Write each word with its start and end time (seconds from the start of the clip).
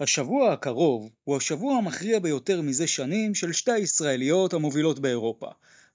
השבוע 0.00 0.52
הקרוב 0.52 1.10
הוא 1.24 1.36
השבוע 1.36 1.76
המכריע 1.76 2.18
ביותר 2.18 2.60
מזה 2.62 2.86
שנים 2.86 3.34
של 3.34 3.52
שתי 3.52 3.72
הישראליות 3.72 4.52
המובילות 4.52 4.98
באירופה. 4.98 5.46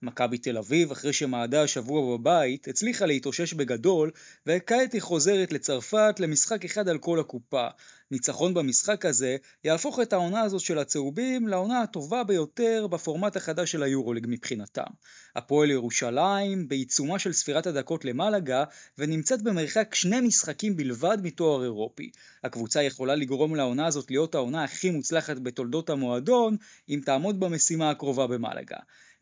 מכבי 0.02 0.38
תל 0.38 0.58
אביב, 0.58 0.92
אחרי 0.92 1.14
שמעדה 1.14 1.64
השבוע 1.64 2.18
בבית, 2.18 2.68
הצליחה 2.68 3.06
להתאושש 3.06 3.54
בגדול, 3.54 4.12
וכעת 4.48 4.94
היא 4.94 5.02
חוזרת 5.02 5.54
לצרפת 5.54 6.16
למשחק 6.20 6.66
אחד 6.66 6.90
על 6.90 6.98
כל 6.98 7.20
הקופה. 7.20 7.68
ניצחון 8.12 8.54
במשחק 8.54 9.06
הזה 9.06 9.38
יהפוך 9.64 10.00
את 10.00 10.14
העונה 10.14 10.42
הזאת 10.42 10.62
של 10.62 10.80
הצהובים 10.80 11.48
לעונה 11.48 11.82
הטובה 11.82 12.24
ביותר 12.24 12.88
בפורמט 12.88 13.36
החדש 13.36 13.72
של 13.72 13.84
היורוליג 13.84 14.26
מבחינתם. 14.30 14.92
הפועל 15.36 15.72
ירושלים 15.72 16.68
בעיצומה 16.68 17.20
של 17.20 17.34
ספירת 17.34 17.68
הדקות 17.68 18.06
למלאגה 18.06 18.64
ונמצאת 18.98 19.42
במרחק 19.42 19.96
שני 19.96 20.22
משחקים 20.22 20.78
בלבד 20.78 21.18
מתואר 21.24 21.64
אירופי. 21.64 22.12
הקבוצה 22.44 22.84
יכולה 22.84 23.16
לגרום 23.16 23.56
לעונה 23.56 23.88
הזאת 23.88 24.12
להיות 24.12 24.36
העונה 24.36 24.64
הכי 24.64 24.90
מוצלחת 24.90 25.38
בתולדות 25.38 25.90
המועדון 25.90 26.58
אם 26.90 27.02
תעמוד 27.06 27.40
במשימה 27.40 27.90
הקרובה 27.90 28.28
במלאגה. 28.28 28.78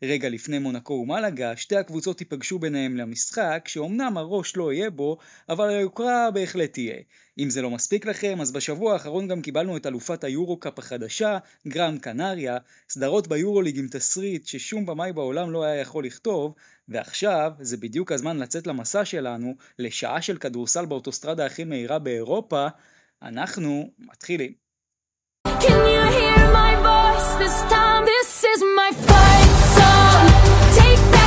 רגע 0.08 0.28
לפני 0.28 0.58
מונקו 0.58 0.92
ומלאגה, 0.92 1.56
שתי 1.56 1.76
הקבוצות 1.76 2.20
ייפגשו 2.20 2.58
ביניהם 2.58 2.96
למשחק, 2.96 3.64
שאומנם 3.68 4.16
הראש 4.16 4.56
לא 4.56 4.72
יהיה 4.72 4.90
בו, 4.90 5.18
אבל 5.48 5.68
היוקרה 5.68 6.30
בהחלט 6.30 6.72
תהיה. 6.72 6.96
אם 7.38 7.50
זה 7.50 7.62
לא 7.62 7.70
מספיק 7.70 8.06
לכם, 8.06 8.40
אז 8.40 8.52
בשבוע 8.52 8.92
האחרון 8.92 9.28
גם 9.28 9.42
קיבלנו 9.42 9.76
את 9.76 9.86
אלופת 9.86 10.24
היורו-קאפ 10.24 10.78
החדשה, 10.78 11.38
גרנד 11.68 12.00
קנריה, 12.00 12.58
סדרות 12.88 13.28
ביורוליג 13.28 13.78
עם 13.78 13.88
תסריט 13.90 14.46
ששום 14.46 14.86
במאי 14.86 15.12
בעולם 15.12 15.50
לא 15.50 15.64
היה 15.64 15.80
יכול 15.80 16.04
לכתוב, 16.04 16.54
ועכשיו 16.88 17.52
זה 17.60 17.76
בדיוק 17.76 18.12
הזמן 18.12 18.36
לצאת 18.36 18.66
למסע 18.66 19.04
שלנו, 19.04 19.54
לשעה 19.78 20.22
של 20.22 20.36
כדורסל 20.36 20.86
באוטוסטרדה 20.86 21.46
הכי 21.46 21.64
מהירה 21.64 21.98
באירופה, 21.98 22.66
אנחנו 23.22 23.90
מתחילים. 23.98 24.52
Can 25.64 25.80
you 25.94 26.04
hear 26.18 26.40
my 26.60 26.72
voice 26.88 27.30
this 27.42 27.58
time? 27.72 28.04
This 28.04 28.44
is 28.52 28.60
my 28.78 28.90
fight 29.06 29.33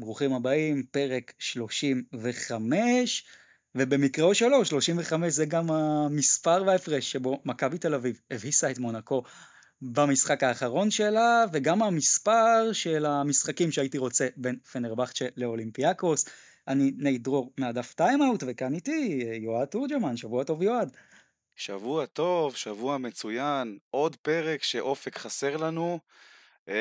ברוכים 0.00 0.32
הבאים, 0.32 0.82
פרק 0.90 1.32
35, 1.38 3.24
ובמקרה 3.74 4.34
שלו, 4.34 4.64
35 4.64 5.32
זה 5.32 5.46
גם 5.46 5.70
המספר 5.70 6.62
וההפרש 6.66 7.12
שבו 7.12 7.42
מכבי 7.44 7.78
תל 7.78 7.94
אביב 7.94 8.20
הביסה 8.30 8.70
את 8.70 8.78
מונקו 8.78 9.22
במשחק 9.82 10.42
האחרון 10.42 10.90
שלה, 10.90 11.44
וגם 11.52 11.82
המספר 11.82 12.72
של 12.72 13.06
המשחקים 13.06 13.72
שהייתי 13.72 13.98
רוצה 13.98 14.28
בין 14.36 14.58
פנרבכצ'ה 14.72 15.26
לאולימפיאקוס. 15.36 16.24
אני 16.68 16.92
נייט 16.96 17.22
דרור 17.22 17.52
מהדף 17.58 17.94
טיימאוט, 17.94 18.44
וכאן 18.46 18.74
איתי 18.74 19.22
יועד 19.42 19.68
תורג'מן, 19.68 20.16
שבוע 20.16 20.44
טוב 20.44 20.62
יועד. 20.62 20.96
שבוע 21.56 22.06
טוב, 22.06 22.56
שבוע 22.56 22.98
מצוין, 22.98 23.78
עוד 23.90 24.16
פרק 24.16 24.62
שאופק 24.62 25.18
חסר 25.18 25.56
לנו. 25.56 25.98
אמ, 26.68 26.74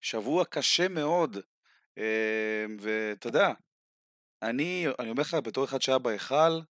שבוע 0.00 0.44
קשה 0.44 0.88
מאוד, 0.88 1.38
ואתה 2.78 3.28
יודע, 3.28 3.52
אני, 4.42 4.86
אני 4.98 5.10
אומר 5.10 5.22
לך, 5.22 5.34
בתור 5.34 5.64
אחד 5.64 5.82
שהיה 5.82 5.98
בהיכל, 5.98 6.60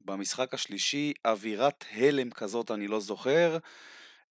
במשחק 0.00 0.54
השלישי, 0.54 1.12
אווירת 1.24 1.84
הלם 1.92 2.30
כזאת 2.30 2.70
אני 2.70 2.88
לא 2.88 3.00
זוכר. 3.00 3.58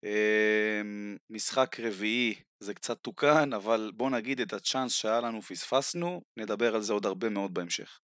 אמ, 0.04 1.18
משחק 1.30 1.80
רביעי 1.80 2.36
זה 2.60 2.74
קצת 2.74 2.98
תוקן, 3.02 3.54
אבל 3.54 3.92
בוא 3.96 4.10
נגיד 4.10 4.40
את 4.40 4.54
הצ'אנס 4.54 4.92
שהיה 4.92 5.22
לנו 5.22 5.42
פספסנו, 5.42 6.22
נדבר 6.38 6.76
על 6.76 6.82
זה 6.82 6.94
עוד 6.94 7.06
הרבה 7.06 7.30
מאוד 7.30 7.54
בהמשך. 7.54 8.00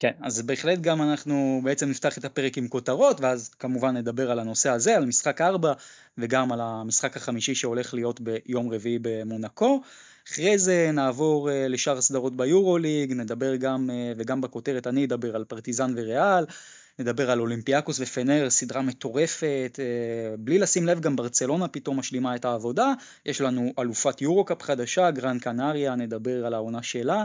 כן, 0.00 0.12
אז 0.22 0.42
בהחלט 0.42 0.78
גם 0.80 1.02
אנחנו 1.02 1.60
בעצם 1.64 1.88
נפתח 1.88 2.18
את 2.18 2.24
הפרק 2.24 2.58
עם 2.58 2.68
כותרות, 2.68 3.20
ואז 3.20 3.54
כמובן 3.54 3.96
נדבר 3.96 4.30
על 4.30 4.38
הנושא 4.38 4.70
הזה, 4.70 4.96
על 4.96 5.06
משחק 5.06 5.40
4, 5.40 5.72
וגם 6.18 6.52
על 6.52 6.60
המשחק 6.60 7.16
החמישי 7.16 7.54
שהולך 7.54 7.94
להיות 7.94 8.20
ביום 8.20 8.72
רביעי 8.72 8.98
במונקו. 9.02 9.82
אחרי 10.28 10.58
זה 10.58 10.90
נעבור 10.92 11.50
אה, 11.50 11.68
לשאר 11.68 11.98
הסדרות 11.98 12.36
ביורוליג, 12.36 13.12
נדבר 13.12 13.56
גם, 13.56 13.90
אה, 13.90 14.12
וגם 14.16 14.40
בכותרת 14.40 14.86
אני 14.86 15.04
אדבר 15.04 15.36
על 15.36 15.44
פרטיזן 15.44 15.94
וריאל, 15.96 16.44
נדבר 16.98 17.30
על 17.30 17.40
אולימפיאקוס 17.40 18.00
ופנר, 18.00 18.50
סדרה 18.50 18.82
מטורפת, 18.82 19.78
אה, 19.78 20.36
בלי 20.38 20.58
לשים 20.58 20.86
לב 20.86 21.00
גם 21.00 21.16
ברצלונה 21.16 21.68
פתאום 21.68 21.98
משלימה 21.98 22.36
את 22.36 22.44
העבודה, 22.44 22.92
יש 23.26 23.40
לנו 23.40 23.72
אלופת 23.78 24.22
יורו-קאפ 24.22 24.62
חדשה, 24.62 25.10
גרנד 25.10 25.40
קנריה, 25.40 25.94
נדבר 25.94 26.46
על 26.46 26.54
העונה 26.54 26.82
שלה. 26.82 27.24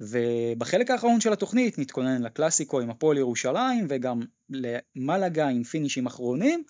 ובחלק 0.00 0.90
האחרון 0.90 1.20
של 1.20 1.32
התוכנית 1.32 1.78
נתכונן 1.78 2.22
לקלאסיקו 2.22 2.80
עם 2.80 2.90
הפועל 2.90 3.18
ירושלים 3.18 3.86
וגם 3.88 4.20
למלאגה 4.50 5.48
עם 5.48 5.62
פינישים 5.64 6.06
אחרונים. 6.06 6.64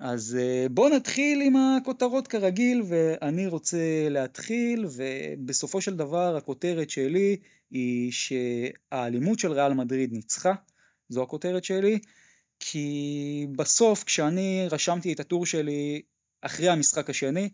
אז 0.00 0.38
אה, 0.40 0.66
בואו 0.70 0.88
נתחיל 0.88 1.42
עם 1.42 1.56
הכותרות 1.56 2.28
כרגיל 2.28 2.82
ואני 2.88 3.46
רוצה 3.46 4.08
להתחיל 4.10 4.86
ובסופו 4.96 5.80
של 5.80 5.96
דבר 5.96 6.36
הכותרת 6.36 6.90
שלי 6.90 7.36
היא 7.70 8.12
שהאלימות 8.12 9.38
של 9.38 9.52
ריאל 9.52 9.74
מדריד 9.74 10.12
ניצחה, 10.12 10.52
זו 11.08 11.22
הכותרת 11.22 11.64
שלי, 11.64 11.98
כי 12.60 13.46
בסוף 13.56 14.04
כשאני 14.04 14.66
רשמתי 14.70 15.12
את 15.12 15.20
הטור 15.20 15.46
שלי 15.46 16.02
אחרי 16.40 16.68
המשחק 16.68 17.10
השני 17.10 17.48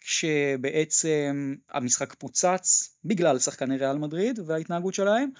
כשבעצם 0.00 1.54
המשחק 1.70 2.14
פוצץ 2.14 2.96
בגלל 3.04 3.38
שחקני 3.38 3.76
ריאל 3.76 3.98
מדריד 3.98 4.38
וההתנהגות 4.46 4.94
שלהם, 4.94 5.30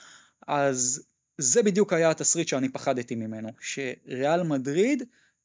אז 0.47 1.03
זה 1.39 1.63
בדיוק 1.63 1.93
היה 1.93 2.11
התסריט 2.11 2.49
שאני 2.49 2.69
פחדתי 2.69 3.15
ממנו, 3.15 3.49
שריאל 3.61 4.43
מדריד 4.43 5.03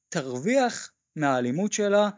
תרוויח 0.10 0.93
מהאלימות 1.16 1.74
שלה, 1.74 2.10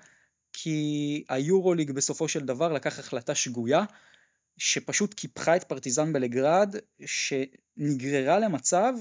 כי 0.54 1.24
היורוליג 1.30 1.92
בסופו 1.92 2.28
של 2.28 2.46
דבר 2.46 2.74
לקח 2.74 3.00
החלטה 3.00 3.36
שגויה, 3.36 3.84
שפשוט 4.58 5.14
קיפחה 5.14 5.56
את 5.56 5.64
פרטיזן 5.64 6.14
בלגרד, 6.14 6.76
שנגררה 7.06 8.40
למצב 8.40 8.94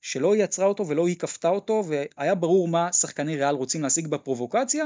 שלא 0.00 0.34
היא 0.34 0.44
יצרה 0.44 0.66
אותו 0.66 0.88
ולא 0.88 1.06
היא 1.06 1.18
כפתה 1.18 1.48
אותו, 1.48 1.84
והיה 1.88 2.34
ברור 2.34 2.68
מה 2.68 2.92
שחקני 2.92 3.36
ריאל 3.36 3.54
רוצים 3.54 3.82
להשיג 3.82 4.06
בפרובוקציה, 4.06 4.84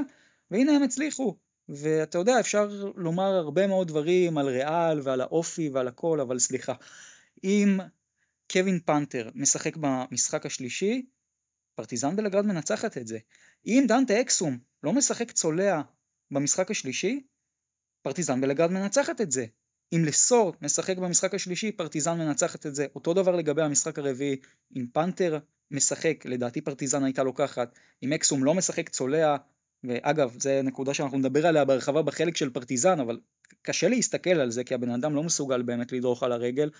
והנה 0.50 0.72
הם 0.72 0.82
הצליחו. 0.82 1.36
ואתה 1.68 2.18
יודע, 2.18 2.40
אפשר 2.40 2.92
לומר 2.96 3.34
הרבה 3.34 3.66
מאוד 3.66 3.88
דברים 3.88 4.38
על 4.38 4.48
ריאל 4.48 5.00
ועל 5.02 5.20
האופי 5.20 5.68
ועל 5.68 5.88
הכל, 5.88 6.20
אבל 6.20 6.38
סליחה. 6.38 6.72
אם 7.44 7.78
קווין 8.52 8.80
פנתר 8.80 9.30
משחק 9.34 9.76
במשחק 9.76 10.46
השלישי, 10.46 11.06
פרטיזן 11.74 12.16
בלגרד 12.16 12.46
מנצחת 12.46 12.98
את 12.98 13.06
זה. 13.06 13.18
אם 13.66 13.84
דנטה 13.88 14.20
אקסום 14.20 14.58
לא 14.82 14.92
משחק 14.92 15.30
צולע 15.30 15.80
במשחק 16.30 16.70
השלישי, 16.70 17.22
פרטיזן 18.02 18.40
בלגרד 18.40 18.70
מנצחת 18.70 19.20
את 19.20 19.32
זה. 19.32 19.46
אם 19.92 20.04
לסור 20.04 20.52
משחק 20.62 20.96
במשחק 20.96 21.34
השלישי, 21.34 21.72
פרטיזן 21.72 22.18
מנצחת 22.18 22.66
את 22.66 22.74
זה. 22.74 22.86
אותו 22.94 23.14
דבר 23.14 23.36
לגבי 23.36 23.62
המשחק 23.62 23.98
הרביעי, 23.98 24.36
אם 24.76 24.86
פנתר 24.92 25.38
משחק, 25.70 26.24
לדעתי 26.24 26.60
פרטיזן 26.60 27.04
הייתה 27.04 27.22
לוקחת. 27.22 27.78
אם 28.02 28.12
אקסום 28.12 28.44
לא 28.44 28.54
משחק 28.54 28.88
צולע, 28.88 29.36
ואגב, 29.84 30.36
זו 30.38 30.50
נקודה 30.64 30.94
שאנחנו 30.94 31.18
נדבר 31.18 31.46
עליה 31.46 31.64
בהרחבה 31.64 32.02
בחלק 32.02 32.36
של 32.36 32.50
פרטיזן, 32.50 33.00
אבל 33.00 33.20
קשה 33.62 33.88
להסתכל 33.88 34.30
על 34.30 34.50
זה 34.50 34.64
כי 34.64 34.74
הבן 34.74 34.90
אדם 34.90 35.14
לא 35.14 35.22
מסוגל 35.22 35.62
באמת 35.62 35.92
לדרוך 35.92 36.22
על 36.22 36.32
הרגל, 36.32 36.70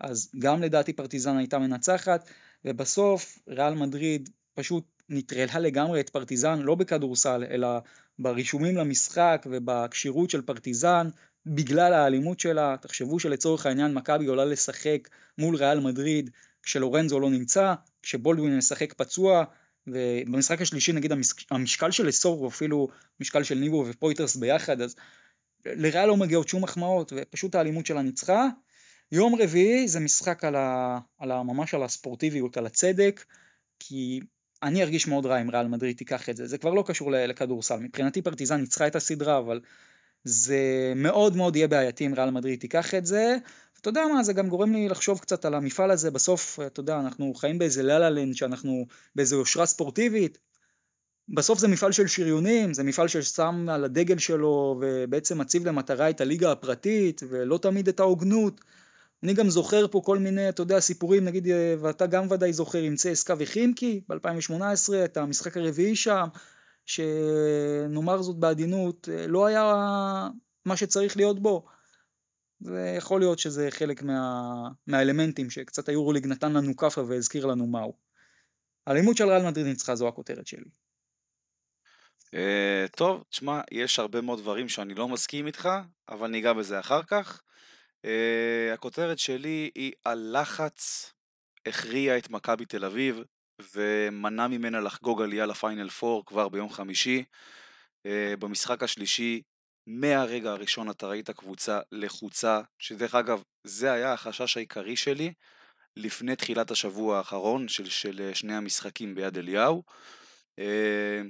אז 0.00 0.30
גם 0.38 0.62
לדעתי 0.62 0.92
פרטיזן 0.92 1.36
הייתה 1.36 1.58
מנצחת, 1.58 2.28
ובסוף 2.64 3.38
ריאל 3.48 3.74
מדריד 3.74 4.28
פשוט 4.54 4.99
נטרלה 5.10 5.58
לגמרי 5.58 6.00
את 6.00 6.10
פרטיזן, 6.10 6.58
לא 6.58 6.74
בכדורסל, 6.74 7.44
אלא 7.50 7.68
ברישומים 8.18 8.76
למשחק 8.76 9.46
ובכשירות 9.50 10.30
של 10.30 10.42
פרטיזן, 10.42 11.08
בגלל 11.46 11.92
האלימות 11.92 12.40
שלה. 12.40 12.76
תחשבו 12.80 13.20
שלצורך 13.20 13.66
העניין 13.66 13.94
מכבי 13.94 14.26
עולה 14.26 14.44
לשחק 14.44 15.08
מול 15.38 15.56
ריאל 15.56 15.80
מדריד 15.80 16.30
כשלורנזו 16.62 17.20
לא 17.20 17.30
נמצא, 17.30 17.74
כשבולדווין 18.02 18.56
משחק 18.56 18.92
פצוע, 18.92 19.44
ובמשחק 19.86 20.60
השלישי 20.60 20.92
נגיד 20.92 21.12
המשקל 21.50 21.90
של 21.90 22.08
אסור 22.08 22.38
הוא 22.38 22.48
אפילו 22.48 22.88
משקל 23.20 23.42
של 23.42 23.54
ניבו 23.54 23.84
ופויטרס 23.88 24.36
ביחד, 24.36 24.80
אז 24.80 24.96
לריאל 25.66 26.06
לא 26.06 26.16
מגיעות 26.16 26.48
שום 26.48 26.62
מחמאות, 26.62 27.12
ופשוט 27.16 27.54
האלימות 27.54 27.86
שלה 27.86 28.02
ניצחה, 28.02 28.48
יום 29.12 29.34
רביעי 29.42 29.88
זה 29.88 30.00
משחק 30.00 30.44
על, 30.44 30.56
ה, 30.56 30.98
על 31.18 31.30
ה, 31.30 31.42
ממש 31.42 31.74
על 31.74 31.82
הספורטיביות, 31.82 32.56
על 32.56 32.66
הצדק, 32.66 33.24
כי 33.78 34.20
אני 34.62 34.82
ארגיש 34.82 35.08
מאוד 35.08 35.26
רע 35.26 35.40
אם 35.40 35.50
ריאל 35.50 35.68
מדריד 35.68 35.96
תיקח 35.96 36.28
את 36.28 36.36
זה. 36.36 36.46
זה 36.46 36.58
כבר 36.58 36.70
לא 36.70 36.84
קשור 36.86 37.10
לכדורסל. 37.12 37.76
מבחינתי 37.76 38.22
פרטיזן 38.22 38.60
ניצחה 38.60 38.86
את 38.86 38.96
הסדרה, 38.96 39.38
אבל 39.38 39.60
זה 40.24 40.92
מאוד 40.96 41.36
מאוד 41.36 41.56
יהיה 41.56 41.68
בעייתי 41.68 42.06
אם 42.06 42.14
ריאל 42.14 42.30
מדריד 42.30 42.60
תיקח 42.60 42.94
את 42.94 43.06
זה. 43.06 43.36
אתה 43.80 43.88
יודע 43.88 44.04
מה, 44.12 44.22
זה 44.22 44.32
גם 44.32 44.48
גורם 44.48 44.72
לי 44.72 44.88
לחשוב 44.88 45.18
קצת 45.18 45.44
על 45.44 45.54
המפעל 45.54 45.90
הזה, 45.90 46.10
בסוף, 46.10 46.58
אתה 46.66 46.80
יודע, 46.80 47.00
אנחנו 47.00 47.34
חיים 47.34 47.58
באיזה 47.58 47.82
ללה 47.82 48.34
שאנחנו 48.34 48.86
באיזה 49.14 49.36
יושרה 49.36 49.66
ספורטיבית, 49.66 50.38
בסוף 51.28 51.58
זה 51.58 51.68
מפעל 51.68 51.92
של 51.92 52.06
שריונים, 52.06 52.74
זה 52.74 52.82
מפעל 52.82 53.08
ששם 53.08 53.68
על 53.68 53.84
הדגל 53.84 54.18
שלו 54.18 54.80
ובעצם 54.80 55.38
מציב 55.38 55.66
למטרה 55.66 56.10
את 56.10 56.20
הליגה 56.20 56.52
הפרטית 56.52 57.22
ולא 57.28 57.58
תמיד 57.58 57.88
את 57.88 58.00
ההוגנות. 58.00 58.60
אני 59.22 59.34
גם 59.34 59.50
זוכר 59.50 59.88
פה 59.88 60.00
כל 60.04 60.18
מיני, 60.18 60.48
אתה 60.48 60.62
יודע, 60.62 60.80
סיפורים, 60.80 61.24
נגיד, 61.24 61.46
ואתה 61.80 62.06
גם 62.06 62.30
ודאי 62.30 62.52
זוכר 62.52 62.78
עם 62.78 62.96
צסקה 62.96 63.34
וחימקי 63.38 64.00
ב-2018, 64.08 64.94
את 65.04 65.16
המשחק 65.16 65.56
הרביעי 65.56 65.96
שם, 65.96 66.28
שנאמר 66.86 68.22
זאת 68.22 68.36
בעדינות, 68.36 69.08
לא 69.28 69.46
היה 69.46 69.74
מה 70.64 70.76
שצריך 70.76 71.16
להיות 71.16 71.42
בו. 71.42 71.66
זה 72.60 72.94
יכול 72.96 73.20
להיות 73.20 73.38
שזה 73.38 73.68
חלק 73.70 74.02
מה, 74.02 74.52
מהאלמנטים 74.86 75.50
שקצת 75.50 75.88
היורוליג 75.88 76.26
נתן 76.26 76.52
לנו 76.52 76.76
כאפה 76.76 77.02
והזכיר 77.02 77.46
לנו 77.46 77.66
מהו. 77.66 77.92
האלימות 78.86 79.16
של 79.16 79.28
ריאל 79.28 79.46
מדריד 79.46 79.66
ניצחה 79.66 79.94
זו 79.94 80.08
הכותרת 80.08 80.46
שלי. 80.46 80.64
Uh, 82.26 82.88
טוב, 82.96 83.24
תשמע, 83.30 83.60
יש 83.70 83.98
הרבה 83.98 84.20
מאוד 84.20 84.38
דברים 84.38 84.68
שאני 84.68 84.94
לא 84.94 85.08
מסכים 85.08 85.46
איתך, 85.46 85.68
אבל 86.08 86.28
ניגע 86.28 86.52
בזה 86.52 86.80
אחר 86.80 87.02
כך. 87.02 87.42
Uh, 88.06 88.74
הכותרת 88.74 89.18
שלי 89.18 89.70
היא 89.74 89.92
הלחץ 90.06 91.12
הכריע 91.66 92.18
את 92.18 92.30
מכבי 92.30 92.64
תל 92.64 92.84
אביב 92.84 93.22
ומנע 93.74 94.46
ממנה 94.46 94.80
לחגוג 94.80 95.22
עלייה 95.22 95.46
לפיינל 95.46 95.88
4 96.02 96.22
כבר 96.26 96.48
ביום 96.48 96.70
חמישי. 96.70 97.24
Uh, 98.06 98.10
במשחק 98.38 98.82
השלישי, 98.82 99.42
מהרגע 99.86 100.50
הראשון 100.50 100.90
אתה 100.90 101.06
ראית 101.06 101.30
קבוצה 101.30 101.80
לחוצה, 101.92 102.60
שדרך 102.78 103.14
אגב, 103.14 103.42
זה 103.64 103.92
היה 103.92 104.12
החשש 104.12 104.56
העיקרי 104.56 104.96
שלי 104.96 105.32
לפני 105.96 106.36
תחילת 106.36 106.70
השבוע 106.70 107.18
האחרון 107.18 107.68
של, 107.68 107.86
של 107.86 108.30
שני 108.34 108.54
המשחקים 108.54 109.14
ביד 109.14 109.38
אליהו. 109.38 109.82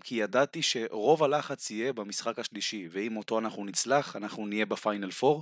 כי 0.04 0.14
ידעתי 0.14 0.62
שרוב 0.62 1.24
הלחץ 1.24 1.70
יהיה 1.70 1.92
במשחק 1.92 2.38
השלישי, 2.38 2.88
ואם 2.90 3.16
אותו 3.16 3.38
אנחנו 3.38 3.64
נצלח, 3.64 4.16
אנחנו 4.16 4.46
נהיה 4.46 4.66
בפיינל 4.66 5.10
4. 5.24 5.40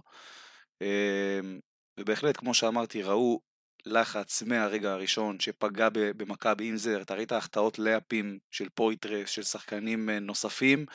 אמ, 0.83 1.61
ובהחלט, 2.01 2.37
כמו 2.37 2.55
שאמרתי, 2.55 3.03
ראו 3.03 3.41
לחץ 3.87 4.43
מהרגע 4.43 4.93
הראשון 4.93 5.41
שפגע 5.41 5.89
במכבי, 5.93 6.71
אם 6.71 6.77
זה, 6.77 7.01
אתה 7.03 7.15
ראית 7.15 7.33
החטאות 7.33 7.79
לאפים 7.79 8.39
של 8.51 8.69
פויטרס, 8.69 9.31
של 9.31 9.43
שחקנים 9.43 10.11
אה, 10.11 10.19
נוספים, 10.21 10.87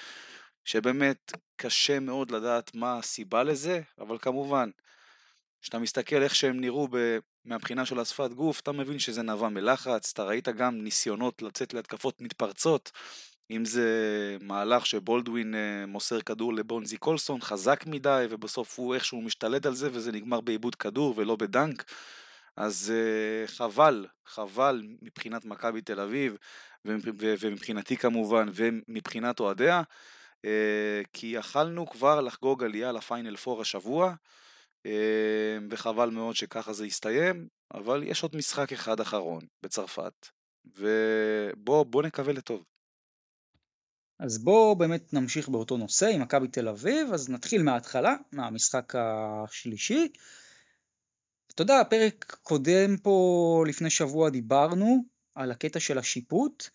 שבאמת 0.65 1.31
קשה 1.56 2.00
מאוד 2.00 2.31
לדעת 2.31 2.75
מה 2.75 2.97
הסיבה 2.97 3.44
לזה, 3.44 3.81
אבל 4.00 4.18
כמובן, 4.18 4.69
כשאתה 5.62 5.80
מסתכל 5.80 6.24
איך 6.24 6.36
שהם 6.36 6.59
נראו 6.59 6.88
ב... 6.91 7.18
מהבחינה 7.45 7.86
של 7.86 8.00
השפת 8.00 8.33
גוף, 8.33 8.59
אתה 8.59 8.71
מבין 8.71 9.00
שזה 9.00 9.21
נבע 9.21 9.50
מלחץ, 9.50 10.12
אתה 10.13 10.24
ראית 10.24 10.50
גם 10.50 10.83
ניסיונות 10.83 11.41
לצאת 11.41 11.74
להתקפות 11.74 12.21
מתפרצות, 12.21 12.91
אם 13.51 13.65
זה 13.65 13.87
מהלך 14.41 14.85
שבולדווין 14.85 15.55
אה, 15.55 15.85
מוסר 15.87 16.21
כדור 16.21 16.53
לבונזי 16.53 16.97
קולסון, 16.97 17.41
חזק 17.41 17.83
מדי, 17.87 18.25
ובסוף 18.29 18.79
הוא 18.79 18.95
איכשהו 18.95 19.21
משתלט 19.21 19.65
על 19.65 19.75
זה, 19.75 19.89
וזה 19.91 20.11
נגמר 20.11 20.41
בעיבוד 20.41 20.75
כדור 20.75 21.13
ולא 21.17 21.35
בדנק. 21.35 21.83
אז 22.57 22.93
uh, 22.93 23.47
חבל, 23.51 24.05
חבל 24.25 24.81
מבחינת 25.01 25.45
מכבי 25.45 25.81
תל 25.81 25.99
אביב, 25.99 26.37
ומבחינתי 26.85 27.97
כמובן, 27.97 28.47
ומבחינת 28.53 29.39
אוהדיה, 29.39 29.81
uh, 29.81 30.49
כי 31.13 31.27
יכלנו 31.27 31.87
כבר 31.87 32.21
לחגוג 32.21 32.63
עלייה 32.63 32.91
לפיינל 32.91 33.35
4 33.47 33.61
השבוע, 33.61 34.13
וחבל 35.69 36.09
מאוד 36.09 36.35
שככה 36.35 36.73
זה 36.73 36.85
יסתיים, 36.85 37.47
אבל 37.73 38.03
יש 38.03 38.23
עוד 38.23 38.35
משחק 38.35 38.73
אחד 38.73 38.99
אחרון 38.99 39.41
בצרפת, 39.63 40.27
ובוא 40.65 42.03
נקווה 42.03 42.33
לטוב. 42.33 42.63
אז 44.23 44.37
בואו 44.37 44.75
באמת 44.75 45.13
נמשיך 45.13 45.49
באותו 45.49 45.77
נושא 45.77 46.05
עם 46.05 46.21
מכבי 46.21 46.47
תל 46.47 46.67
אביב, 46.67 47.13
אז 47.13 47.29
נתחיל 47.29 47.63
מההתחלה, 47.63 48.15
מהמשחק 48.31 48.93
השלישי. 48.95 50.07
אתה 51.53 51.61
יודע, 51.61 51.79
הפרק 51.79 52.37
קודם 52.43 52.97
פה 52.97 53.63
לפני 53.67 53.89
שבוע 53.89 54.29
דיברנו 54.29 55.03
על 55.35 55.51
הקטע 55.51 55.79
של 55.79 55.97
השיפוט, 55.97 56.69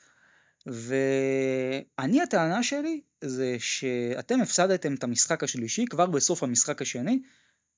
ואני 0.66 2.22
הטענה 2.22 2.62
שלי 2.62 3.00
זה 3.20 3.56
שאתם 3.58 4.40
הפסדתם 4.40 4.94
את 4.94 5.04
המשחק 5.04 5.44
השלישי 5.44 5.84
כבר 5.86 6.06
בסוף 6.06 6.42
המשחק 6.42 6.82
השני, 6.82 7.22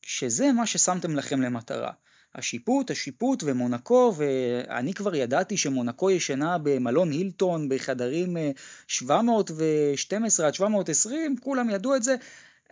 שזה 0.03 0.53
מה 0.53 0.67
ששמתם 0.67 1.17
לכם 1.17 1.41
למטרה. 1.41 1.93
השיפוט, 2.35 2.91
השיפוט 2.91 3.43
ומונקו, 3.47 4.15
ואני 4.17 4.95
כבר 4.95 5.15
ידעתי 5.15 5.57
שמונקו 5.57 6.11
ישנה 6.11 6.59
במלון 6.59 7.11
הילטון 7.11 7.69
בחדרים 7.69 8.37
712 8.87 10.45
אה, 10.45 10.49
עד 10.49 10.55
720, 10.55 11.37
כולם 11.37 11.71
ידעו 11.71 11.97
את 11.97 12.03
זה. 12.03 12.15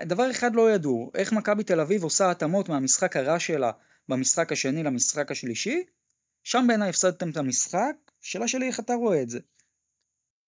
דבר 0.03 0.31
אחד 0.31 0.55
לא 0.55 0.71
ידעו, 0.71 1.11
איך 1.15 1.33
מכבי 1.33 1.65
תל 1.65 1.81
אביב 1.81 2.03
עושה 2.03 2.31
התאמות 2.31 2.69
מהמשחק 2.69 3.17
הרע 3.17 3.39
שלה 3.39 3.71
במשחק 4.09 4.53
השני 4.53 4.83
למשחק 4.83 5.31
השלישי, 5.31 5.83
שם 6.45 6.65
בעיניי 6.69 6.89
הפסדתם 6.89 7.31
את 7.31 7.37
המשחק, 7.37 7.93
שאלה 8.21 8.49
שלי 8.49 8.67
איך 8.67 8.81
אתה 8.81 8.95
רואה 8.95 9.23
את 9.23 9.31
זה. 9.31 9.39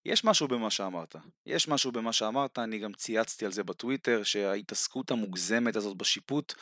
יש 0.05 0.23
משהו 0.23 0.47
במה 0.47 0.69
שאמרת. 0.69 1.15
יש 1.45 1.67
משהו 1.67 1.91
במה 1.91 2.13
שאמרת, 2.13 2.59
אני 2.59 2.79
גם 2.79 2.93
צייצתי 2.93 3.45
על 3.45 3.51
זה 3.51 3.63
בטוויטר, 3.63 4.23
שההתעסקות 4.23 5.11
המוגזמת 5.11 5.75
הזאת 5.75 5.97
בשיפוט 5.97 6.53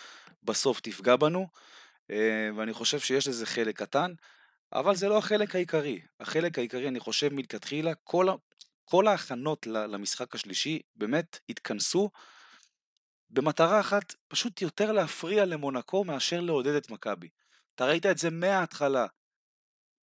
בסוף 0.43 0.79
תפגע 0.79 1.15
בנו, 1.15 1.47
ואני 2.55 2.73
חושב 2.73 2.99
שיש 2.99 3.27
לזה 3.27 3.45
חלק 3.45 3.77
קטן, 3.77 4.13
אבל 4.73 4.95
זה 4.95 5.09
לא 5.09 5.17
החלק 5.17 5.55
העיקרי. 5.55 6.01
החלק 6.19 6.57
העיקרי, 6.57 6.87
אני 6.87 6.99
חושב 6.99 7.33
מלכתחילה, 7.33 7.95
כל, 7.95 8.27
כל 8.85 9.07
ההכנות 9.07 9.67
למשחק 9.67 10.35
השלישי 10.35 10.81
באמת 10.95 11.39
התכנסו 11.49 12.09
במטרה 13.29 13.79
אחת, 13.79 14.15
פשוט 14.27 14.61
יותר 14.61 14.91
להפריע 14.91 15.45
למונקו 15.45 16.03
מאשר 16.03 16.41
לעודד 16.41 16.75
את 16.75 16.89
מכבי. 16.89 17.29
אתה 17.75 17.85
ראית 17.85 18.05
את 18.05 18.17
זה 18.17 18.29
מההתחלה. 18.29 19.05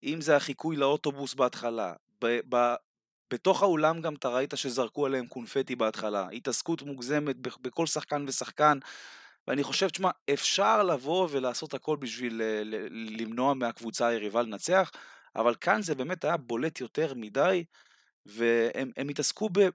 אם 0.03 0.21
זה 0.21 0.37
החיקוי 0.37 0.77
לאוטובוס 0.77 1.35
בהתחלה, 1.35 1.93
בתוך 3.31 3.63
האולם 3.63 4.01
גם 4.01 4.15
אתה 4.15 4.29
ראית 4.29 4.55
שזרקו 4.57 5.07
עליהם 5.07 5.27
קונפטי 5.27 5.77
בהתחלה, 5.77 6.29
התעסקות 6.29 6.83
מוגזמת 6.83 7.37
בכל 7.37 7.87
שחקן 7.87 8.25
ושחקן, 8.29 8.79
ואני 9.49 9.63
חושב, 9.63 9.89
תשמע, 9.89 10.11
אפשר 10.33 10.83
לבוא 10.83 11.29
ולעשות 11.31 11.75
הכל 11.75 11.97
בשביל 11.97 12.43
אה, 12.43 12.63
למנוע 12.91 13.55
מהקבוצה 13.55 14.07
היריבה 14.07 14.43
לנצח, 14.43 14.91
אבל 15.37 15.55
כאן 15.61 15.83
זה 15.83 15.95
באמת 15.95 16.25
היה 16.25 16.37
בולט 16.37 16.81
יותר 16.81 17.15
מדי, 17.15 17.65
והם 18.27 19.09
התעסקו 19.11 19.49
ב, 19.53 19.69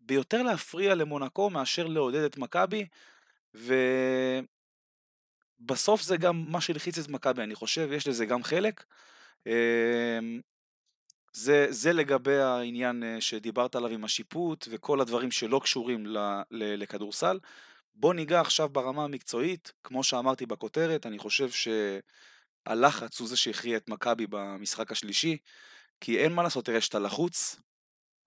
ביותר 0.00 0.42
להפריע 0.42 0.94
למונקו 0.94 1.50
מאשר 1.50 1.86
לעודד 1.86 2.22
את 2.22 2.38
מכבי, 2.38 2.86
ובסוף 5.60 6.02
זה 6.02 6.16
גם 6.16 6.44
מה 6.48 6.60
שהלחיץ 6.60 6.98
את 6.98 7.08
מכבי, 7.08 7.42
אני 7.42 7.54
חושב, 7.54 7.88
יש 7.92 8.08
לזה 8.08 8.26
גם 8.26 8.42
חלק. 8.42 8.84
אמ, 9.46 10.40
זה, 11.32 11.66
זה 11.70 11.92
לגבי 11.92 12.38
העניין 12.38 13.02
אה, 13.02 13.20
שדיברת 13.20 13.74
עליו 13.74 13.90
עם 13.90 14.04
השיפוט 14.04 14.68
וכל 14.70 15.00
הדברים 15.00 15.30
שלא 15.30 15.60
קשורים 15.64 16.06
ל, 16.06 16.18
ל, 16.50 16.82
לכדורסל. 16.82 17.38
בוא 18.00 18.14
ניגע 18.14 18.40
עכשיו 18.40 18.68
ברמה 18.68 19.04
המקצועית, 19.04 19.72
כמו 19.84 20.04
שאמרתי 20.04 20.46
בכותרת, 20.46 21.06
אני 21.06 21.18
חושב 21.18 21.48
שהלחץ 22.66 23.20
הוא 23.20 23.28
זה 23.28 23.36
שהכריע 23.36 23.76
את 23.76 23.88
מכבי 23.88 24.26
במשחק 24.30 24.92
השלישי, 24.92 25.36
כי 26.00 26.18
אין 26.18 26.32
מה 26.32 26.42
לעשות, 26.42 26.64
תראה, 26.64 26.80
שאתה 26.80 26.98
לחוץ, 26.98 27.60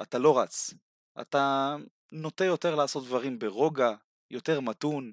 אתה 0.02 0.18
לא 0.18 0.40
רץ. 0.40 0.74
אתה 1.22 1.76
נוטה 2.12 2.46
יותר 2.46 2.76
לעשות 2.76 3.06
דברים 3.06 3.40
ברוגע, 3.40 3.94
יותר 4.32 4.60
מתון, 4.60 5.12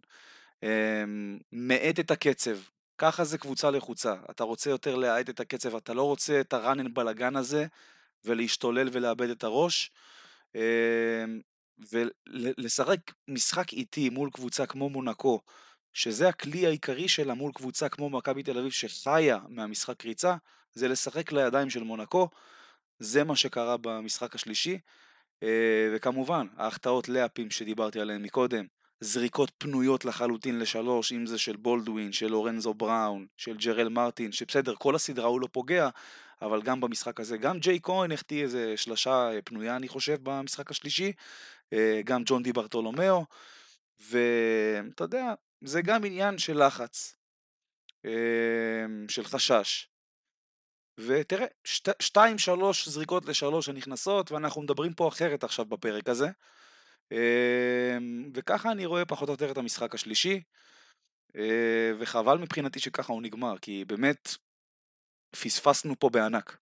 אמ, 0.62 1.38
מאט 1.52 2.00
את 2.00 2.10
הקצב. 2.10 2.58
ככה 2.98 3.24
זה 3.24 3.38
קבוצה 3.38 3.70
לחוצה. 3.70 4.14
אתה 4.30 4.44
רוצה 4.44 4.70
יותר 4.70 4.94
להאט 4.94 5.30
את 5.30 5.40
הקצב, 5.40 5.76
אתה 5.76 5.94
לא 5.94 6.02
רוצה 6.02 6.40
את 6.40 6.52
הראנן 6.52 6.94
בלאגן 6.94 7.36
הזה, 7.36 7.66
ולהשתולל 8.24 8.88
ולאבד 8.92 9.30
את 9.30 9.44
הראש. 9.44 9.90
ולשחק 11.92 13.00
משחק 13.28 13.73
איטי 13.73 14.11
מול 14.11 14.30
קבוצה 14.30 14.66
כמו 14.66 14.88
מונקו, 14.88 15.40
שזה 15.92 16.28
הכלי 16.28 16.66
העיקרי 16.66 17.08
שלה 17.08 17.35
מול 17.35 17.52
קבוצה 17.52 17.88
כמו 17.88 18.11
מכבי 18.11 18.42
תל 18.42 18.58
אביב 18.58 18.70
שחיה 18.70 19.38
מהמשחק 19.49 20.04
ריצה, 20.04 20.37
זה 20.75 20.88
לשחק 20.88 21.32
לידיים 21.32 21.70
של 21.70 21.82
מונקו, 21.82 22.28
זה 22.99 23.25
מה 23.25 23.37
שקרה 23.37 23.76
במשחק 23.76 24.35
השלישי. 24.35 24.78
אה, 25.42 25.88
וכמובן, 25.94 26.47
ההחטאות 26.56 27.08
לאפים 27.08 27.50
שדיברתי 27.50 28.00
עליהן 28.00 28.23
מקודם, 28.23 28.64
זריקות 29.00 29.52
פנויות 29.58 30.04
לחלוטין 30.04 30.58
לשלוש, 30.58 31.12
אם 31.12 31.26
זה 31.26 31.38
של 31.38 31.56
בולדווין, 31.56 32.12
של 32.12 32.26
לורנזו 32.26 32.75
בראון, 32.75 33.26
של 33.37 33.56
ג'רל 33.56 33.88
מרטין, 33.88 34.32
שבסדר, 34.32 34.75
כל 34.75 34.94
הסדרה 34.94 35.26
הוא 35.26 35.40
לא 35.40 35.49
פוגע, 35.52 35.88
אבל 36.42 36.62
גם 36.62 36.80
במשחק 36.80 37.20
הזה, 37.20 37.37
גם 37.37 37.58
ג'יי 37.58 37.78
כהן 37.82 38.12
החטיא 38.12 38.42
איזה 38.42 38.76
שלשה 38.76 39.30
אה, 39.32 39.42
פנויה 39.42 39.76
אני 39.76 39.88
חושב 39.88 40.18
במשחק 40.23 40.70
השלישי, 40.70 41.12
גם 42.04 42.22
ג'ון 42.26 42.42
די 42.42 42.52
ברטולומיאו, 42.52 43.25
ואתה 44.00 45.04
יודע, 45.04 45.34
זה 45.64 45.82
גם 45.82 46.04
עניין 46.04 46.38
של 46.38 46.66
לחץ, 46.66 47.16
אה, 48.04 48.10
של 49.08 49.25
חשש. 49.25 49.88
ותראה, 50.98 51.46
שת, 51.64 52.02
שתיים 52.02 52.38
שלוש 52.38 52.88
זריקות 52.88 53.26
לשלוש 53.26 53.66
שנכנסות, 53.66 54.32
ואנחנו 54.32 54.62
מדברים 54.62 54.94
פה 54.94 55.08
אחרת 55.08 55.44
עכשיו 55.44 55.64
בפרק 55.64 56.08
הזה. 56.08 56.28
וככה 58.34 58.72
אני 58.72 58.87
רואה 58.87 59.04
פחות 59.04 59.28
או 59.28 59.34
יותר 59.34 59.50
את 59.50 59.58
המשחק 59.58 59.94
השלישי, 59.94 60.42
וחבל 61.98 62.38
מבחינתי 62.38 62.80
שככה 62.80 63.12
הוא 63.12 63.22
נגמר, 63.22 63.58
כי 63.58 63.84
באמת 63.84 64.28
פספסנו 65.30 65.98
פה 65.98 66.10
בענק. 66.10 66.58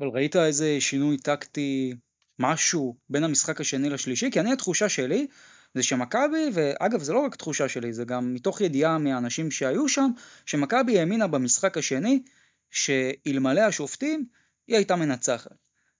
אבל 0.00 0.08
ראית 0.08 0.36
איזה 0.36 0.76
שינוי 0.80 1.18
טקטי, 1.18 1.94
משהו, 2.38 2.96
בין 3.10 3.24
המשחק 3.24 3.60
השני 3.60 3.90
לשלישי? 3.90 4.30
כי 4.30 4.40
אני 4.40 4.52
התחושה 4.52 4.88
שלי 4.88 5.26
זה 5.74 5.82
שמכבי, 5.82 6.50
ואגב 6.52 7.02
זה 7.02 7.12
לא 7.12 7.18
רק 7.18 7.34
תחושה 7.34 7.68
שלי, 7.68 7.92
זה 7.92 8.04
גם 8.04 8.34
מתוך 8.34 8.60
ידיעה 8.60 8.98
מהאנשים 8.98 9.50
שהיו 9.50 9.88
שם, 9.88 10.10
שמכבי 10.46 10.98
האמינה 10.98 11.26
במשחק 11.26 11.78
השני, 11.78 12.22
שאלמלא 12.70 13.60
השופטים, 13.60 14.26
היא 14.68 14.76
הייתה 14.76 14.96
מנצחת. 14.96 15.56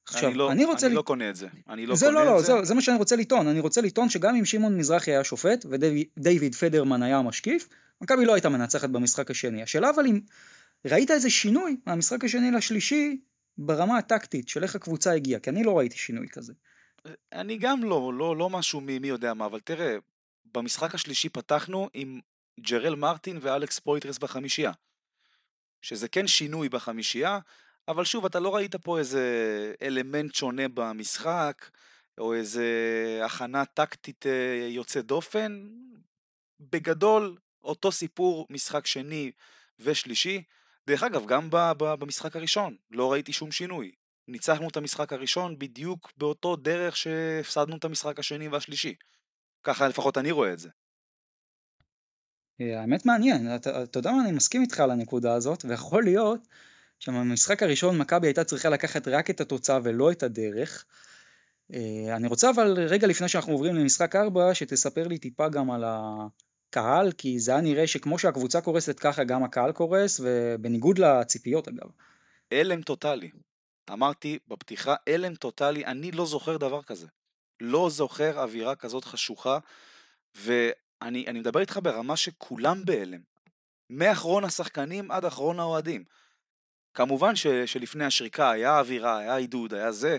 עכשיו, 0.08 0.28
אני, 0.30 0.38
לא, 0.38 0.52
אני 0.52 0.64
רוצה... 0.64 0.86
אני 0.86 0.94
לא 0.94 1.02
קונה 1.02 1.30
את 1.30 1.36
זה. 1.36 1.46
אני 1.68 1.86
לא 1.86 1.96
זה 1.96 2.06
קונה 2.06 2.18
לא, 2.18 2.26
לא, 2.26 2.40
את 2.40 2.44
זה. 2.44 2.52
זה, 2.52 2.64
זה 2.64 2.74
מה 2.74 2.82
שאני 2.82 2.98
רוצה 2.98 3.16
לטעון. 3.16 3.48
אני 3.48 3.60
רוצה 3.60 3.80
לטעון 3.80 4.08
שגם 4.08 4.36
אם 4.36 4.44
שמעון 4.44 4.78
מזרחי 4.78 5.10
היה 5.10 5.24
שופט, 5.24 5.66
ודייוויד 5.68 6.54
פדרמן 6.54 7.02
היה 7.02 7.18
המשקיף, 7.18 7.68
מכבי 8.00 8.24
לא 8.24 8.34
הייתה 8.34 8.48
מנצחת 8.48 8.88
במשחק 8.88 9.30
השני. 9.30 9.62
השאלה 9.62 9.90
אבל 9.90 10.06
אם 10.06 10.20
ראית 10.84 11.10
איזה 11.10 11.30
שינוי 11.30 11.76
מהמשחק 11.86 12.24
השני 12.24 12.50
לשלישי 12.50 13.20
ברמה 13.58 13.98
הטקטית 13.98 14.48
של 14.48 14.62
איך 14.62 14.76
הקבוצה 14.76 15.12
הגיעה, 15.12 15.40
כי 15.40 15.50
אני 15.50 15.64
לא 15.64 15.78
ראיתי 15.78 15.98
שינוי 15.98 16.28
כזה. 16.28 16.52
אני 17.32 17.58
גם 17.58 17.84
לא, 17.84 18.12
לא, 18.14 18.36
לא 18.36 18.50
משהו 18.50 18.80
מי, 18.80 18.98
מי 18.98 19.08
יודע 19.08 19.34
מה, 19.34 19.46
אבל 19.46 19.60
תראה, 19.60 19.96
במשחק 20.54 20.94
השלישי 20.94 21.28
פתחנו 21.28 21.88
עם 21.94 22.20
ג'רל 22.60 22.94
מרטין 22.94 23.38
ואלכס 23.40 23.78
פויטרס 23.78 24.18
בחמישייה. 24.18 24.72
שזה 25.82 26.08
כן 26.08 26.26
שינוי 26.26 26.68
בחמישייה, 26.68 27.38
אבל 27.88 28.04
שוב, 28.04 28.24
אתה 28.24 28.40
לא 28.40 28.54
ראית 28.54 28.76
פה 28.76 28.98
איזה 28.98 29.24
אלמנט 29.82 30.34
שונה 30.34 30.68
במשחק, 30.74 31.70
או 32.18 32.34
איזה 32.34 32.66
הכנה 33.24 33.64
טקטית 33.64 34.26
אה, 34.26 34.68
יוצאת 34.70 35.06
דופן. 35.06 35.68
בגדול, 36.60 37.36
אותו 37.64 37.92
סיפור, 37.92 38.46
משחק 38.50 38.86
שני 38.86 39.32
ושלישי. 39.78 40.42
דרך 40.86 41.02
אגב, 41.02 41.26
גם 41.26 41.48
במשחק 41.78 42.36
הראשון, 42.36 42.76
לא 42.90 43.12
ראיתי 43.12 43.32
שום 43.32 43.52
שינוי. 43.52 43.92
ניצחנו 44.28 44.68
את 44.68 44.76
המשחק 44.76 45.12
הראשון 45.12 45.58
בדיוק 45.58 46.12
באותו 46.16 46.56
דרך 46.56 46.96
שהפסדנו 46.96 47.76
את 47.76 47.84
המשחק 47.84 48.18
השני 48.18 48.48
והשלישי. 48.48 48.94
ככה 49.64 49.88
לפחות 49.88 50.18
אני 50.18 50.30
רואה 50.30 50.52
את 50.52 50.58
זה. 50.58 50.68
אה, 52.60 52.80
האמת 52.80 53.06
מעניין, 53.06 53.54
אתה, 53.56 53.98
יודע 53.98 54.10
מה, 54.12 54.22
אני 54.22 54.32
מסכים 54.32 54.62
איתך 54.62 54.80
על 54.80 54.90
הנקודה 54.90 55.34
הזאת, 55.34 55.64
ויכול 55.64 56.04
להיות 56.04 56.48
שבמשחק 56.98 57.62
הראשון 57.62 57.98
מכבי 57.98 58.26
הייתה 58.26 58.44
צריכה 58.44 58.68
לקחת 58.68 59.08
רק 59.08 59.30
את 59.30 59.40
התוצאה 59.40 59.78
ולא 59.82 60.12
את 60.12 60.22
הדרך. 60.22 60.84
אה, 61.74 62.16
אני 62.16 62.28
רוצה 62.28 62.50
אבל 62.50 62.72
רגע 62.88 63.06
לפני 63.06 63.28
שאנחנו 63.28 63.52
עוברים 63.52 63.74
למשחק 63.74 64.16
4, 64.16 64.54
שתספר 64.54 65.08
לי 65.08 65.18
טיפה 65.18 65.48
גם 65.48 65.70
על 65.70 65.84
הקהל, 66.70 67.12
כי 67.12 67.38
זה 67.38 67.52
היה 67.52 67.60
נראה 67.60 67.86
שכמו 67.86 68.18
שהקבוצה 68.18 68.60
קורסת 68.60 68.98
ככה 69.00 69.24
גם 69.24 69.44
הקהל 69.44 69.72
קורס, 69.72 70.20
ובניגוד 70.24 70.98
לציפיות 70.98 71.68
אגב. 71.68 71.90
הלם 72.52 72.82
טוטאלי. 72.82 73.30
אמרתי 73.92 74.38
בפתיחה, 74.48 74.94
הלם 75.08 75.34
טוטאלי, 75.34 75.84
אני 75.84 76.12
לא 76.12 76.26
זוכר 76.26 76.56
דבר 76.56 76.82
כזה. 76.82 77.06
לא 77.60 77.90
זוכר 77.90 78.42
אווירה 78.42 78.74
כזאת 78.76 79.04
חשוכה, 79.04 79.58
ואני 80.34 81.26
מדבר 81.34 81.60
איתך 81.60 81.80
ברמה 81.82 82.16
שכולם 82.16 82.84
בהלם. 82.84 83.20
מאחרון 83.90 84.44
השחקנים 84.44 85.10
עד 85.10 85.24
אחרון 85.24 85.60
האוהדים. 85.60 86.04
כמובן 86.94 87.36
ש, 87.36 87.46
שלפני 87.46 88.04
השריקה 88.04 88.50
היה 88.50 88.78
אווירה, 88.78 89.18
היה 89.18 89.36
עידוד, 89.36 89.74
היה 89.74 89.92
זה. 89.92 90.16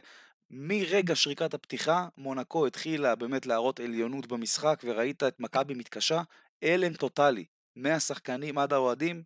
מרגע 0.50 1.16
שריקת 1.16 1.54
הפתיחה, 1.54 2.08
מונקו 2.18 2.68
התחילה 2.68 3.16
באמת 3.16 3.46
להראות 3.46 3.80
עליונות 3.80 4.28
במשחק, 4.28 4.82
וראית 4.84 5.24
את 5.24 5.40
מכבי 5.40 5.74
מתקשה, 5.74 6.22
הלם 6.62 6.94
טוטאלי, 6.94 7.46
מהשחקנים 7.76 8.58
עד 8.58 8.74
האוהדים. 8.74 9.24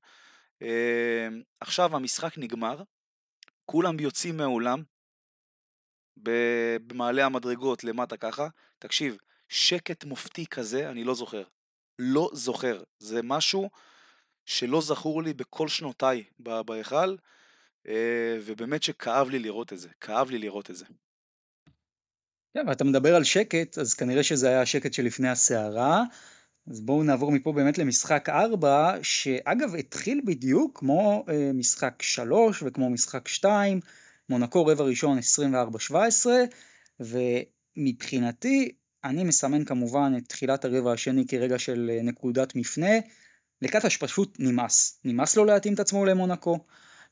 אה, 0.62 1.28
עכשיו 1.60 1.96
המשחק 1.96 2.38
נגמר, 2.38 2.84
כולם 3.66 4.00
יוצאים 4.00 4.38
מהאולם, 4.38 4.84
במעלה 6.88 7.26
המדרגות 7.26 7.84
למטה 7.84 8.18
ככה, 8.18 8.48
תקשיב, 8.80 9.18
שקט 9.50 10.04
מופתי 10.04 10.46
כזה 10.46 10.90
אני 10.90 11.04
לא 11.04 11.16
זוכר. 11.16 11.44
לא 12.00 12.30
זוכר. 12.34 12.84
זה 13.00 13.22
משהו 13.24 13.70
שלא 14.46 14.82
זכור 14.82 15.24
לי 15.24 15.34
בכל 15.34 15.68
שנותיי 15.68 16.24
בהיכל. 16.40 17.16
אה, 17.88 18.38
ובאמת 18.46 18.84
שכאב 18.84 19.30
לי 19.30 19.40
לראות 19.40 19.74
את 19.74 19.80
זה, 19.80 19.90
כאב 20.02 20.30
לי 20.30 20.38
לראות 20.38 20.70
את 20.70 20.76
זה. 20.76 20.86
כן, 22.54 22.68
ואתה 22.68 22.84
מדבר 22.84 23.16
על 23.16 23.24
שקט, 23.24 23.78
אז 23.78 23.94
כנראה 23.94 24.24
שזה 24.24 24.50
היה 24.50 24.62
השקט 24.62 24.94
שלפני 24.94 25.30
הסערה. 25.30 26.04
אז 26.68 26.82
בואו 26.82 27.04
נעבור 27.04 27.32
מפה 27.32 27.52
באמת 27.52 27.78
למשחק 27.78 28.30
4, 28.30 28.96
שאגב 29.02 29.76
התחיל 29.76 30.22
בדיוק 30.26 30.80
כמו 30.80 31.26
אה, 31.30 31.52
משחק 31.54 32.02
3 32.02 32.64
וכמו 32.66 32.90
משחק 32.90 33.28
2, 33.28 33.80
מונקו 34.30 34.66
רבע 34.66 34.84
ראשון 34.84 35.20
24-17, 35.20 36.26
ומבחינתי 37.00 38.72
אני 39.04 39.24
מסמן 39.24 39.66
כמובן 39.66 40.14
את 40.18 40.28
תחילת 40.28 40.66
הרבע 40.66 40.94
השני 40.94 41.28
כרגע 41.28 41.60
של 41.60 41.92
אה, 41.94 42.04
נקודת 42.04 42.56
מפנה. 42.56 42.92
לקטש 43.62 43.98
פשוט 43.98 44.38
נמאס, 44.40 45.00
נמאס 45.06 45.36
לו 45.36 45.46
להתאים 45.46 45.74
את 45.74 45.80
עצמו 45.80 46.06
למונקו. 46.06 46.60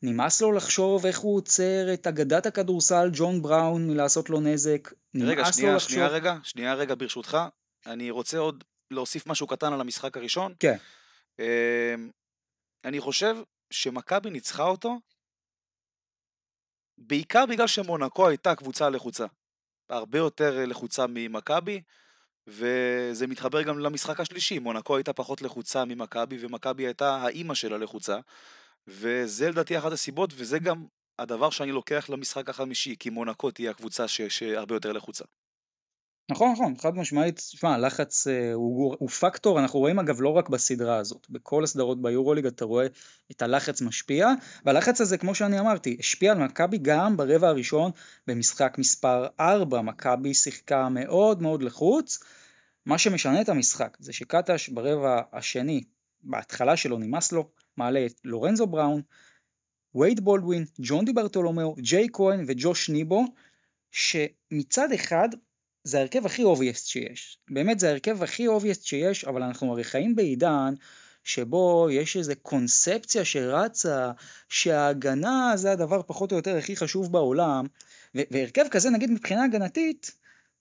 נמאס 0.01 0.41
לו 0.41 0.51
לחשוב 0.51 1.05
איך 1.05 1.19
הוא 1.19 1.37
עוצר 1.37 1.93
את 1.93 2.07
אגדת 2.07 2.45
הכדורסל 2.45 3.09
ג'ון 3.13 3.41
בראון 3.41 3.87
מלעשות 3.87 4.29
לו 4.29 4.39
נזק. 4.39 4.89
רגע, 5.15 5.51
שנייה, 5.51 5.75
לחשוב... 5.75 5.89
שנייה 5.89 6.07
רגע, 6.07 6.35
שנייה 6.43 6.73
רגע 6.73 6.95
ברשותך. 6.95 7.37
אני 7.85 8.11
רוצה 8.11 8.37
עוד 8.37 8.63
להוסיף 8.91 9.27
משהו 9.27 9.47
קטן 9.47 9.73
על 9.73 9.81
המשחק 9.81 10.17
הראשון. 10.17 10.53
כן. 10.59 10.77
אמ, 11.39 12.09
אני 12.85 12.99
חושב 12.99 13.35
שמכבי 13.69 14.29
ניצחה 14.29 14.63
אותו 14.63 14.99
בעיקר 16.97 17.45
בגלל 17.45 17.67
שמונקו 17.67 18.27
הייתה 18.27 18.55
קבוצה 18.55 18.89
לחוצה. 18.89 19.25
הרבה 19.89 20.17
יותר 20.17 20.65
לחוצה 20.65 21.05
ממכבי, 21.09 21.81
וזה 22.47 23.27
מתחבר 23.27 23.61
גם 23.61 23.79
למשחק 23.79 24.19
השלישי. 24.19 24.59
מונקו 24.59 24.95
הייתה 24.95 25.13
פחות 25.13 25.41
לחוצה 25.41 25.85
ממכבי, 25.85 26.37
ומכבי 26.39 26.85
הייתה 26.85 27.15
האימא 27.15 27.53
של 27.53 27.73
הלחוצה. 27.73 28.19
וזה 28.89 29.49
לדעתי 29.49 29.77
אחת 29.77 29.91
הסיבות, 29.91 30.33
וזה 30.35 30.59
גם 30.59 30.85
הדבר 31.19 31.49
שאני 31.49 31.71
לוקח 31.71 32.09
למשחק 32.09 32.49
החמישי, 32.49 32.95
כי 32.99 33.09
מונקו 33.09 33.51
תהיה 33.51 33.71
הקבוצה 33.71 34.07
ש... 34.07 34.21
שהרבה 34.21 34.75
יותר 34.75 34.91
לחוצה. 34.91 35.23
נכון, 36.31 36.51
נכון, 36.51 36.73
חד 36.77 36.95
משמעית, 36.95 37.35
תשמע, 37.35 37.73
הלחץ 37.73 38.27
אה, 38.27 38.53
הוא, 38.53 38.95
הוא 38.99 39.09
פקטור, 39.09 39.59
אנחנו 39.59 39.79
רואים 39.79 39.99
אגב 39.99 40.21
לא 40.21 40.29
רק 40.29 40.49
בסדרה 40.49 40.97
הזאת, 40.97 41.27
בכל 41.29 41.63
הסדרות 41.63 42.01
ביורוליג 42.01 42.45
אתה 42.45 42.65
רואה 42.65 42.87
את 43.31 43.41
הלחץ 43.41 43.81
משפיע, 43.81 44.27
והלחץ 44.65 45.01
הזה, 45.01 45.17
כמו 45.17 45.35
שאני 45.35 45.59
אמרתי, 45.59 45.97
השפיע 45.99 46.31
על 46.31 46.37
מכבי 46.37 46.77
גם 46.77 47.17
ברבע 47.17 47.47
הראשון 47.47 47.91
במשחק 48.27 48.75
מספר 48.77 49.27
4, 49.39 49.81
מכבי 49.81 50.33
שיחקה 50.33 50.89
מאוד 50.89 51.41
מאוד 51.41 51.63
לחוץ, 51.63 52.19
מה 52.85 52.97
שמשנה 52.97 53.41
את 53.41 53.49
המשחק 53.49 53.97
זה 53.99 54.13
שקטש 54.13 54.69
ברבע 54.69 55.21
השני, 55.33 55.83
בהתחלה 56.23 56.77
שלו 56.77 56.97
נמאס 56.97 57.31
לו, 57.31 57.49
מעלה 57.77 58.05
את 58.05 58.13
לורנזו 58.23 58.67
בראון, 58.67 59.01
וייד 59.95 60.19
בולדווין, 60.19 60.65
ג'ון 60.79 61.05
די 61.05 61.13
ברטולומיאו, 61.13 61.75
ג'ייק 61.79 62.07
כהן 62.13 62.43
וג'וש 62.47 62.89
ניבו, 62.89 63.25
שמצד 63.91 64.91
אחד 64.91 65.29
זה 65.83 65.97
ההרכב 65.97 66.25
הכי 66.25 66.43
obvious 66.43 66.87
שיש. 66.87 67.37
באמת 67.51 67.79
זה 67.79 67.87
ההרכב 67.87 68.23
הכי 68.23 68.47
obvious 68.47 68.83
שיש, 68.83 69.25
אבל 69.25 69.43
אנחנו 69.43 69.71
הרי 69.71 69.83
חיים 69.83 70.15
בעידן 70.15 70.73
שבו 71.23 71.87
יש 71.91 72.17
איזו 72.17 72.33
קונספציה 72.41 73.25
שרצה, 73.25 74.11
שההגנה 74.49 75.51
זה 75.55 75.71
הדבר 75.71 76.01
פחות 76.07 76.31
או 76.31 76.37
יותר 76.37 76.57
הכי 76.57 76.75
חשוב 76.75 77.11
בעולם, 77.11 77.65
והרכב 78.15 78.65
כזה 78.71 78.89
נגיד 78.89 79.11
מבחינה 79.11 79.43
הגנתית, 79.43 80.18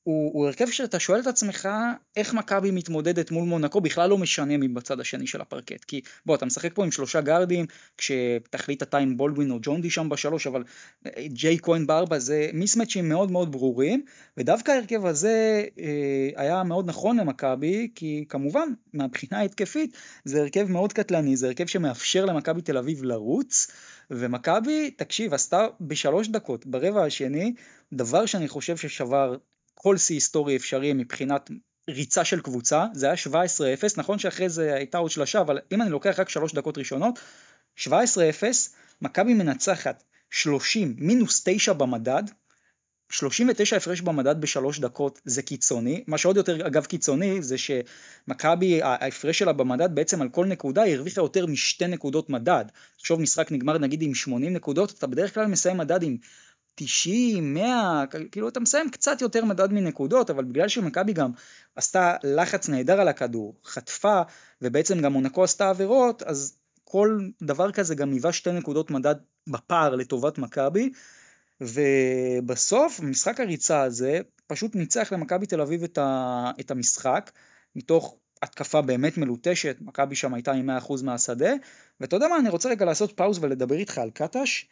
הוא, 0.08 0.30
הוא 0.34 0.46
הרכב 0.46 0.70
שאתה 0.70 0.98
שואל 1.00 1.20
את 1.20 1.26
עצמך 1.26 1.68
איך 2.16 2.34
מכבי 2.34 2.70
מתמודדת 2.70 3.30
מול 3.30 3.44
מונקו 3.44 3.80
בכלל 3.80 4.10
לא 4.10 4.18
משנה 4.18 4.56
מי 4.56 4.68
בצד 4.68 5.00
השני 5.00 5.26
של 5.26 5.40
הפרקט. 5.40 5.84
כי 5.84 6.00
בוא 6.26 6.34
אתה 6.34 6.46
משחק 6.46 6.74
פה 6.74 6.84
עם 6.84 6.90
שלושה 6.90 7.20
גארדים 7.20 7.66
כשתחליט 7.98 8.82
אתה 8.82 8.98
עם 8.98 9.16
בולדווין 9.16 9.50
או 9.50 9.58
ג'ונדי 9.62 9.90
שם 9.90 10.08
בשלוש 10.08 10.46
אבל 10.46 10.64
אה, 11.06 11.26
ג'יי 11.26 11.58
כהן 11.62 11.86
בארבע 11.86 12.18
זה 12.18 12.50
מיסמצ'ים 12.52 13.08
מאוד 13.08 13.30
מאוד 13.30 13.52
ברורים 13.52 14.04
ודווקא 14.36 14.70
ההרכב 14.70 15.06
הזה 15.06 15.64
אה, 15.80 16.30
היה 16.36 16.62
מאוד 16.62 16.88
נכון 16.88 17.20
למכבי 17.20 17.88
כי 17.94 18.24
כמובן 18.28 18.68
מהבחינה 18.92 19.38
ההתקפית 19.38 19.96
זה 20.24 20.40
הרכב 20.40 20.70
מאוד 20.70 20.92
קטלני 20.92 21.36
זה 21.36 21.46
הרכב 21.46 21.66
שמאפשר 21.66 22.24
למכבי 22.24 22.62
תל 22.62 22.78
אביב 22.78 23.02
לרוץ 23.02 23.70
ומכבי 24.10 24.90
תקשיב 24.90 25.34
עשתה 25.34 25.66
בשלוש 25.80 26.28
דקות 26.28 26.66
ברבע 26.66 27.04
השני 27.04 27.54
דבר 27.92 28.26
שאני 28.26 28.48
חושב 28.48 28.76
ששבר 28.76 29.36
כל 29.80 29.97
שיא 29.97 30.16
היסטורי 30.16 30.56
אפשרי 30.56 30.92
מבחינת 30.92 31.50
ריצה 31.90 32.25
של 32.25 32.40
קבוצה, 32.40 32.87
זה 32.92 33.06
היה 33.06 33.14
17-0, 33.14 33.28
נכון 33.97 34.18
שאחרי 34.18 34.49
זה 34.49 34.75
הייתה 34.75 34.99
עוד 34.99 35.11
שלושה, 35.11 35.40
אבל 35.40 35.58
אם 35.73 35.82
אני 35.82 35.90
לוקח 35.90 36.20
רק 36.20 36.28
שלוש 36.28 36.52
דקות 36.52 36.78
ראשונות, 36.78 37.18
17-0, 37.78 37.88
מכבי 39.02 39.35
מנצחת 39.35 40.02
30 40.30 40.94
מינוס 40.99 41.42
9 41.44 41.73
במדד, 41.73 42.23
39 43.11 43.76
הפרש 43.76 44.00
במדד 44.00 44.40
בשלוש 44.40 44.78
דקות 44.78 45.20
זה 45.25 45.42
קיצוני, 45.42 46.04
מה 46.06 46.18
שעוד 46.18 46.37
יותר 46.37 46.66
אגב 46.66 46.85
קיצוני 46.85 47.42
זה 47.42 47.56
שמכבי 47.58 48.82
ההפרש 48.82 49.38
שלה 49.38 49.52
במדד 49.52 49.94
בעצם 49.94 50.23
על 50.23 50.28
כל 50.28 50.47
נקודה 50.47 50.87
הרוויחה 50.87 51.20
יותר 51.20 51.47
משתי 51.47 51.87
נקודות 51.87 52.30
מדד. 52.30 52.64
תחשוב 52.99 53.20
משחק 53.20 53.52
נגמר 53.52 53.78
נגיד 53.78 54.02
עם 54.02 54.14
80 54.14 54.52
נקודות, 54.52 54.94
אתה 54.99 55.06
בדרך 55.06 55.35
כלל 55.35 55.47
מסיים 55.47 55.76
מדד 55.76 56.02
עם 56.02 56.16
90, 56.80 57.54
100, 57.54 58.04
כאילו 58.32 58.49
אתה 58.49 58.61
מסיים 58.61 58.90
קצת 58.90 59.20
יותר 59.20 59.44
מדד 59.44 59.73
מנקודות, 59.73 60.30
אבל 60.30 60.44
בגלל 60.44 60.68
שמכבי 60.68 61.12
גם 61.12 61.30
עשתה 61.76 62.16
לחץ 62.25 62.68
נהדר 62.68 63.00
על 63.00 63.08
הכדור, 63.08 63.54
חטפה, 63.64 64.23
ובעצם 64.62 65.00
גם 65.00 65.12
מונקו 65.12 65.44
עשתה 65.44 65.68
עבירות, 65.70 66.23
אז 66.23 66.56
כל 66.85 67.20
דבר 67.42 67.73
כזה 67.73 67.94
גם 67.94 68.12
היווה 68.12 68.32
שתי 68.32 68.52
נקודות 68.52 68.90
מדד 68.90 69.14
בפער 69.47 69.94
לטובת 69.94 70.38
מכבי, 70.38 70.90
ובסוף 71.61 73.00
משחק 73.00 73.40
הריצה 73.40 73.82
הזה 73.82 74.20
פשוט 74.47 74.75
ניצח 74.75 75.12
למכבי 75.12 75.47
תל 75.47 75.61
אביב 75.61 75.82
את, 75.82 75.99
ה, 75.99 76.50
את 76.61 76.70
המשחק, 76.70 77.30
מתוך 77.76 78.16
התקפה 78.42 78.82
באמת 78.82 79.18
מלוטשת, 79.18 79.76
מכבי 79.80 80.14
שם 80.14 80.35
הייתה 80.35 80.52
עם 80.52 80.70
100% 80.70 81.04
מהשדה, 81.04 81.52
ואתה 82.00 82.16
יודע 82.16 82.28
מה, 82.28 82.38
אני 82.38 82.49
רוצה 82.49 82.68
רגע 82.68 82.85
לעשות 82.85 83.16
pause 83.16 83.38
ולדבר 83.38 83.75
איתך 83.75 83.99
על 83.99 84.11
קטש, 84.11 84.64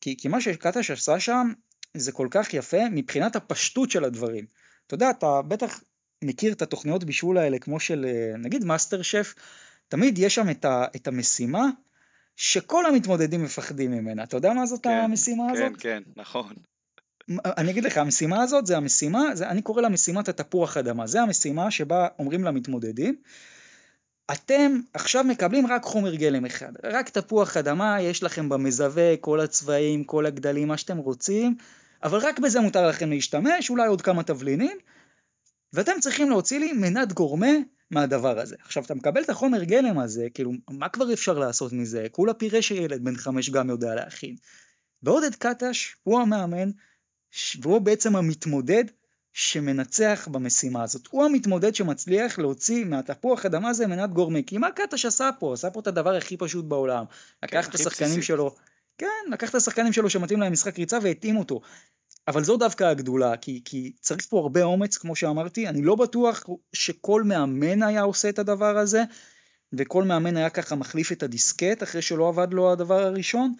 כי, 0.00 0.16
כי 0.16 0.28
מה 0.28 0.40
שקטש 0.40 0.90
עשה 0.90 1.20
שם 1.20 1.52
זה 1.94 2.12
כל 2.12 2.28
כך 2.30 2.54
יפה 2.54 2.88
מבחינת 2.90 3.36
הפשטות 3.36 3.90
של 3.90 4.04
הדברים. 4.04 4.46
אתה 4.86 4.94
יודע, 4.94 5.10
אתה 5.10 5.42
בטח 5.42 5.80
מכיר 6.24 6.52
את 6.52 6.62
התוכניות 6.62 7.04
בישול 7.04 7.38
האלה 7.38 7.58
כמו 7.58 7.80
של 7.80 8.06
אה, 8.08 8.36
נגיד 8.38 8.64
מאסטר 8.64 9.02
שף, 9.02 9.34
תמיד 9.88 10.18
יש 10.18 10.34
שם 10.34 10.50
את, 10.50 10.64
ה, 10.64 10.84
את 10.96 11.08
המשימה 11.08 11.66
שכל 12.36 12.86
המתמודדים 12.86 13.44
מפחדים 13.44 13.90
ממנה. 13.90 14.22
אתה 14.22 14.36
יודע 14.36 14.52
מה 14.52 14.66
זאת 14.66 14.82
כן, 14.82 14.90
המשימה 14.90 15.44
כן, 15.48 15.62
הזאת? 15.62 15.80
כן, 15.80 16.02
כן, 16.04 16.10
נכון. 16.16 16.54
אני 17.44 17.70
אגיד 17.70 17.84
לך, 17.84 17.98
המשימה 17.98 18.42
הזאת 18.42 18.66
זה 18.66 18.76
המשימה, 18.76 19.34
זה, 19.34 19.48
אני 19.48 19.62
קורא 19.62 19.82
לה 19.82 19.88
משימת 19.88 20.28
התפוח 20.28 20.76
אדמה, 20.76 21.06
זה 21.06 21.22
המשימה 21.22 21.70
שבה 21.70 22.08
אומרים 22.18 22.44
למתמודדים, 22.44 23.16
אתם 24.32 24.80
עכשיו 24.94 25.24
מקבלים 25.24 25.66
רק 25.66 25.82
חומר 25.82 26.14
גלם 26.14 26.44
אחד, 26.44 26.72
רק 26.84 27.08
תפוח 27.08 27.56
אדמה, 27.56 28.02
יש 28.02 28.22
לכם 28.22 28.48
במזווה 28.48 29.16
כל 29.16 29.40
הצבעים, 29.40 30.04
כל 30.04 30.26
הגדלים, 30.26 30.68
מה 30.68 30.76
שאתם 30.76 30.96
רוצים, 30.96 31.56
אבל 32.02 32.18
רק 32.18 32.38
בזה 32.38 32.60
מותר 32.60 32.88
לכם 32.88 33.10
להשתמש, 33.10 33.70
אולי 33.70 33.86
עוד 33.88 34.02
כמה 34.02 34.22
תבלינים, 34.22 34.78
ואתם 35.72 35.92
צריכים 36.00 36.30
להוציא 36.30 36.58
לי 36.58 36.72
מנת 36.72 37.12
גורמה 37.12 37.52
מהדבר 37.90 38.38
הזה. 38.38 38.56
עכשיו, 38.60 38.84
אתה 38.84 38.94
מקבל 38.94 39.22
את 39.22 39.30
החומר 39.30 39.64
גלם 39.64 39.98
הזה, 39.98 40.26
כאילו, 40.34 40.52
מה 40.70 40.88
כבר 40.88 41.12
אפשר 41.12 41.38
לעשות 41.38 41.72
מזה? 41.72 42.06
כולה 42.12 42.34
פירה 42.34 42.62
שילד 42.62 43.04
בן 43.04 43.16
חמש 43.16 43.50
גם 43.50 43.68
יודע 43.68 43.94
להכין. 43.94 44.36
ועודד 45.02 45.34
קטש 45.34 45.96
הוא 46.02 46.20
המאמן, 46.20 46.70
והוא 47.60 47.78
בעצם 47.78 48.16
המתמודד 48.16 48.84
שמנצח 49.38 50.28
במשימה 50.32 50.82
הזאת. 50.82 51.08
הוא 51.10 51.24
המתמודד 51.24 51.74
שמצליח 51.74 52.38
להוציא 52.38 52.84
מהתפוח 52.84 53.46
אדמה 53.46 53.68
הזה 53.68 53.86
מנת 53.86 54.12
גורמי. 54.12 54.42
כי 54.46 54.58
מה 54.58 54.70
קטש 54.70 55.04
עשה 55.04 55.30
פה? 55.38 55.52
עשה 55.54 55.70
פה 55.70 55.80
את 55.80 55.86
הדבר 55.86 56.14
הכי 56.14 56.36
פשוט 56.36 56.64
בעולם. 56.64 57.04
לקח 57.42 57.62
כן, 57.64 57.70
את 57.70 57.74
השחקנים 57.74 58.10
בסיסי. 58.10 58.26
שלו, 58.26 58.54
כן, 58.98 59.30
לקח 59.30 59.50
את 59.50 59.54
השחקנים 59.54 59.92
שלו 59.92 60.10
שמתאים 60.10 60.40
להם 60.40 60.52
משחק 60.52 60.78
ריצה 60.78 60.98
והתאים 61.02 61.36
אותו. 61.36 61.60
אבל 62.28 62.44
זו 62.44 62.56
דווקא 62.56 62.84
הגדולה, 62.84 63.36
כי, 63.36 63.62
כי 63.64 63.92
צריך 64.00 64.26
פה 64.28 64.38
הרבה 64.38 64.62
אומץ, 64.62 64.96
כמו 64.96 65.16
שאמרתי, 65.16 65.68
אני 65.68 65.82
לא 65.82 65.94
בטוח 65.94 66.44
שכל 66.72 67.22
מאמן 67.22 67.82
היה 67.82 68.02
עושה 68.02 68.28
את 68.28 68.38
הדבר 68.38 68.78
הזה, 68.78 69.02
וכל 69.72 70.04
מאמן 70.04 70.36
היה 70.36 70.50
ככה 70.50 70.74
מחליף 70.74 71.12
את 71.12 71.22
הדיסקט 71.22 71.82
אחרי 71.82 72.02
שלא 72.02 72.28
עבד 72.28 72.52
לו 72.52 72.72
הדבר 72.72 73.02
הראשון. 73.02 73.54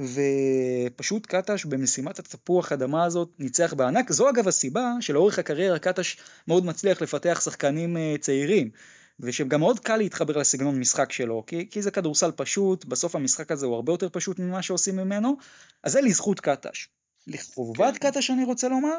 ופשוט 0.00 1.26
קטש 1.26 1.64
במשימת 1.64 2.18
התפוח 2.18 2.72
אדמה 2.72 3.04
הזאת 3.04 3.30
ניצח 3.38 3.74
בענק. 3.74 4.12
זו 4.12 4.30
אגב 4.30 4.48
הסיבה 4.48 4.92
שלאורך 5.00 5.38
הקריירה 5.38 5.78
קטש 5.78 6.16
מאוד 6.48 6.64
מצליח 6.64 7.02
לפתח 7.02 7.40
שחקנים 7.44 7.96
אה, 7.96 8.14
צעירים. 8.20 8.70
ושגם 9.20 9.60
מאוד 9.60 9.80
קל 9.80 9.96
להתחבר 9.96 10.36
לסגנון 10.38 10.80
משחק 10.80 11.12
שלו, 11.12 11.44
כי, 11.46 11.68
כי 11.70 11.82
זה 11.82 11.90
כדורסל 11.90 12.30
פשוט, 12.36 12.84
בסוף 12.84 13.16
המשחק 13.16 13.50
הזה 13.52 13.66
הוא 13.66 13.74
הרבה 13.74 13.92
יותר 13.92 14.08
פשוט 14.08 14.38
ממה 14.38 14.62
שעושים 14.62 14.96
ממנו, 14.96 15.36
אז 15.82 15.92
זה 15.92 16.00
לזכות 16.00 16.40
קטש. 16.40 16.88
לחובת 17.26 17.98
כן. 17.98 18.10
קטש 18.10 18.30
אני 18.30 18.44
רוצה 18.44 18.68
לומר, 18.68 18.98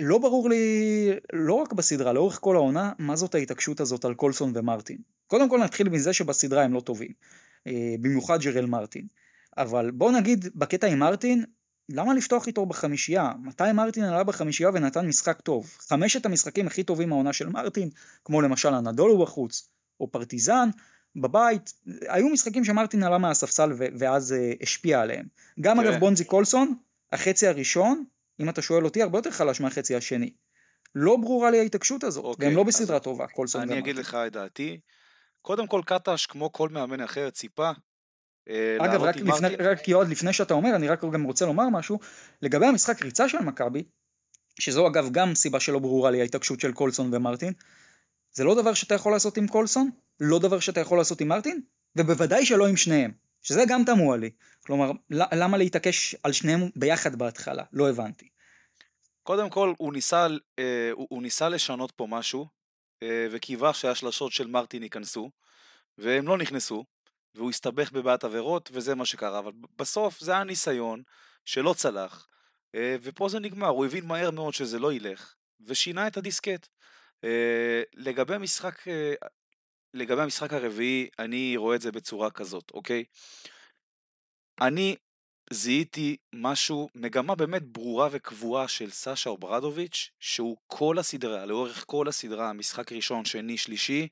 לא 0.00 0.18
ברור 0.18 0.50
לי, 0.50 1.10
לא 1.32 1.54
רק 1.54 1.72
בסדרה, 1.72 2.12
לאורך 2.12 2.38
כל 2.40 2.56
העונה, 2.56 2.92
מה 2.98 3.16
זאת 3.16 3.34
ההתעקשות 3.34 3.80
הזאת 3.80 4.04
על 4.04 4.14
קולסון 4.14 4.52
ומרטין. 4.54 4.98
קודם 5.26 5.48
כל 5.48 5.58
נתחיל 5.58 5.88
מזה 5.88 6.12
שבסדרה 6.12 6.62
הם 6.62 6.74
לא 6.74 6.80
טובים, 6.80 7.12
אה, 7.66 7.94
במיוחד 8.00 8.40
ג'רל 8.40 8.66
מרטין. 8.66 9.06
אבל 9.58 9.90
בוא 9.90 10.12
נגיד 10.12 10.46
בקטע 10.54 10.86
עם 10.86 10.98
מרטין, 10.98 11.44
למה 11.88 12.14
לפתוח 12.14 12.46
איתו 12.46 12.66
בחמישייה? 12.66 13.32
מתי 13.42 13.72
מרטין 13.74 14.04
עלה 14.04 14.24
בחמישייה 14.24 14.70
ונתן 14.74 15.06
משחק 15.06 15.40
טוב? 15.40 15.70
חמשת 15.78 16.26
המשחקים 16.26 16.66
הכי 16.66 16.82
טובים 16.82 17.08
מהעונה 17.08 17.32
של 17.32 17.48
מרטין, 17.48 17.90
כמו 18.24 18.40
למשל 18.40 18.74
הנדולו 18.74 19.18
בחוץ, 19.18 19.68
או 20.00 20.10
פרטיזן, 20.10 20.68
בבית, 21.16 21.72
היו 22.08 22.28
משחקים 22.28 22.64
שמרטין 22.64 23.02
עלה 23.02 23.18
מהספסל 23.18 23.72
ו- 23.78 23.86
ואז 23.98 24.32
uh, 24.32 24.62
השפיע 24.62 25.00
עליהם. 25.00 25.26
גם 25.60 25.80
אגב 25.80 26.00
בונזי 26.00 26.24
קולסון, 26.24 26.74
החצי 27.12 27.46
הראשון, 27.46 28.04
אם 28.40 28.48
אתה 28.48 28.62
שואל 28.62 28.84
אותי, 28.84 29.02
הרבה 29.02 29.18
יותר 29.18 29.30
חלש 29.30 29.60
מהחצי 29.60 29.96
השני. 29.96 30.32
לא 30.94 31.16
ברורה 31.16 31.50
לי 31.50 31.58
ההתעקשות 31.58 32.04
הזאת, 32.04 32.24
אוקיי, 32.24 32.46
והם 32.46 32.56
לא 32.56 32.62
בסדרה 32.62 33.00
טובה, 33.00 33.26
קולסון. 33.26 33.62
אני 33.62 33.78
אגיד 33.78 33.96
לך 33.96 34.14
את 34.26 34.32
דעתי. 34.32 34.80
קודם 35.42 35.66
כל 35.66 35.82
קטש, 35.86 36.26
כמו 36.26 36.52
כל 36.52 36.68
מאמן 36.68 37.00
אחר, 37.00 37.30
ציפה 37.30 37.70
אגב, 38.78 39.02
רק, 39.02 39.16
לפני, 39.16 39.48
רק 39.48 39.88
יועד, 39.88 40.08
לפני 40.08 40.32
שאתה 40.32 40.54
אומר, 40.54 40.76
אני 40.76 40.88
רק 40.88 41.04
גם 41.04 41.22
רוצה 41.22 41.46
לומר 41.46 41.68
משהו, 41.68 41.98
לגבי 42.42 42.66
המשחק 42.66 43.02
ריצה 43.02 43.28
של 43.28 43.38
מכבי, 43.38 43.84
שזו 44.58 44.86
אגב 44.86 45.10
גם 45.12 45.34
סיבה 45.34 45.60
שלא 45.60 45.78
ברורה 45.78 46.10
לי 46.10 46.20
ההתעקשות 46.20 46.60
של 46.60 46.72
קולסון 46.72 47.14
ומרטין, 47.14 47.52
זה 48.32 48.44
לא 48.44 48.54
דבר 48.54 48.74
שאתה 48.74 48.94
יכול 48.94 49.12
לעשות 49.12 49.36
עם 49.36 49.46
קולסון, 49.46 49.90
לא 50.20 50.38
דבר 50.38 50.60
שאתה 50.60 50.80
יכול 50.80 50.98
לעשות 50.98 51.20
עם 51.20 51.28
מרטין, 51.28 51.60
ובוודאי 51.96 52.46
שלא 52.46 52.66
עם 52.66 52.76
שניהם, 52.76 53.12
שזה 53.42 53.64
גם 53.68 53.84
תמוה 53.84 54.16
לי. 54.16 54.30
כלומר, 54.66 54.92
למה 55.10 55.56
להתעקש 55.56 56.14
על 56.22 56.32
שניהם 56.32 56.60
ביחד 56.76 57.16
בהתחלה? 57.16 57.64
לא 57.72 57.88
הבנתי. 57.88 58.28
קודם 59.22 59.50
כל, 59.50 59.72
הוא 59.78 59.92
ניסה, 59.92 60.26
אה, 60.58 60.90
הוא, 60.92 61.06
הוא 61.10 61.22
ניסה 61.22 61.48
לשנות 61.48 61.92
פה 61.92 62.06
משהו, 62.10 62.46
אה, 63.02 63.26
וקיווה 63.30 63.74
שהשלשות 63.74 64.32
של 64.32 64.46
מרטין 64.46 64.82
ייכנסו, 64.82 65.30
והם 65.98 66.28
לא 66.28 66.38
נכנסו, 66.38 66.84
והוא 67.34 67.50
הסתבך 67.50 67.92
בבעיית 67.92 68.24
עבירות, 68.24 68.70
וזה 68.72 68.94
מה 68.94 69.06
שקרה. 69.06 69.38
אבל 69.38 69.52
בסוף 69.76 70.20
זה 70.20 70.32
היה 70.32 70.44
ניסיון 70.44 71.02
שלא 71.44 71.74
צלח, 71.76 72.28
אה, 72.74 72.96
ופה 73.02 73.28
זה 73.28 73.38
נגמר. 73.40 73.68
הוא 73.68 73.86
הבין 73.86 74.06
מהר 74.06 74.30
מאוד 74.30 74.54
שזה 74.54 74.78
לא 74.78 74.92
ילך, 74.92 75.34
ושינה 75.60 76.06
את 76.06 76.16
הדיסקט. 76.16 76.68
אה, 77.24 77.82
לגבי 77.94 78.34
המשחק, 78.34 78.88
אה, 78.88 79.14
לגבי 79.94 80.22
המשחק 80.22 80.52
הרביעי, 80.52 81.08
אני 81.18 81.56
רואה 81.56 81.76
את 81.76 81.80
זה 81.80 81.92
בצורה 81.92 82.30
כזאת, 82.30 82.70
אוקיי? 82.74 83.04
אני 84.60 84.96
זיהיתי 85.52 86.16
משהו, 86.32 86.88
מגמה 86.94 87.34
באמת 87.34 87.62
ברורה 87.62 88.08
וקבועה 88.10 88.68
של 88.68 88.90
סאשה 88.90 89.30
אוברדוביץ', 89.30 90.10
שהוא 90.20 90.56
כל 90.66 90.98
הסדרה, 90.98 91.46
לאורך 91.46 91.84
כל 91.86 92.08
הסדרה, 92.08 92.52
משחק 92.52 92.92
ראשון, 92.92 93.24
שני, 93.24 93.56
שלישי, 93.56 94.08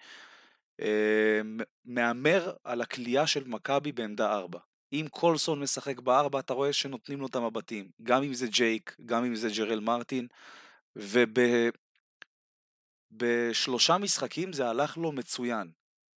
מהמר 1.84 2.52
על 2.64 2.80
הכלייה 2.80 3.26
של 3.26 3.44
מכבי 3.46 3.92
בעמדה 3.92 4.32
4. 4.32 4.58
אם 4.92 5.06
קולסון 5.10 5.60
משחק 5.60 6.00
בארבע, 6.00 6.38
אתה 6.38 6.54
רואה 6.54 6.72
שנותנים 6.72 7.20
לו 7.20 7.26
את 7.26 7.36
המבטים. 7.36 7.90
גם 8.02 8.22
אם 8.22 8.34
זה 8.34 8.46
ג'ייק, 8.46 8.96
גם 9.04 9.24
אם 9.24 9.34
זה 9.34 9.48
ג'רל 9.56 9.80
מרטין, 9.80 10.26
ובשלושה 13.12 13.98
משחקים 13.98 14.52
זה 14.52 14.68
הלך 14.68 14.96
לו 14.96 15.12
מצוין. 15.12 15.70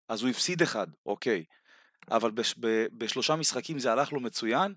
אז 0.09 0.23
הוא 0.23 0.31
הפסיד 0.31 0.63
אחד, 0.63 0.87
אוקיי. 1.07 1.45
אבל 2.11 2.31
בש, 2.31 2.55
ב, 2.61 2.87
בשלושה 2.93 3.37
משחקים 3.37 3.79
זה 3.79 3.93
הלך 3.93 4.13
לו 4.13 4.21
מצוין, 4.21 4.75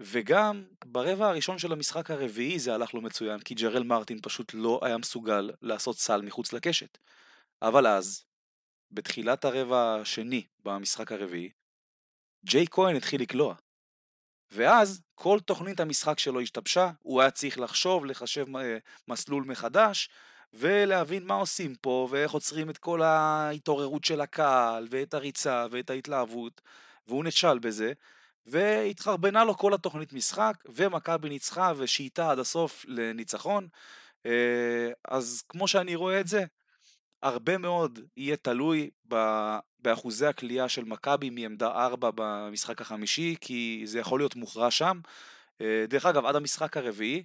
וגם 0.00 0.64
ברבע 0.84 1.28
הראשון 1.28 1.58
של 1.58 1.72
המשחק 1.72 2.10
הרביעי 2.10 2.58
זה 2.58 2.74
הלך 2.74 2.94
לו 2.94 3.00
מצוין, 3.00 3.40
כי 3.40 3.54
ג'רל 3.54 3.82
מרטין 3.82 4.18
פשוט 4.22 4.54
לא 4.54 4.80
היה 4.82 4.98
מסוגל 4.98 5.50
לעשות 5.62 5.98
סל 5.98 6.22
מחוץ 6.22 6.52
לקשת. 6.52 6.98
אבל 7.62 7.86
אז, 7.86 8.24
בתחילת 8.90 9.44
הרבע 9.44 9.98
השני 10.00 10.46
במשחק 10.64 11.12
הרביעי, 11.12 11.50
ג'יי 12.44 12.66
כהן 12.70 12.96
התחיל 12.96 13.20
לקלוע. 13.22 13.54
ואז 14.50 15.02
כל 15.14 15.38
תוכנית 15.40 15.80
המשחק 15.80 16.18
שלו 16.18 16.40
השתבשה, 16.40 16.90
הוא 17.02 17.20
היה 17.20 17.30
צריך 17.30 17.58
לחשוב, 17.58 18.06
לחשב 18.06 18.56
אה, 18.56 18.78
מסלול 19.08 19.44
מחדש, 19.44 20.08
ולהבין 20.52 21.24
מה 21.24 21.34
עושים 21.34 21.74
פה, 21.74 22.08
ואיך 22.10 22.32
עוצרים 22.32 22.70
את 22.70 22.78
כל 22.78 23.02
ההתעוררות 23.02 24.04
של 24.04 24.20
הקהל, 24.20 24.88
ואת 24.90 25.14
הריצה, 25.14 25.66
ואת 25.70 25.90
ההתלהבות, 25.90 26.60
והוא 27.06 27.24
נכשל 27.24 27.58
בזה, 27.58 27.92
והתחרבנה 28.46 29.44
לו 29.44 29.56
כל 29.56 29.74
התוכנית 29.74 30.12
משחק, 30.12 30.54
ומכבי 30.66 31.28
ניצחה 31.28 31.72
ושייטה 31.76 32.30
עד 32.30 32.38
הסוף 32.38 32.84
לניצחון. 32.88 33.68
אה, 34.26 34.90
אז 35.08 35.42
כמו 35.48 35.68
שאני 35.68 35.94
רואה 35.94 36.20
את 36.20 36.26
זה, 36.26 36.44
הרבה 37.22 37.58
מאוד 37.58 37.98
יהיה 38.16 38.36
תלוי 38.36 38.90
באחוזי 39.78 40.26
הכלייה 40.26 40.68
של 40.68 40.84
מכבי 40.84 41.30
מעמדה 41.30 41.68
4 41.68 42.10
במשחק 42.14 42.80
החמישי, 42.80 43.36
כי 43.40 43.82
זה 43.84 43.98
יכול 43.98 44.20
להיות 44.20 44.36
מוכרע 44.36 44.70
שם. 44.70 45.00
אה, 45.60 45.84
דרך 45.88 46.06
אגב, 46.06 46.26
עד 46.26 46.36
המשחק 46.36 46.76
הרביעי, 46.76 47.24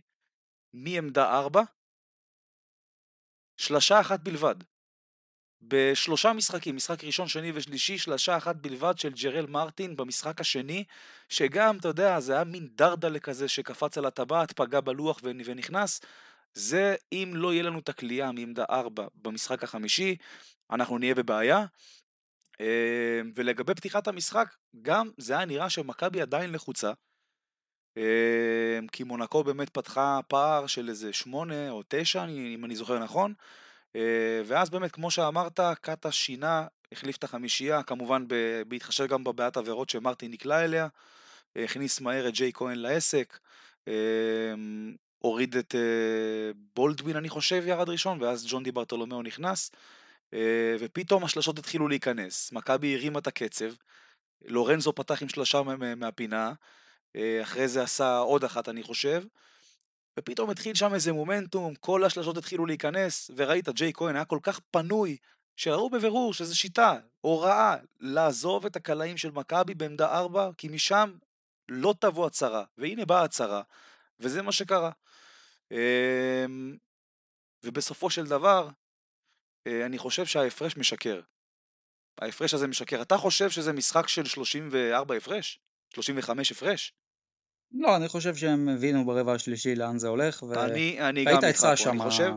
מעמדה 0.73 1.39
4, 1.39 1.61
שלשה 3.57 3.99
אחת 3.99 4.19
בלבד. 4.19 4.55
בשלושה 5.61 6.33
משחקים, 6.33 6.75
משחק 6.75 7.03
ראשון, 7.03 7.27
שני 7.27 7.51
ושלישי, 7.55 7.97
שלשה 7.97 8.37
אחת 8.37 8.55
בלבד 8.55 8.97
של 8.97 9.13
ג'רל 9.13 9.45
מרטין 9.45 9.95
במשחק 9.95 10.41
השני, 10.41 10.83
שגם, 11.29 11.77
אתה 11.77 11.87
יודע, 11.87 12.19
זה 12.19 12.33
היה 12.33 12.43
מין 12.43 12.67
דרדלה 12.75 13.19
כזה 13.19 13.47
שקפץ 13.47 13.97
על 13.97 14.05
הטבעת, 14.05 14.51
פגע 14.51 14.79
בלוח 14.79 15.19
ונכנס. 15.23 16.01
זה 16.53 16.95
אם 17.11 17.31
לא 17.35 17.53
יהיה 17.53 17.63
לנו 17.63 17.79
את 17.79 17.89
הכלייה 17.89 18.31
מעמדה 18.31 18.65
4 18.69 19.07
במשחק 19.15 19.63
החמישי, 19.63 20.15
אנחנו 20.71 20.97
נהיה 20.97 21.15
בבעיה. 21.15 21.65
אמ, 22.59 23.31
ולגבי 23.35 23.75
פתיחת 23.75 24.07
המשחק, 24.07 24.55
גם 24.81 25.09
זה 25.17 25.33
היה 25.33 25.45
נראה 25.45 25.69
שמכבי 25.69 26.21
עדיין 26.21 26.51
לחוצה. 26.51 26.91
אמ, 27.97 28.87
כי 28.91 29.03
מונקו 29.03 29.43
באמת 29.43 29.69
פתחה 29.69 30.19
פער 30.27 30.67
של 30.67 30.89
איזה 30.89 31.13
8 31.13 31.69
או 31.69 31.83
9, 31.87 32.25
אם 32.25 32.65
אני 32.65 32.75
זוכר 32.75 32.99
נכון. 32.99 33.33
אה, 33.95 34.41
ואז 34.45 34.69
באמת, 34.69 34.91
כמו 34.91 35.11
שאמרת, 35.11 35.59
קאטה 35.81 36.11
שינה, 36.11 36.67
החליף 36.91 37.17
את 37.17 37.23
החמישייה, 37.23 37.83
כמובן 37.83 38.25
בהתחשב 38.67 39.05
גם 39.05 39.23
בבעיית 39.23 39.57
עבירות 39.57 39.89
שמרטין 39.89 40.31
נקלע 40.31 40.63
אליה, 40.63 40.87
הכניס 41.55 42.01
מהר 42.01 42.27
את 42.27 42.33
ג'יי 42.33 42.51
כהן 42.53 42.77
לעסק, 42.77 43.39
הוריד 45.21 45.57
את 45.57 45.75
אה, 45.75 46.51
בולדווין 46.75 47.15
אני 47.17 47.29
חושב 47.29 47.63
ירד 47.67 47.89
ראשון, 47.89 48.21
ואז 48.21 48.45
ג'ון 48.49 48.63
די 48.63 48.71
ברטולומיאו 48.71 49.21
נכנס, 49.21 49.71
אה, 50.33 50.75
ופתאום 50.79 51.23
השלשות 51.23 51.59
התחילו 51.59 51.87
להיכנס, 51.87 52.51
מכבי 52.51 52.95
הרימה 52.95 53.19
את 53.19 53.27
הקצב, 53.27 53.73
לורנזו 54.45 54.93
פתח 54.95 55.21
עם 55.21 55.29
שלושה 55.29 55.61
מהפינה, 55.97 56.53
אחרי 57.41 57.67
זה 57.67 57.83
עשה 57.83 58.17
עוד 58.17 58.43
אחת 58.43 58.69
אני 58.69 58.83
חושב, 58.83 59.23
ופתאום 60.19 60.49
התחיל 60.49 60.75
שם 60.75 60.93
איזה 60.93 61.13
מומנטום, 61.13 61.75
כל 61.75 62.03
השלשות 62.03 62.37
התחילו 62.37 62.65
להיכנס, 62.65 63.31
וראית, 63.35 63.69
ג'יי 63.69 63.93
כהן 63.93 64.15
היה 64.15 64.25
כל 64.25 64.39
כך 64.43 64.59
פנוי, 64.71 65.17
שראו 65.55 65.89
בבירור 65.89 66.33
שזו 66.33 66.59
שיטה, 66.59 66.97
הוראה, 67.21 67.75
לעזוב 67.99 68.65
את 68.65 68.75
הקלעים 68.75 69.17
של 69.17 69.31
מכבי 69.31 69.73
בעמדה 69.73 70.17
4, 70.17 70.49
כי 70.57 70.67
משם 70.67 71.11
לא 71.69 71.93
תבוא 71.99 72.25
הצהרה, 72.25 72.63
והנה 72.77 73.05
באה 73.05 73.23
הצהרה, 73.23 73.61
וזה 74.19 74.41
מה 74.41 74.51
שקרה. 74.51 74.91
אמ, 75.71 76.77
ובסופו 77.63 78.09
של 78.09 78.25
דבר, 78.25 78.69
אה, 79.67 79.85
אני 79.85 79.97
חושב 79.97 80.25
שההפרש 80.25 80.77
משקר. 80.77 81.21
ההפרש 82.21 82.53
הזה 82.53 82.67
משקר. 82.67 83.01
אתה 83.01 83.17
חושב 83.17 83.49
שזה 83.49 83.73
משחק 83.73 84.07
של 84.07 84.25
34 84.25 85.15
הפרש? 85.15 85.59
35 85.93 86.51
הפרש? 86.51 86.93
לא, 87.71 87.95
אני 87.95 88.07
חושב 88.07 88.35
שהם 88.35 88.69
הבינו 88.69 89.05
ברבע 89.05 89.33
השלישי 89.33 89.75
לאן 89.75 89.97
זה 89.97 90.07
הולך, 90.07 90.43
גם 91.25 91.45
איתך 91.45 91.59
פה, 91.59 91.89
אני 91.89 91.99
חושב, 91.99 92.31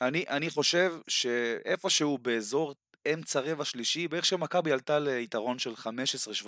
אני, 0.00 0.24
אני 0.28 0.50
חושב 0.50 0.92
שאיפשהו 1.08 2.18
באזור 2.18 2.74
אמצע 3.14 3.40
רבע 3.40 3.64
שלישי, 3.64 4.08
בערך 4.08 4.24
שמכבי 4.24 4.72
עלתה 4.72 4.98
ליתרון 4.98 5.58
של 5.58 5.74
15-17, 5.74 6.46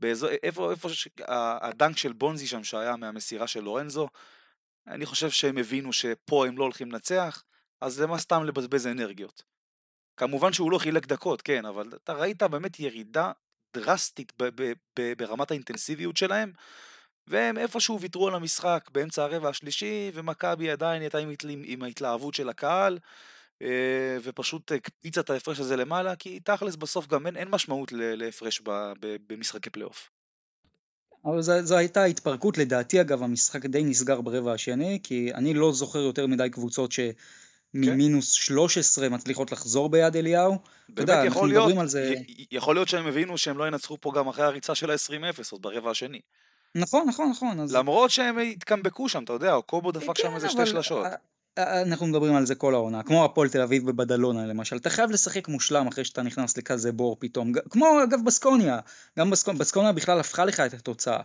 באזור, 0.00 0.30
איפה, 0.42 0.70
איפה 0.70 0.88
ש... 0.88 1.08
הדנק 1.28 1.98
של 1.98 2.12
בונזי 2.12 2.46
שם 2.46 2.64
שהיה 2.64 2.96
מהמסירה 2.96 3.46
של 3.46 3.60
לורנזו, 3.60 4.08
אני 4.86 5.06
חושב 5.06 5.30
שהם 5.30 5.58
הבינו 5.58 5.92
שפה 5.92 6.46
הם 6.46 6.58
לא 6.58 6.62
הולכים 6.62 6.92
לנצח, 6.92 7.44
אז 7.80 8.00
למה 8.00 8.18
סתם 8.18 8.44
לבזבז 8.44 8.86
אנרגיות. 8.86 9.42
כמובן 10.16 10.52
שהוא 10.52 10.72
לא 10.72 10.78
חילק 10.78 11.06
דקות, 11.06 11.42
כן, 11.42 11.64
אבל 11.64 11.90
אתה 11.94 12.12
ראית 12.12 12.42
באמת 12.42 12.80
ירידה 12.80 13.32
דרסטית 13.74 14.32
ברמת 15.18 15.50
האינטנסיביות 15.50 16.16
שלהם, 16.16 16.52
והם 17.26 17.58
איפשהו 17.58 18.00
ויתרו 18.00 18.28
על 18.28 18.34
המשחק 18.34 18.90
באמצע 18.92 19.24
הרבע 19.24 19.48
השלישי, 19.48 20.10
ומכבי 20.14 20.70
עדיין 20.70 21.02
הייתה 21.02 21.18
עם, 21.18 21.32
עם 21.64 21.82
ההתלהבות 21.82 22.34
של 22.34 22.48
הקהל, 22.48 22.98
אה, 23.62 24.16
ופשוט 24.22 24.72
הקפיצה 24.72 25.20
את 25.20 25.30
ההפרש 25.30 25.60
הזה 25.60 25.76
למעלה, 25.76 26.16
כי 26.16 26.40
תכלס 26.40 26.76
בסוף 26.76 27.06
גם 27.06 27.26
אין, 27.26 27.36
אין 27.36 27.48
משמעות 27.48 27.92
להפרש 27.92 28.62
במשחקי 29.00 29.70
פלייאוף. 29.70 30.10
אבל 31.24 31.42
זו, 31.42 31.52
זו 31.64 31.76
הייתה 31.76 32.04
התפרקות, 32.04 32.58
לדעתי 32.58 33.00
אגב 33.00 33.22
המשחק 33.22 33.66
די 33.66 33.84
נסגר 33.84 34.20
ברבע 34.20 34.52
השני, 34.52 34.98
כי 35.02 35.34
אני 35.34 35.54
לא 35.54 35.72
זוכר 35.72 35.98
יותר 35.98 36.26
מדי 36.26 36.50
קבוצות 36.50 36.92
שממינוס 36.92 38.36
כן. 38.36 38.42
13 38.42 39.08
מצליחות 39.08 39.52
לחזור 39.52 39.88
ביד 39.88 40.16
אליהו. 40.16 40.52
באמת 40.88 40.98
יודע, 40.98 41.22
יכול 41.26 41.48
להיות, 41.48 41.88
זה... 41.88 42.14
יכול 42.50 42.76
להיות 42.76 42.88
שהם 42.88 43.06
הבינו 43.06 43.38
שהם 43.38 43.58
לא 43.58 43.68
ינצחו 43.68 43.96
פה 44.00 44.12
גם 44.14 44.28
אחרי 44.28 44.44
הריצה 44.44 44.74
של 44.74 44.90
ה-20-0, 44.90 45.42
עוד 45.50 45.62
ברבע 45.62 45.90
השני. 45.90 46.20
נכון, 46.74 47.08
נכון, 47.08 47.30
נכון. 47.30 47.60
אז... 47.60 47.74
למרות 47.74 48.10
שהם 48.10 48.38
התקמבקו 48.38 49.08
שם, 49.08 49.24
אתה 49.24 49.32
יודע, 49.32 49.56
קובו 49.66 49.92
דפק 49.92 50.18
שם 50.18 50.28
כן, 50.28 50.34
איזה 50.34 50.48
שתי 50.48 50.66
שלשות. 50.66 51.06
אנחנו 51.58 52.06
מדברים 52.06 52.34
על 52.34 52.46
זה 52.46 52.54
כל 52.54 52.74
העונה, 52.74 53.02
כמו 53.02 53.24
הפועל 53.24 53.48
תל 53.48 53.60
אביב 53.60 53.90
בבדלונה 53.90 54.46
למשל, 54.46 54.76
אתה 54.76 54.90
חייב 54.90 55.10
לשחק 55.10 55.48
מושלם 55.48 55.86
אחרי 55.86 56.04
שאתה 56.04 56.22
נכנס 56.22 56.56
לכזה 56.56 56.92
בור 56.92 57.16
פתאום, 57.18 57.52
כמו 57.70 58.02
אגב 58.04 58.18
בסקוניה, 58.24 58.78
גם 59.18 59.30
בסקוניה, 59.30 59.60
בסקוניה 59.60 59.92
בכלל 59.92 60.20
הפכה 60.20 60.44
לך 60.44 60.60
את 60.60 60.74
התוצאה, 60.74 61.20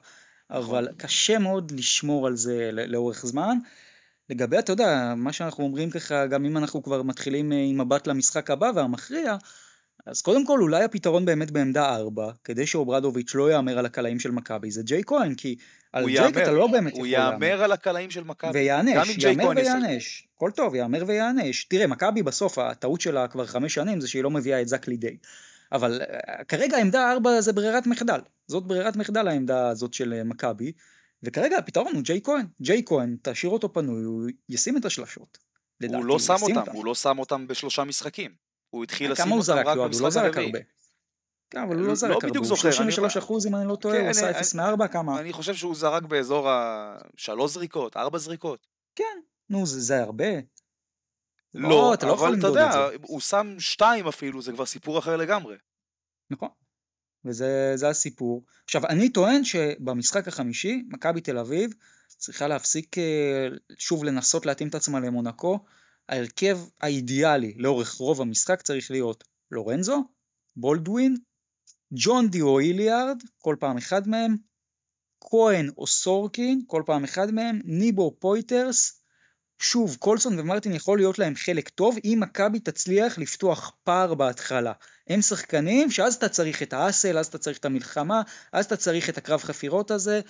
אבל 0.50 0.84
נכון. 0.84 0.96
קשה 0.98 1.40
מאוד 1.40 1.72
לשמור 1.72 2.28
על 2.28 2.36
זה 2.36 2.70
לאורך 2.74 3.26
זמן. 3.26 3.58
לגבי, 4.30 4.60
אתה 4.60 4.72
יודע, 4.72 5.13
מה 5.18 5.34
שאנחנו 5.34 5.63
אומרים 5.63 5.90
ככה, 5.90 6.26
גם 6.26 6.46
אם 6.46 6.58
אנחנו 6.58 6.84
כבר 6.84 7.04
מתחילים 7.04 7.52
אה, 7.52 7.58
עם 7.58 7.82
מבט 7.82 8.08
למשחק 8.08 8.52
הבא 8.52 8.72
והמכריע, 8.76 9.38
אז 10.06 10.22
קודם 10.22 10.46
כל 10.46 10.62
אולי 10.62 10.84
הפתרון 10.84 11.26
באמת 11.26 11.52
בעמדה 11.52 11.96
4, 11.96 12.32
כדי 12.44 12.68
שאוברדוביץ' 12.68 13.36
לא 13.36 13.52
יאמר 13.52 13.80
על 13.80 13.86
הקלעים 13.86 14.20
של 14.20 14.32
מכבי, 14.32 14.72
זה 14.72 14.84
ג'יי 14.84 15.04
כהן, 15.06 15.36
כי 15.36 15.56
על 15.93 16.06
ג'ייק 16.06 16.38
אתה 16.38 16.52
לא 16.52 16.67
באמת 16.67 16.93
יכול 16.93 17.08
להאמר. 17.08 17.36
הוא 17.36 17.43
יאמר 17.43 17.63
על 17.63 17.71
הקלעים 17.71 18.12
של 18.12 18.23
מכבי. 18.23 18.52
ויענש, 18.54 19.17
יאמר 19.17 19.50
ויענש. 19.56 20.28
הכל 20.36 20.52
טוב, 20.52 20.76
יאמר 20.76 21.04
ויענש. 21.08 21.63
תראה, 21.63 21.88
מכבי 21.88 22.23
בסוף, 22.23 22.58
הטעות 22.58 23.02
שלה 23.02 23.28
כבר 23.28 23.45
חמש 23.45 23.73
שנים 23.73 24.02
זה 24.02 24.08
שהיא 24.08 24.23
לא 24.23 24.30
מביאה 24.32 24.62
את 24.62 24.67
זק 24.67 24.88
לידי. 24.88 25.17
אבל 25.71 26.02
uh, 26.02 26.43
כרגע 26.43 26.78
עמדה 26.78 27.12
4 27.12 27.41
זה 27.41 27.54
ברירת 27.54 27.88
מחדל. 27.88 28.19
זאת 28.47 28.63
ברירת 28.63 28.95
מחדל 28.95 29.28
העמדה 29.28 29.69
הזאת 29.69 29.93
של 29.93 30.21
uh, 30.21 30.23
מכבי. 30.23 30.71
וכרגע 31.23 31.58
הפתרון 31.58 31.95
הוא 31.95 32.04
ג'יי 32.04 32.21
כהן. 32.23 32.45
ג'יי 32.62 32.82
כהן, 32.86 33.17
תשאיר 33.21 33.52
אותו 33.52 33.73
פנוי, 33.73 34.04
הוא 34.04 34.30
ישים 34.50 34.78
את 34.78 34.86
השלשות. 34.86 35.38
הוא 35.88 36.06
לא 36.06 36.19
שם 36.19 36.36
אותם, 36.41 36.58
אותם, 36.58 36.71
הוא 36.71 36.86
לא 36.86 36.95
שם 36.95 37.19
אותם 37.19 37.47
בשלושה 37.47 37.84
משחקים. 37.84 38.32
הוא 38.69 38.84
התחיל 38.84 39.12
לשים 39.12 39.32
אותם 39.32 39.54
רק 39.54 39.78
במשחק 39.78 40.17
הרביעי. 40.17 40.52
כן, 41.50 41.62
אבל 41.62 41.76
הוא 41.80 41.88
לא 41.88 41.96
זרק 41.96 42.24
הרבה, 42.24 42.40
הוא 42.40 42.46
33 42.46 43.18
אחוז 43.18 43.48
אם 43.48 43.56
אני 43.56 43.68
לא 43.68 43.76
טועה, 43.76 43.96
הוא 43.96 44.04
כן, 44.04 44.10
עשה 44.10 44.40
0 44.40 44.56
מ-4 44.56 44.88
כמה. 44.88 45.20
אני 45.20 45.34
חושב 45.34 45.56
שהוא 45.56 45.76
זרק 45.76 46.04
באזור 46.04 46.50
השלוש 46.50 47.54
זריקות, 47.54 47.98
ארבע 47.98 48.18
זריקות. 48.18 48.68
כן, 48.96 49.20
נו 49.50 49.66
זה 49.66 50.04
הרבה. 50.04 50.26
לא, 51.54 51.96
לא 52.04 52.14
אבל 52.14 52.40
אתה 52.40 52.48
יודע, 52.48 52.88
הוא 53.02 53.20
שם 53.20 53.56
שתיים 53.60 54.08
אפילו, 54.08 54.42
זה 54.42 54.52
כבר 54.52 54.66
סיפור 54.66 55.00
אחר 55.00 55.18
לגמרי. 55.18 55.56
נכון, 56.30 56.50
וזה 57.26 57.90
הסיפור. 57.90 58.44
עכשיו, 58.64 58.86
אני 58.86 59.10
טוען 59.10 59.44
שבמשחק 59.44 60.28
החמישי, 60.28 60.84
מכבי 60.88 61.22
תל 61.22 61.38
אביב 61.38 61.74
צריכה 62.08 62.48
להפסיק 62.48 62.98
אה, 62.98 63.48
שוב 63.78 64.04
לנסות 64.04 64.46
להתאים 64.46 64.70
את 64.70 64.76
עצמה 64.76 65.00
למונקו. 65.00 65.60
ההרכב 66.10 66.60
האידיאלי 66.82 67.54
לאורך 67.58 67.94
רוב 67.94 68.22
המשחק 68.22 68.62
צריך 68.62 68.92
להיות 68.92 69.24
לורנזו, 69.52 70.04
בולדווין, 70.56 71.18
ג'ון 71.93 72.30
די 72.30 72.41
או 72.41 72.60
איליארד, 72.60 73.17
כל 73.38 73.56
פעם 73.60 73.78
אחד 73.78 74.08
מהם, 74.08 74.36
כהן 75.21 75.69
או 75.78 75.88
סורקין, 75.88 76.62
כל 76.67 76.84
פעם 76.86 77.04
אחד 77.04 77.32
מהם, 77.32 77.62
ניבו 77.65 78.15
פויטרס, 78.19 79.02
שוב, 79.60 79.95
קולסון 80.00 80.39
ומרטין 80.39 80.73
יכול 80.73 80.97
להיות 80.97 81.19
להם 81.19 81.36
חלק 81.36 81.69
טוב 81.69 81.95
אם 82.06 82.17
מכבי 82.21 82.60
תצליח 82.60 83.17
לפתוח 83.17 83.71
פער 83.84 84.13
בהתחלה. 84.13 84.71
הם 85.08 85.21
שחקנים 85.21 85.91
שאז 85.91 86.15
אתה 86.15 86.30
צריך 86.30 86.63
את 86.63 86.73
האסל, 86.73 87.17
אז 87.17 87.28
אתה 87.28 87.38
צריך 87.38 87.58
את 87.58 87.65
המלחמה, 87.65 88.21
אז 88.54 88.65
אתה 88.65 88.78
צריך 88.78 89.10
את 89.10 89.17
הקרב 89.17 89.39
חפירות 89.39 89.91
הזה. 89.91 90.21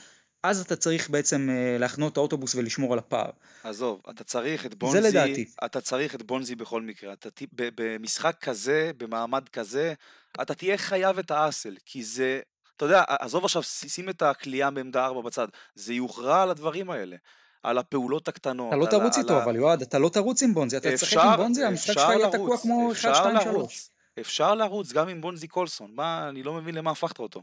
אז 0.44 0.62
אתה 0.62 0.76
צריך 0.76 1.10
בעצם 1.10 1.50
אה, 1.50 1.78
להחנות 1.78 2.14
את 2.14 2.18
האוטובוס 2.18 2.56
ולשמור 2.56 2.94
על 2.94 3.00
הפער. 3.00 3.30
עזוב, 3.64 4.02
אתה 4.10 4.24
צריך 4.24 4.66
את 4.66 4.76
בונזי, 4.76 5.02
זה 5.02 5.10
לדעתי. 5.10 5.46
אתה 5.66 5.82
צריך 5.82 6.16
את 6.16 6.24
בונזי 6.24 6.56
בכל 6.56 6.82
מקרה. 6.82 7.14
אתה, 7.14 7.30
ב- 7.56 7.70
במשחק 7.76 8.36
כזה, 8.42 8.92
במעמד 8.98 9.50
כזה, 9.50 9.94
אתה 10.42 10.54
תהיה 10.54 10.78
חייב 10.78 11.20
את 11.20 11.32
האסל, 11.32 11.76
כי 11.86 12.04
זה, 12.04 12.40
אתה 12.76 12.86
יודע, 12.86 13.04
עזוב 13.08 13.46
עכשיו, 13.46 13.64
שים 13.64 14.10
את 14.10 14.22
הכלייה 14.22 14.70
מעמדה 14.70 15.06
4 15.06 15.22
בצד, 15.22 15.48
זה 15.76 15.94
יוכרע 15.94 16.44
על 16.44 16.50
הדברים 16.52 16.90
האלה, 16.90 17.16
על 17.64 17.78
הפעולות 17.78 18.28
הקטנות. 18.28 18.68
אתה 18.68 18.76
לא 18.76 18.86
תרוץ 18.86 19.18
איתו, 19.18 19.44
אבל 19.44 19.56
יועד, 19.56 19.82
אתה 19.82 20.00
לא 20.00 20.10
תרוץ 20.10 20.44
עם 20.44 20.54
בונזי, 20.54 20.78
אתה 20.78 20.90
תשחק 20.96 21.18
עם 21.18 21.36
בונזי, 21.38 21.64
המשחק 21.64 21.94
שלך 21.94 22.10
יהיה 22.10 22.32
תקוע 22.32 22.58
כמו 22.58 22.92
1, 22.92 22.98
אפשר 22.98 23.14
2, 23.14 23.36
3. 23.42 23.46
לרוץ, 23.48 23.90
אפשר 24.20 24.56
לרוץ 24.56 24.92
גם 24.92 25.08
עם 25.08 25.22
בונזי 25.22 25.48
קולסון, 25.48 25.92
מה, 25.96 26.30
אני 26.30 26.44
לא 26.44 26.54
מבין 26.54 26.76
למה 26.76 26.92
הפכת 26.92 27.20
אותו. 27.20 27.42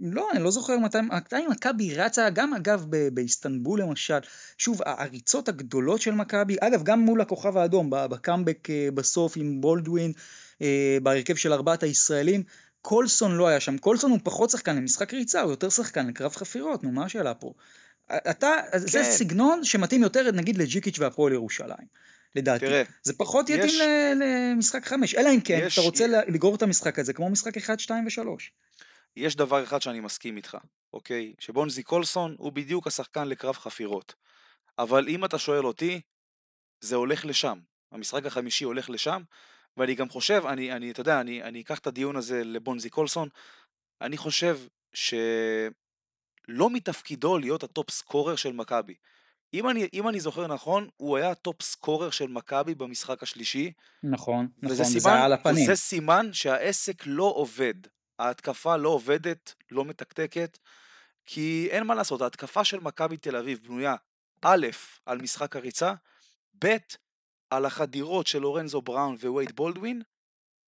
לא, 0.00 0.28
אני 0.32 0.42
לא 0.42 0.50
זוכר 0.50 0.78
מתי, 0.78 0.98
מתי 1.00 1.46
מכבי 1.50 1.94
רצה, 1.94 2.30
גם 2.30 2.54
אגב 2.54 2.86
ב- 2.90 3.08
באיסטנבול 3.14 3.80
למשל, 3.80 4.18
שוב, 4.58 4.80
הריצות 4.86 5.48
הגדולות 5.48 6.00
של 6.00 6.10
מכבי, 6.10 6.56
אגב, 6.60 6.82
גם 6.82 7.00
מול 7.00 7.20
הכוכב 7.20 7.56
האדום, 7.56 7.90
בקאמבק 7.90 8.70
אה, 8.70 8.88
בסוף 8.94 9.32
עם 9.36 9.60
בולדווין, 9.60 10.12
אה, 10.62 10.98
בהרכב 11.02 11.34
של 11.34 11.52
ארבעת 11.52 11.82
הישראלים, 11.82 12.42
קולסון 12.82 13.32
לא 13.36 13.46
היה 13.48 13.60
שם, 13.60 13.78
קולסון 13.78 14.10
הוא 14.10 14.18
פחות 14.22 14.50
שחקן 14.50 14.76
למשחק 14.76 15.14
ריצה, 15.14 15.40
הוא 15.40 15.50
יותר 15.50 15.68
שחקן 15.68 16.06
לקרב 16.06 16.36
חפירות, 16.36 16.84
נו, 16.84 16.90
מה 16.92 17.04
השאלה 17.04 17.34
פה? 17.34 17.52
אתה, 18.30 18.50
זה 18.76 18.98
כן. 18.98 19.04
סגנון 19.12 19.64
שמתאים 19.64 20.02
יותר 20.02 20.30
נגיד 20.32 20.58
לג'יקיץ' 20.58 20.98
והפועל 20.98 21.32
ירושלים, 21.32 21.86
לדעתי. 22.36 22.66
תראה, 22.66 22.82
זה 23.02 23.12
פחות 23.16 23.50
יתאים 23.50 23.66
יש- 23.68 23.80
למשחק 24.16 24.86
חמש, 24.86 25.14
אלא 25.14 25.30
אם 25.30 25.40
כן, 25.40 25.60
יש- 25.62 25.72
אתה 25.78 25.86
רוצה 25.86 26.06
לגרור 26.06 26.54
את 26.54 26.62
המשחק 26.62 26.98
הזה 26.98 27.12
כמו 27.12 27.30
משחק 27.30 27.56
1, 27.56 27.80
2 27.80 28.04
ו-3. 28.06 28.20
יש 29.16 29.36
דבר 29.36 29.64
אחד 29.64 29.82
שאני 29.82 30.00
מסכים 30.00 30.36
איתך, 30.36 30.56
אוקיי? 30.92 31.34
שבונזי 31.38 31.82
קולסון 31.82 32.34
הוא 32.38 32.52
בדיוק 32.52 32.86
השחקן 32.86 33.28
לקרב 33.28 33.54
חפירות. 33.54 34.14
אבל 34.78 35.08
אם 35.08 35.24
אתה 35.24 35.38
שואל 35.38 35.66
אותי, 35.66 36.00
זה 36.80 36.96
הולך 36.96 37.24
לשם. 37.24 37.58
המשחק 37.92 38.26
החמישי 38.26 38.64
הולך 38.64 38.90
לשם, 38.90 39.22
ואני 39.76 39.94
גם 39.94 40.08
חושב, 40.08 40.42
אני, 40.46 40.72
אני 40.72 40.90
אתה 40.90 41.00
יודע, 41.00 41.20
אני, 41.20 41.42
אני 41.42 41.60
אקח 41.60 41.78
את 41.78 41.86
הדיון 41.86 42.16
הזה 42.16 42.44
לבונזי 42.44 42.90
קולסון, 42.90 43.28
אני 44.00 44.16
חושב 44.16 44.58
שלא 44.94 45.70
מתפקידו 46.72 47.38
להיות 47.38 47.62
ה 47.62 47.69
top 47.69 47.90
scorer 47.90 48.36
של 48.36 48.52
מכבי. 48.52 48.94
אם 49.54 49.70
אני, 49.70 49.88
אם 49.94 50.08
אני 50.08 50.20
זוכר 50.20 50.46
נכון, 50.46 50.88
הוא 50.96 51.16
היה 51.16 51.30
ה 51.30 51.38
top 51.38 51.62
scorer 51.62 52.10
של 52.10 52.28
מכבי 52.28 52.74
במשחק 52.74 53.22
השלישי, 53.22 53.72
נכון, 54.02 54.48
נכון, 54.58 54.70
וזה 54.70 54.82
וזה 54.82 55.00
סימן, 55.00 55.14
היה 55.14 55.24
על 55.24 55.32
הפנים. 55.32 55.64
וזה 55.64 55.76
סימן 55.76 56.32
שהעסק 56.32 57.02
לא 57.06 57.24
עובד. 57.24 57.74
ההתקפה 58.18 58.76
לא 58.76 58.88
עובדת, 58.88 59.54
לא 59.70 59.84
מתקתקת, 59.84 60.58
כי 61.26 61.68
אין 61.70 61.84
מה 61.84 61.94
לעשות, 61.94 62.22
ההתקפה 62.22 62.64
של 62.64 62.80
מכבי 62.80 63.16
תל 63.16 63.36
אביב 63.36 63.60
בנויה 63.62 63.94
א', 64.42 64.66
על 65.06 65.18
משחק 65.18 65.56
הריצה, 65.56 65.94
ב', 66.64 66.76
על 67.50 67.64
החדירות 67.64 68.26
של 68.26 68.38
לורנזו 68.38 68.82
בראון 68.82 69.16
ווייד 69.22 69.56
בולדווין, 69.56 70.02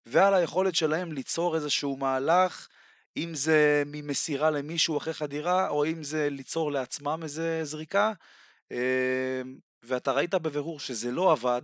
ועל 0.07 0.35
היכולת 0.35 0.75
שלהם 0.75 1.13
ליצור 1.13 1.57
איזשהו 1.57 1.97
מהלך, 1.97 2.69
אם 3.17 3.35
זה 3.35 3.83
ממסירה 3.87 4.51
למישהו 4.51 4.99
אחרי 4.99 5.15
חדירה, 5.15 5.69
או 5.69 5.87
אם 5.87 6.03
זה 6.03 6.31
ליצור 6.31 6.73
לעצמם 6.73 7.21
איזה 7.23 7.61
זריקה, 7.65 8.13
אה, 8.73 9.43
ואתה 9.83 10.13
ראית 10.13 10.35
בבירור 10.35 10.81
שזה 10.81 11.11
לא 11.11 11.33
עבד, 11.33 11.63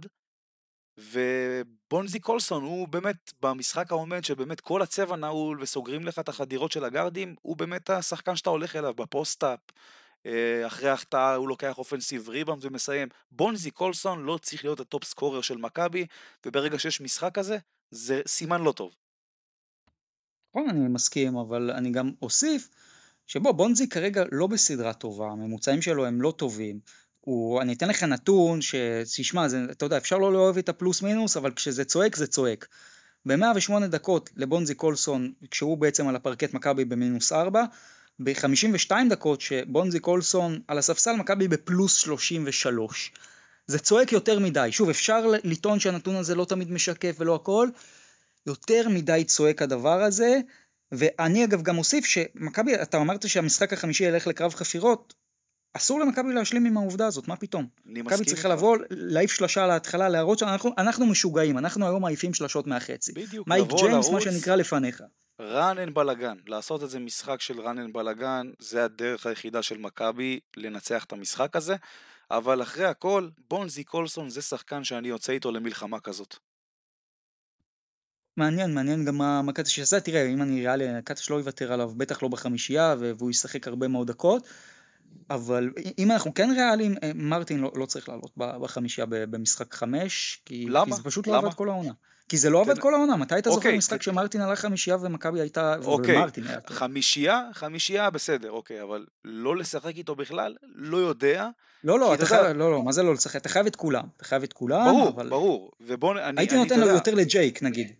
ובונזי 0.98 2.20
קולסון 2.20 2.62
הוא 2.62 2.88
באמת 2.88 3.33
במשחק 3.40 3.92
העומד 3.92 4.24
שבאמת 4.24 4.61
כל 4.61 4.83
הצבע 4.83 5.16
נעול 5.16 5.62
וסוגרים 5.62 6.04
לך 6.04 6.18
את 6.18 6.28
החדירות 6.28 6.72
של 6.72 6.85
הגארדים, 6.85 7.35
הוא 7.42 7.57
באמת 7.57 7.90
השחקן 7.90 8.37
שאתה 8.37 8.50
הולך 8.50 8.76
אליו 8.76 8.94
ב 8.94 9.02
post-up, 9.02 9.60
אה, 10.26 10.66
אחרי 10.66 10.90
החטאה 10.90 11.35
הוא 11.35 11.48
לוקח 11.48 11.78
offensive 11.78 12.28
rebound 12.28 12.64
ומסיים. 12.64 13.09
בונזי 13.30 13.70
קולסון 13.70 14.24
לא 14.24 14.38
צריך 14.42 14.64
להיות 14.64 14.80
ה 14.80 14.87
top 14.87 15.04
scorer 15.04 15.40
של 15.40 15.57
מכבי, 15.57 16.07
וברגע 16.46 16.78
שיש 16.78 17.00
משחק 17.00 17.35
כזה, 17.35 17.59
זה 17.90 18.20
סימן 18.26 18.62
לא 18.62 18.72
טוב. 18.72 18.94
נכון, 20.50 20.68
אני 20.68 20.88
מסכים, 20.88 21.37
אבל 21.37 21.70
אני 21.70 21.90
גם 21.90 22.11
אוסיף 22.22 22.68
שבוא, 23.26 23.52
בונזי 23.52 23.88
כרגע 23.88 24.24
לא 24.33 24.46
בסדרה 24.46 24.92
טובה, 24.92 25.26
הממוצעים 25.26 25.83
שלו 25.83 26.07
הם 26.07 26.22
לא 26.22 26.35
טובים. 26.37 26.80
הוא, 27.24 27.62
אני 27.62 27.72
אתן 27.72 27.88
לך 27.88 28.02
נתון 28.02 28.60
שתשמע, 28.62 29.46
אתה 29.70 29.87
יודע, 29.87 29.96
אפשר 29.96 30.18
לא 30.18 30.32
לאהוב 30.32 30.58
את 30.58 30.68
הפלוס 30.68 31.02
מינוס, 31.02 31.37
אבל 31.37 31.52
כשזה 31.52 31.84
צועק, 31.84 32.16
זה 32.16 32.26
צועק. 32.26 32.66
ב-108 33.26 33.87
דקות 33.87 34.30
לבונזי 34.37 34.74
קולסון, 34.74 35.32
כשהוא 35.50 35.78
בעצם 35.78 36.08
על 36.08 36.16
הפרקט 36.16 36.54
מכבי 36.54 36.84
במינוס 36.84 37.32
4, 37.32 37.64
ב-52 38.20 38.90
דקות 39.10 39.40
שבונזי 39.40 40.00
קולסון 40.00 40.60
על 40.68 40.78
הספסל 40.78 41.12
מכבי 41.12 41.48
בפלוס 41.48 41.96
33. 41.96 43.12
זה 43.66 43.78
צועק 43.78 44.12
יותר 44.12 44.38
מדי. 44.38 44.68
שוב, 44.72 44.88
אפשר 44.88 45.26
לטעון 45.44 45.80
שהנתון 45.80 46.16
הזה 46.16 46.34
לא 46.34 46.44
תמיד 46.44 46.70
משקף 46.70 47.16
ולא 47.18 47.34
הכל, 47.34 47.68
יותר 48.46 48.88
מדי 48.88 49.24
צועק 49.26 49.62
הדבר 49.62 50.02
הזה, 50.02 50.40
ואני 50.92 51.44
אגב 51.44 51.62
גם 51.62 51.78
אוסיף 51.78 52.04
שמכבי, 52.04 52.74
אתה 52.74 52.96
אמרת 52.96 53.28
שהמשחק 53.28 53.72
החמישי 53.72 54.04
ילך 54.04 54.26
לקרב 54.26 54.54
חפירות, 54.54 55.14
אסור 55.76 56.00
למכבי 56.00 56.34
להשלים 56.34 56.64
עם 56.66 56.76
העובדה 56.76 57.06
הזאת, 57.06 57.28
מה 57.28 57.37
פתאום? 57.37 57.66
אני 57.87 58.02
מכבי 58.02 58.14
מסכים 58.14 58.24
צריכה 58.24 58.48
איתך. 58.48 58.58
לבוא, 58.58 58.76
להעיף 58.90 59.30
שלושה 59.30 59.66
להתחלה, 59.66 60.08
להראות 60.08 60.38
שאנחנו 60.38 60.70
אנחנו 60.78 61.06
משוגעים, 61.06 61.58
אנחנו 61.58 61.87
היום 61.87 62.02
מעיפים 62.02 62.34
שלשות 62.34 62.66
מהחצי. 62.66 63.12
בדיוק, 63.12 63.48
מייק 63.48 63.64
לבוא 63.64 63.78
ג'יימס, 63.78 64.08
מה. 64.10 64.20
שנקרא 64.20 64.56
לפניך. 64.56 65.02
run 65.40 65.76
and 65.88 65.90
בלאגן, 65.92 66.37
לעשות 66.46 66.82
איזה 66.82 66.98
משחק 66.98 67.40
של 67.40 67.58
run 67.58 67.76
and 67.76 67.92
בלאגן, 67.92 68.50
זה 68.58 68.84
הדרך 68.84 69.26
היחידה 69.26 69.62
של 69.62 69.78
מכבי 69.78 70.40
לנצח 70.56 71.04
את 71.04 71.12
המשחק 71.12 71.56
הזה, 71.56 71.76
אבל 72.30 72.62
אחרי 72.62 72.84
הכל, 72.84 73.28
בונזי 73.50 73.84
קולסון 73.84 74.30
זה 74.30 74.42
שחקן 74.42 74.84
שאני 74.84 75.08
יוצא 75.08 75.32
איתו 75.32 75.52
למלחמה 75.52 76.00
כזאת. 76.00 76.37
מעניין, 78.37 78.74
מעניין 78.74 79.04
גם 79.04 79.18
מה, 79.18 79.42
מה 79.42 79.52
קטש 79.52 79.76
שעשה, 79.76 80.00
תראה, 80.00 80.26
אם 80.26 80.42
אני 80.42 80.60
ריאלי, 80.60 80.84
קטש 81.04 81.30
לא 81.30 81.37
יוותר 81.37 81.72
עליו, 81.72 81.92
בטח 81.96 82.22
לא 82.22 82.28
בחמישייה, 82.28 82.94
והוא 82.98 83.30
ישחק 83.30 83.68
הרבה 83.68 83.88
מאוד 83.88 84.06
דקות, 84.06 84.48
אבל 85.31 85.70
אם 85.98 86.11
אנחנו 86.11 86.35
כן 86.35 86.50
ריאליים, 86.57 86.94
אה, 87.03 87.11
מרטין 87.14 87.61
לא, 87.61 87.72
לא 87.74 87.87
צריך 87.87 88.09
לעלות 88.09 88.31
בחמישייה 88.37 89.07
במשחק 89.11 89.74
חמש, 89.74 90.42
כי, 90.44 90.66
למה? 90.68 90.85
כי 90.85 91.03
זה 91.03 91.03
פשוט 91.03 91.27
לא 91.27 91.33
למה? 91.37 91.46
עבד 91.46 91.57
כל 91.57 91.68
העונה. 91.68 91.92
כי 92.29 92.37
זה 92.38 92.50
לא 92.50 92.61
עבד 92.61 92.74
תן- 92.74 92.81
כל 92.81 92.94
העונה, 92.94 93.16
מתי 93.16 93.38
אתה 93.38 93.50
זוכר 93.50 93.57
אוקיי, 93.59 93.79
משחק 93.79 93.98
ת- 93.98 94.03
שמרטין 94.03 94.40
עלה 94.40 94.57
חמישייה 94.57 94.96
ומכבי 95.00 95.40
הייתה, 95.40 95.77
אוקיי, 95.85 96.16
ומרטין 96.16 96.46
היה 96.46 96.61
טוב. 96.61 96.77
חמישייה, 96.77 97.40
חמישייה 97.53 98.11
בסדר, 98.11 98.50
אוקיי, 98.50 98.83
אבל 98.83 99.05
לא 99.24 99.57
לשחק 99.57 99.96
איתו 99.96 100.14
בכלל, 100.14 100.55
לא 100.74 100.96
יודע, 100.96 101.48
לא, 101.85 101.98
לא, 102.00 102.14
אתה 102.14 102.27
חייב, 102.27 102.46
לא, 102.57 102.70
לא, 102.70 102.83
מה 102.83 102.92
זה 102.92 103.03
לא 103.03 103.14
לשחק? 103.14 103.37
אתה 103.37 103.48
חייב 103.48 103.66
את 103.66 103.77
כולם, 103.77 104.05
אתה 104.16 104.24
חייב 104.24 104.42
את 104.42 104.53
כולם, 104.53 104.85
ברור, 104.87 105.09
אבל 105.09 105.29
ברור, 105.29 105.70
ובוא, 105.81 106.14
נ- 106.14 106.18
אני, 106.18 106.40
הייתי 106.40 106.55
אני, 106.55 106.62
נותן 106.62 106.74
לו 106.81 106.87
יודע, 106.87 106.94
יותר 106.98 107.14
לג'ייק 107.14 107.62
נגיד. 107.62 107.92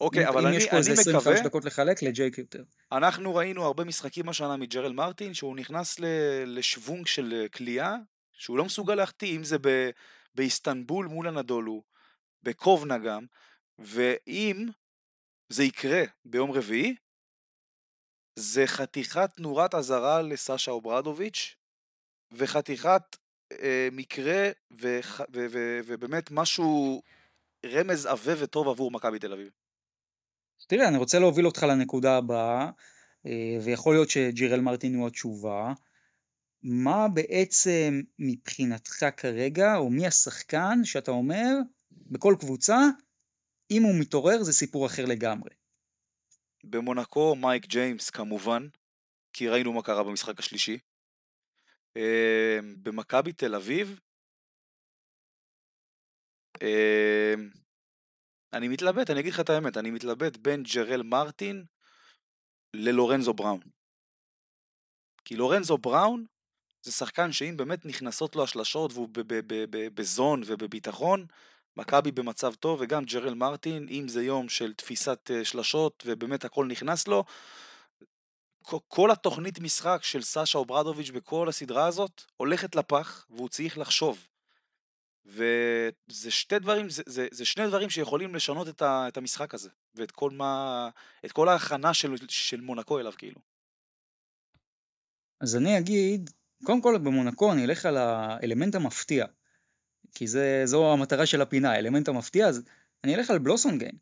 אוקיי, 0.00 0.22
אם, 0.22 0.28
אבל 0.28 0.40
אם 0.40 0.46
אני, 0.46 0.56
יש 0.56 0.68
פה 0.70 0.76
איזה 0.76 0.90
אני 0.92 1.00
25 1.00 1.26
מקווה, 1.26 1.48
דקות 1.48 1.64
לחלק, 1.64 2.02
לג'ייק 2.02 2.38
יותר. 2.38 2.62
אנחנו 2.92 3.34
ראינו 3.34 3.64
הרבה 3.64 3.84
משחקים 3.84 4.28
השנה 4.28 4.56
מג'רל 4.56 4.92
מרטין, 4.92 5.34
שהוא 5.34 5.56
נכנס 5.56 6.00
ל- 6.00 6.04
לשוונג 6.46 7.06
של 7.06 7.34
אה, 7.42 7.48
כליאה, 7.48 7.96
שהוא 8.32 8.58
לא 8.58 8.64
מסוגל 8.64 8.94
להחטיא, 8.94 9.36
אם 9.36 9.44
זה 9.44 9.56
ב- 9.60 9.90
באיסטנבול 10.34 11.06
מול 11.06 11.28
הנדולו, 11.28 11.82
בקובנה 12.42 12.98
גם, 12.98 13.24
ואם 13.78 14.68
זה 15.48 15.64
יקרה 15.64 16.02
ביום 16.24 16.52
רביעי, 16.52 16.94
זה 18.38 18.66
חתיכת 18.66 19.30
נורת 19.38 19.74
אזהרה 19.74 20.22
לסשה 20.22 20.70
אוברדוביץ', 20.70 21.56
וחתיכת 22.32 23.02
אה, 23.52 23.88
מקרה, 23.92 24.48
וח, 24.80 25.20
ו, 25.34 25.46
ו, 25.50 25.80
ובאמת 25.86 26.30
משהו, 26.30 27.02
רמז 27.66 28.06
עבה 28.06 28.32
וטוב 28.38 28.68
עבור 28.68 28.90
מכבי 28.90 29.18
תל 29.18 29.32
אביב. 29.32 29.59
תראה, 30.70 30.88
אני 30.88 30.98
רוצה 30.98 31.18
להוביל 31.18 31.46
אותך 31.46 31.62
לנקודה 31.62 32.16
הבאה, 32.16 32.70
אה, 33.26 33.58
ויכול 33.64 33.94
להיות 33.94 34.10
שג'ירל 34.10 34.60
מרטין 34.60 34.94
הוא 34.94 35.06
התשובה. 35.06 35.72
מה 36.62 37.08
בעצם 37.08 38.00
מבחינתך 38.18 39.04
כרגע, 39.16 39.76
או 39.76 39.90
מי 39.90 40.06
השחקן 40.06 40.84
שאתה 40.84 41.10
אומר, 41.10 41.54
בכל 41.90 42.34
קבוצה, 42.40 42.78
אם 43.70 43.82
הוא 43.82 44.00
מתעורר 44.00 44.42
זה 44.42 44.52
סיפור 44.52 44.86
אחר 44.86 45.04
לגמרי. 45.04 45.50
במונקו 46.64 47.36
מייק 47.36 47.66
ג'יימס 47.66 48.10
כמובן, 48.10 48.68
כי 49.32 49.48
ראינו 49.48 49.72
מה 49.72 49.82
קרה 49.82 50.04
במשחק 50.04 50.38
השלישי. 50.38 50.78
אה, 51.96 52.58
במכבי 52.82 53.32
תל 53.32 53.54
אביב, 53.54 54.00
אה, 56.62 57.34
אני 58.52 58.68
מתלבט, 58.68 59.10
אני 59.10 59.20
אגיד 59.20 59.32
לך 59.32 59.40
את 59.40 59.50
האמת, 59.50 59.76
אני 59.76 59.90
מתלבט 59.90 60.36
בין 60.36 60.62
ג'רל 60.62 61.02
מרטין 61.02 61.64
ללורנזו 62.74 63.34
בראון. 63.34 63.60
כי 65.24 65.36
לורנזו 65.36 65.78
בראון 65.78 66.24
זה 66.82 66.92
שחקן 66.92 67.32
שאם 67.32 67.56
באמת 67.56 67.86
נכנסות 67.86 68.36
לו 68.36 68.44
השלשות 68.44 68.92
והוא 68.92 69.08
בזון 69.94 70.42
ובביטחון, 70.46 71.26
מכבי 71.76 72.12
במצב 72.12 72.54
טוב, 72.54 72.80
וגם 72.80 73.04
ג'רל 73.04 73.34
מרטין, 73.34 73.86
אם 73.90 74.08
זה 74.08 74.22
יום 74.24 74.48
של 74.48 74.74
תפיסת 74.74 75.30
אה, 75.30 75.44
שלשות 75.44 76.02
ובאמת 76.06 76.44
הכל 76.44 76.66
נכנס 76.66 77.08
לו, 77.08 77.24
כל 78.88 79.10
התוכנית 79.10 79.60
משחק 79.60 79.98
של 80.02 80.22
סאשה 80.22 80.58
אוברדוביץ' 80.58 81.10
בכל 81.10 81.48
הסדרה 81.48 81.86
הזאת 81.86 82.22
הולכת 82.36 82.76
לפח, 82.76 83.26
והוא 83.30 83.48
צריך 83.48 83.78
לחשוב. 83.78 84.26
וזה 86.10 86.30
שתי 86.30 86.58
דברים, 86.58 86.90
זה, 86.90 87.02
זה, 87.06 87.26
זה 87.30 87.44
שני 87.44 87.66
דברים 87.66 87.90
שיכולים 87.90 88.34
לשנות 88.34 88.68
את, 88.68 88.82
ה, 88.82 89.08
את 89.08 89.16
המשחק 89.16 89.54
הזה, 89.54 89.68
ואת 89.94 90.10
כל 90.10 90.30
מה, 90.30 90.88
את 91.24 91.32
כל 91.32 91.48
ההכנה 91.48 91.94
של, 91.94 92.16
של 92.28 92.60
מונקו 92.60 92.98
אליו 92.98 93.12
כאילו. 93.18 93.40
אז 95.40 95.56
אני 95.56 95.78
אגיד, 95.78 96.30
קודם 96.64 96.80
כל 96.80 96.98
במונקו 96.98 97.52
אני 97.52 97.64
אלך 97.64 97.86
על 97.86 97.96
האלמנט 97.96 98.74
המפתיע, 98.74 99.26
כי 100.14 100.26
זה, 100.26 100.62
זו 100.64 100.92
המטרה 100.92 101.26
של 101.26 101.42
הפינה, 101.42 101.72
האלמנט 101.72 102.08
המפתיע, 102.08 102.48
אז 102.48 102.62
אני 103.04 103.14
אלך 103.14 103.30
על 103.30 103.38
בלוסונגיין. 103.38 103.96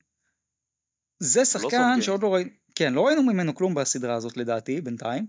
זה 1.18 1.44
שחקן 1.44 2.02
שעוד 2.02 2.22
לא 2.22 2.34
ראינו, 2.34 2.50
כן, 2.74 2.94
לא 2.94 3.06
ראינו 3.06 3.22
ממנו 3.22 3.54
כלום 3.54 3.74
בסדרה 3.74 4.14
הזאת 4.14 4.36
לדעתי, 4.36 4.80
בינתיים, 4.80 5.26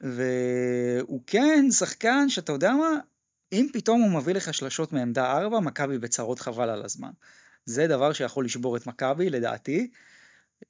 והוא 0.00 1.20
כן 1.26 1.70
שחקן 1.70 2.28
שאתה 2.28 2.52
יודע 2.52 2.72
מה, 2.72 2.98
אם 3.54 3.66
פתאום 3.72 4.00
הוא 4.00 4.10
מביא 4.10 4.34
לך 4.34 4.54
שלשות 4.54 4.92
מעמדה 4.92 5.32
4, 5.32 5.60
מכבי 5.60 5.98
בצרות 5.98 6.40
חבל 6.40 6.70
על 6.70 6.84
הזמן. 6.84 7.10
זה 7.64 7.86
דבר 7.86 8.12
שיכול 8.12 8.44
לשבור 8.44 8.76
את 8.76 8.86
מכבי 8.86 9.30
לדעתי, 9.30 9.90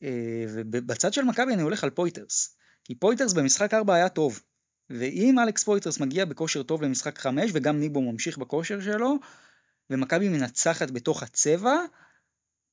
אה, 0.02 0.44
ובצד 0.48 1.12
של 1.12 1.22
מכבי 1.22 1.54
אני 1.54 1.62
הולך 1.62 1.84
על 1.84 1.90
פויטרס, 1.90 2.56
כי 2.84 2.94
פויטרס 2.94 3.32
במשחק 3.32 3.74
4 3.74 3.94
היה 3.94 4.08
טוב, 4.08 4.40
ואם 4.90 5.38
אלכס 5.38 5.64
פויטרס 5.64 6.00
מגיע 6.00 6.24
בכושר 6.24 6.62
טוב 6.62 6.82
למשחק 6.82 7.18
5 7.18 7.50
וגם 7.54 7.80
ניבו 7.80 8.12
ממשיך 8.12 8.38
בכושר 8.38 8.80
שלו, 8.80 9.16
ומכבי 9.90 10.28
מנצחת 10.28 10.90
בתוך 10.90 11.22
הצבע, 11.22 11.76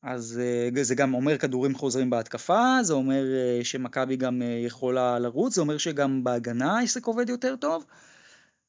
אז 0.03 0.41
אה, 0.77 0.83
זה 0.83 0.95
גם 0.95 1.13
אומר 1.13 1.37
כדורים 1.37 1.75
חוזרים 1.75 2.09
בהתקפה, 2.09 2.77
זה 2.81 2.93
אומר 2.93 3.23
אה, 3.33 3.63
שמכבי 3.63 4.15
גם 4.15 4.41
יכולה 4.65 5.19
לרוץ, 5.19 5.55
זה 5.55 5.61
אומר 5.61 5.77
שגם 5.77 6.23
בהגנה 6.23 6.79
העסק 6.79 7.05
עובד 7.05 7.29
יותר 7.29 7.55
טוב, 7.55 7.85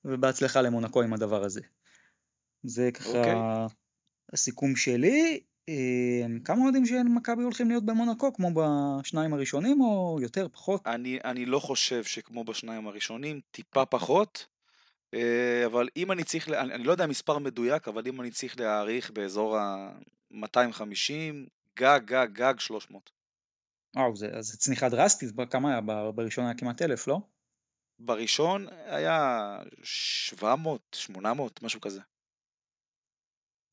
ובהצלחה 0.05 0.63
למונקו 0.63 1.03
עם 1.03 1.13
הדבר 1.13 1.45
הזה. 1.45 1.61
זה 2.63 2.91
ככה 2.95 3.13
okay. 3.13 3.17
אוקיי. 3.17 3.35
הסיכום 4.33 4.77
שלי. 4.77 5.41
אמ, 5.69 6.39
כמה 6.45 6.63
אוהדים 6.63 6.87
של 6.87 7.03
מכבי 7.03 7.43
הולכים 7.43 7.69
להיות 7.69 7.85
במונקו, 7.85 8.33
כמו 8.33 8.51
בשניים 8.55 9.35
הראשונים, 9.35 9.81
או 9.81 10.19
יותר, 10.23 10.47
פחות? 10.53 10.87
אני, 10.87 11.19
אני 11.25 11.47
לא 11.47 11.59
חושב 11.59 12.05
שכמו 12.05 12.45
בשניים 12.45 12.89
הראשונים, 12.89 13.41
טיפה 13.51 13.87
פחות, 13.87 14.47
אה, 15.15 15.67
אבל 15.67 15.89
אם 15.97 16.13
אני 16.13 16.25
צריך, 16.25 16.49
אני, 16.49 16.75
אני 16.75 16.85
לא 16.85 16.93
יודע 16.93 17.07
מספר 17.07 17.39
מדויק, 17.39 17.89
אבל 17.89 18.03
אם 18.07 18.21
אני 18.21 18.31
צריך 18.31 18.61
להעריך 18.61 19.11
באזור 19.11 19.59
ה-250, 19.59 21.13
גג, 21.79 22.01
גג, 22.05 22.27
גג 22.33 22.55
300. 22.59 23.11
וואו, 23.97 24.17
זה, 24.17 24.29
זה 24.41 24.59
צניחה 24.59 24.89
דרסטית, 24.89 25.31
כמה 25.51 25.71
היה? 25.71 25.81
בראשון 26.15 26.45
היה 26.45 26.55
כמעט 26.55 26.83
אלף, 26.83 27.09
לא? 27.09 27.21
בראשון 27.99 28.67
היה 28.87 29.59
700, 29.83 30.81
800, 30.93 31.63
משהו 31.63 31.81
כזה. 31.81 32.01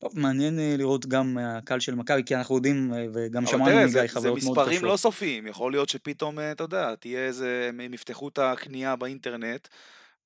טוב, 0.00 0.18
מעניין 0.18 0.58
אה, 0.58 0.74
לראות 0.78 1.06
גם 1.06 1.38
הקהל 1.38 1.80
של 1.80 1.94
מכבי, 1.94 2.22
כי 2.26 2.36
אנחנו 2.36 2.54
יודעים, 2.54 2.94
אה, 2.94 3.06
וגם 3.14 3.46
שמענו 3.46 3.64
מגיא 3.64 4.08
חוויות 4.08 4.24
מאוד 4.24 4.36
קשות. 4.36 4.42
זה 4.42 4.50
מספרים 4.50 4.84
לא 4.84 4.96
סופיים, 4.96 5.46
יכול 5.46 5.72
להיות 5.72 5.88
שפתאום, 5.88 6.38
אה, 6.38 6.52
אתה 6.52 6.64
יודע, 6.64 6.94
תהיה 6.94 7.26
איזה, 7.26 7.66
הם 7.68 7.94
יפתחו 7.94 8.28
את 8.28 8.38
הקנייה 8.38 8.96
באינטרנט, 8.96 9.68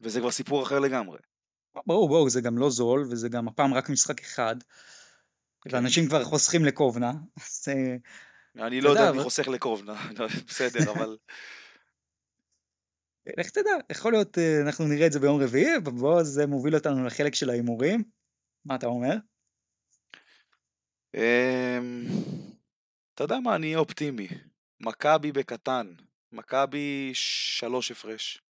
וזה 0.00 0.20
כבר 0.20 0.30
סיפור 0.30 0.62
אחר 0.62 0.78
לגמרי. 0.78 1.18
ברור, 1.86 2.08
ברור, 2.08 2.28
זה 2.28 2.40
גם 2.40 2.58
לא 2.58 2.70
זול, 2.70 3.06
וזה 3.10 3.28
גם 3.28 3.48
הפעם 3.48 3.74
רק 3.74 3.90
משחק 3.90 4.20
אחד, 4.20 4.56
כן. 5.62 5.70
ואנשים 5.72 6.06
כבר 6.08 6.24
חוסכים 6.24 6.64
לקובנה, 6.64 7.12
אז... 7.42 7.68
אני 8.58 8.80
לא 8.80 8.90
יודע 8.90 9.12
מי 9.12 9.22
חוסך 9.22 9.48
לקובנה, 9.48 9.94
בסדר, 10.48 10.92
אבל... 10.92 11.16
לך 13.26 13.50
תדע, 13.50 13.70
יכול 13.90 14.12
להיות, 14.12 14.38
אה, 14.38 14.60
אנחנו 14.60 14.88
נראה 14.88 15.06
את 15.06 15.12
זה 15.12 15.20
ביום 15.20 15.42
רביעי, 15.42 15.76
ובוא 15.84 16.22
זה 16.22 16.46
מוביל 16.46 16.74
אותנו 16.74 17.04
לחלק 17.06 17.34
של 17.34 17.50
ההימורים. 17.50 18.02
מה 18.64 18.74
אתה 18.74 18.86
אומר? 18.86 19.14
אמ, 21.14 22.06
אתה 23.14 23.24
יודע 23.24 23.40
מה, 23.40 23.54
אני 23.54 23.66
אהיה 23.66 23.78
אופטימי. 23.78 24.28
מכבי 24.80 25.32
בקטן. 25.32 25.94
מכבי 26.32 27.10
שלוש 27.14 27.90
הפרש. 27.90 28.42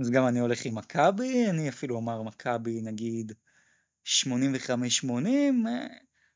אז 0.00 0.10
גם 0.10 0.26
אני 0.28 0.40
הולך 0.40 0.64
עם 0.64 0.74
מכבי, 0.74 1.46
אני 1.50 1.68
אפילו 1.68 1.96
אומר 1.96 2.22
מכבי 2.22 2.80
נגיד 2.82 3.32
85-80, 4.04 4.16
אה, 5.66 5.86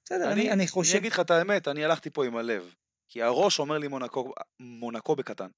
בסדר, 0.04 0.32
אני, 0.32 0.52
אני 0.52 0.68
חושב... 0.68 0.90
אני 0.90 0.98
אגיד 0.98 1.12
לך 1.12 1.20
את 1.20 1.30
האמת, 1.30 1.68
אני 1.68 1.84
הלכתי 1.84 2.10
פה 2.10 2.26
עם 2.26 2.36
הלב. 2.36 2.74
כי 3.08 3.22
הראש 3.22 3.58
אומר 3.58 3.78
לי 3.78 3.88
מונקו, 3.88 4.32
מונקו 4.60 5.16
בקטן. 5.16 5.48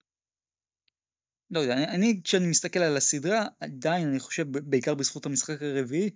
לא 1.50 1.60
יודע, 1.60 1.74
אני 1.74 2.20
כשאני 2.24 2.46
מסתכל 2.46 2.78
על 2.78 2.96
הסדרה, 2.96 3.46
עדיין 3.60 4.08
אני 4.08 4.20
חושב, 4.20 4.50
בעיקר 4.50 4.94
בזכות 4.94 5.26
המשחק 5.26 5.62
הרביעי, 5.62 6.10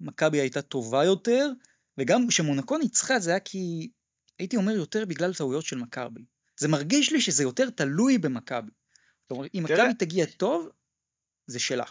מכבי 0.00 0.40
הייתה 0.40 0.62
טובה 0.62 1.04
יותר, 1.04 1.50
וגם 1.98 2.28
כשמונקו 2.28 2.78
ניצחה 2.78 3.18
זה 3.18 3.30
היה 3.30 3.40
כי, 3.40 3.90
הייתי 4.38 4.56
אומר 4.56 4.72
יותר 4.72 5.04
בגלל 5.04 5.34
טעויות 5.34 5.64
של 5.64 5.78
מכבי. 5.78 6.24
זה 6.56 6.68
מרגיש 6.68 7.12
לי 7.12 7.20
שזה 7.20 7.42
יותר 7.42 7.70
תלוי 7.70 8.18
במכבי. 8.18 8.70
אומרת, 9.30 9.50
אם 9.54 9.64
מכבי 9.64 9.94
תגיע 9.98 10.26
טוב, 10.26 10.68
זה 11.46 11.58
שלה. 11.58 11.84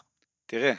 תראה, 0.46 0.74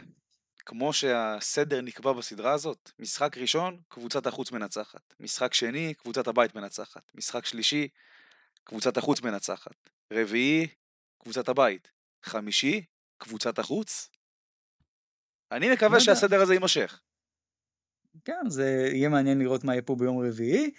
כמו 0.59 0.93
שהסדר 0.93 1.81
נקבע 1.81 2.13
בסדרה 2.13 2.53
הזאת, 2.53 2.91
משחק 2.99 3.39
ראשון, 3.39 3.81
קבוצת 3.89 4.27
החוץ 4.27 4.53
מנצחת. 4.53 5.15
משחק 5.21 5.55
שני, 5.55 5.95
קבוצת 5.95 6.29
הבית 6.29 6.55
מנצחת. 6.55 7.11
משחק 7.15 7.47
שלישי, 7.47 7.89
קבוצת 8.65 8.97
החוץ 8.97 9.23
מנצחת. 9.23 9.91
רביעי, 10.13 10.67
קבוצת 11.23 11.49
הבית. 11.49 11.96
חמישי, 12.23 12.85
קבוצת 13.19 13.59
החוץ. 13.59 14.11
אני 15.53 15.73
מקווה 15.73 16.01
שהסדר 16.01 16.41
הזה 16.41 16.55
יימשך. 16.55 17.01
כן, 18.25 18.49
זה 18.49 18.91
יהיה 18.93 19.09
מעניין 19.09 19.39
לראות 19.39 19.65
מה 19.65 19.73
יהיה 19.73 19.83
פה 19.83 19.95
ביום 19.95 20.27
רביעי. 20.27 20.71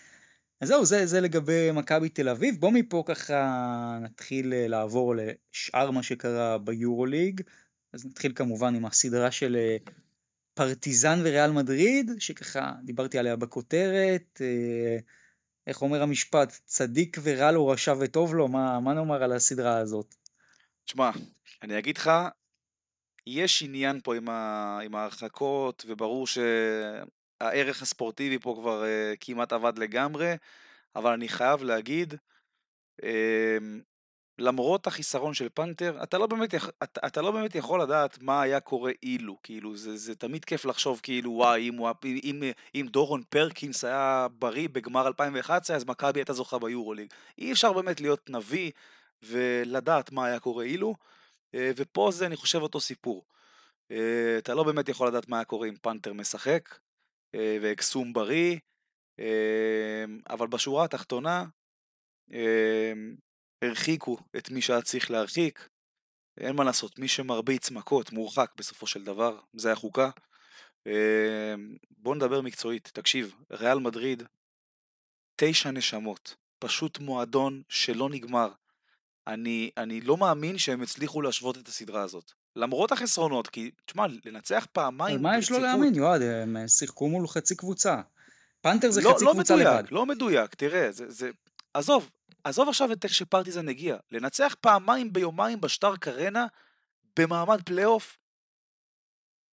אז 0.61 0.67
זהו, 0.67 0.85
זה, 0.85 1.05
זה 1.05 1.21
לגבי 1.21 1.71
מכבי 1.71 2.09
תל 2.09 2.29
אביב. 2.29 2.55
בוא 2.59 2.71
מפה 2.71 3.03
ככה 3.07 3.99
נתחיל 4.01 4.53
אה, 4.53 4.67
לעבור 4.67 5.15
לשאר 5.15 5.91
מה 5.91 6.03
שקרה 6.03 6.57
ביורוליג. 6.57 7.41
אז 7.93 8.05
נתחיל 8.05 8.31
כמובן 8.35 8.75
עם 8.75 8.85
הסדרה 8.85 9.31
של 9.31 9.55
אה, 9.55 9.77
פרטיזן 10.53 11.19
וריאל 11.23 11.51
מדריד, 11.51 12.11
שככה 12.19 12.73
דיברתי 12.83 13.17
עליה 13.17 13.35
בכותרת. 13.35 14.41
אה, 14.41 14.97
איך 15.67 15.81
אומר 15.81 16.01
המשפט, 16.01 16.59
צדיק 16.65 17.17
ורע 17.23 17.51
לו, 17.51 17.67
רשע 17.67 17.93
וטוב 17.99 18.35
לו, 18.35 18.47
מה, 18.47 18.79
מה 18.79 18.93
נאמר 18.93 19.23
על 19.23 19.31
הסדרה 19.31 19.77
הזאת? 19.77 20.15
תשמע, 20.87 21.11
אני 21.61 21.79
אגיד 21.79 21.97
לך, 21.97 22.11
יש 23.27 23.63
עניין 23.63 23.99
פה 24.03 24.15
עם, 24.15 24.29
ה... 24.29 24.79
עם 24.83 24.95
ההרחקות, 24.95 25.85
וברור 25.87 26.27
שהערך 26.27 27.81
הספורטיבי 27.81 28.39
פה 28.39 28.55
כבר 28.59 28.83
uh, 28.83 29.17
כמעט 29.19 29.53
עבד 29.53 29.77
לגמרי, 29.77 30.33
אבל 30.95 31.13
אני 31.13 31.29
חייב 31.29 31.63
להגיד, 31.63 32.13
uh, 33.01 33.05
למרות 34.39 34.87
החיסרון 34.87 35.33
של 35.33 35.49
פנתר, 35.53 36.03
אתה 36.03 36.17
לא, 36.17 36.27
באמת, 36.27 36.55
אתה, 36.83 37.07
אתה 37.07 37.21
לא 37.21 37.31
באמת 37.31 37.55
יכול 37.55 37.81
לדעת 37.81 38.21
מה 38.21 38.41
היה 38.41 38.59
קורה 38.59 38.91
אילו, 39.03 39.37
כאילו, 39.43 39.77
זה, 39.77 39.97
זה 39.97 40.15
תמיד 40.15 40.45
כיף 40.45 40.65
לחשוב 40.65 40.99
כאילו, 41.03 41.31
וואי, 41.31 41.69
אם, 41.69 41.79
אם, 42.05 42.19
אם, 42.23 42.43
אם 42.75 42.87
דורון 42.89 43.23
פרקינס 43.29 43.83
היה 43.83 44.27
בריא 44.39 44.69
בגמר 44.71 45.07
2011, 45.07 45.75
אז 45.75 45.85
מכבי 45.85 46.19
הייתה 46.19 46.33
זוכה 46.33 46.59
ביורוליג. 46.59 47.07
אי 47.37 47.51
אפשר 47.51 47.73
באמת 47.73 48.01
להיות 48.01 48.29
נביא. 48.29 48.71
ולדעת 49.23 50.11
מה 50.11 50.25
היה 50.25 50.39
קורה 50.39 50.63
אילו, 50.63 50.95
אה, 51.55 51.71
ופה 51.75 52.09
זה 52.11 52.25
אני 52.25 52.35
חושב 52.35 52.59
אותו 52.61 52.79
סיפור. 52.79 53.25
אה, 53.91 54.35
אתה 54.37 54.53
לא 54.53 54.63
באמת 54.63 54.89
יכול 54.89 55.07
לדעת 55.07 55.29
מה 55.29 55.37
היה 55.37 55.45
קורה 55.45 55.67
אם 55.67 55.75
פנתר 55.75 56.13
משחק, 56.13 56.79
אה, 57.35 57.57
ואקסום 57.61 58.13
בריא, 58.13 58.57
אבל 60.29 60.47
בשורה 60.47 60.85
התחתונה, 60.85 61.45
הרחיקו 63.61 64.17
את 64.37 64.51
מי 64.51 64.61
שהיה 64.61 64.81
צריך 64.81 65.11
להרחיק, 65.11 65.69
אין 66.37 66.55
מה 66.55 66.63
לעשות, 66.63 66.99
מי 66.99 67.07
שמרביץ 67.07 67.71
מכות 67.71 68.11
מורחק 68.11 68.51
בסופו 68.57 68.87
של 68.87 69.03
דבר, 69.03 69.39
זה 69.53 69.71
החוקה. 69.71 70.09
בוא 71.97 72.15
נדבר 72.15 72.41
מקצועית, 72.41 72.89
תקשיב, 72.93 73.35
ריאל 73.51 73.79
מדריד, 73.79 74.23
תשע 75.35 75.71
נשמות, 75.71 76.35
פשוט 76.59 76.99
מועדון 76.99 77.61
שלא 77.69 78.09
נגמר. 78.09 78.51
אני, 79.27 79.69
אני 79.77 80.01
לא 80.01 80.17
מאמין 80.17 80.57
שהם 80.57 80.81
הצליחו 80.81 81.21
להשוות 81.21 81.57
את 81.57 81.67
הסדרה 81.67 82.01
הזאת. 82.01 82.31
למרות 82.55 82.91
החסרונות, 82.91 83.47
כי, 83.47 83.71
תשמע, 83.85 84.05
לנצח 84.25 84.67
פעמיים. 84.71 85.21
מה 85.21 85.37
יש 85.37 85.51
לו 85.51 85.59
להאמין, 85.59 85.95
יועד? 85.95 86.21
הם 86.21 86.67
שיחקו 86.67 87.09
מול 87.09 87.27
חצי 87.27 87.55
קבוצה. 87.55 88.01
פנתר 88.61 88.91
זה 88.91 89.01
לא, 89.01 89.13
חצי 89.13 89.25
לא 89.25 89.31
קבוצה 89.33 89.55
מדויק, 89.55 89.67
לבד. 89.67 89.83
לא 89.91 90.05
מדויק, 90.05 90.55
תראה, 90.55 90.91
זה, 90.91 91.05
זה... 91.11 91.29
עזוב, 91.73 92.09
עזוב 92.43 92.69
עכשיו 92.69 92.91
את 92.91 93.03
איך 93.03 93.13
שפרטיזן 93.13 93.69
הגיע. 93.69 93.97
לנצח 94.11 94.55
פעמיים 94.61 95.13
ביומיים 95.13 95.61
בשטר 95.61 95.95
קרנה, 95.95 96.45
במעמד 97.19 97.61
פלייאוף, 97.61 98.17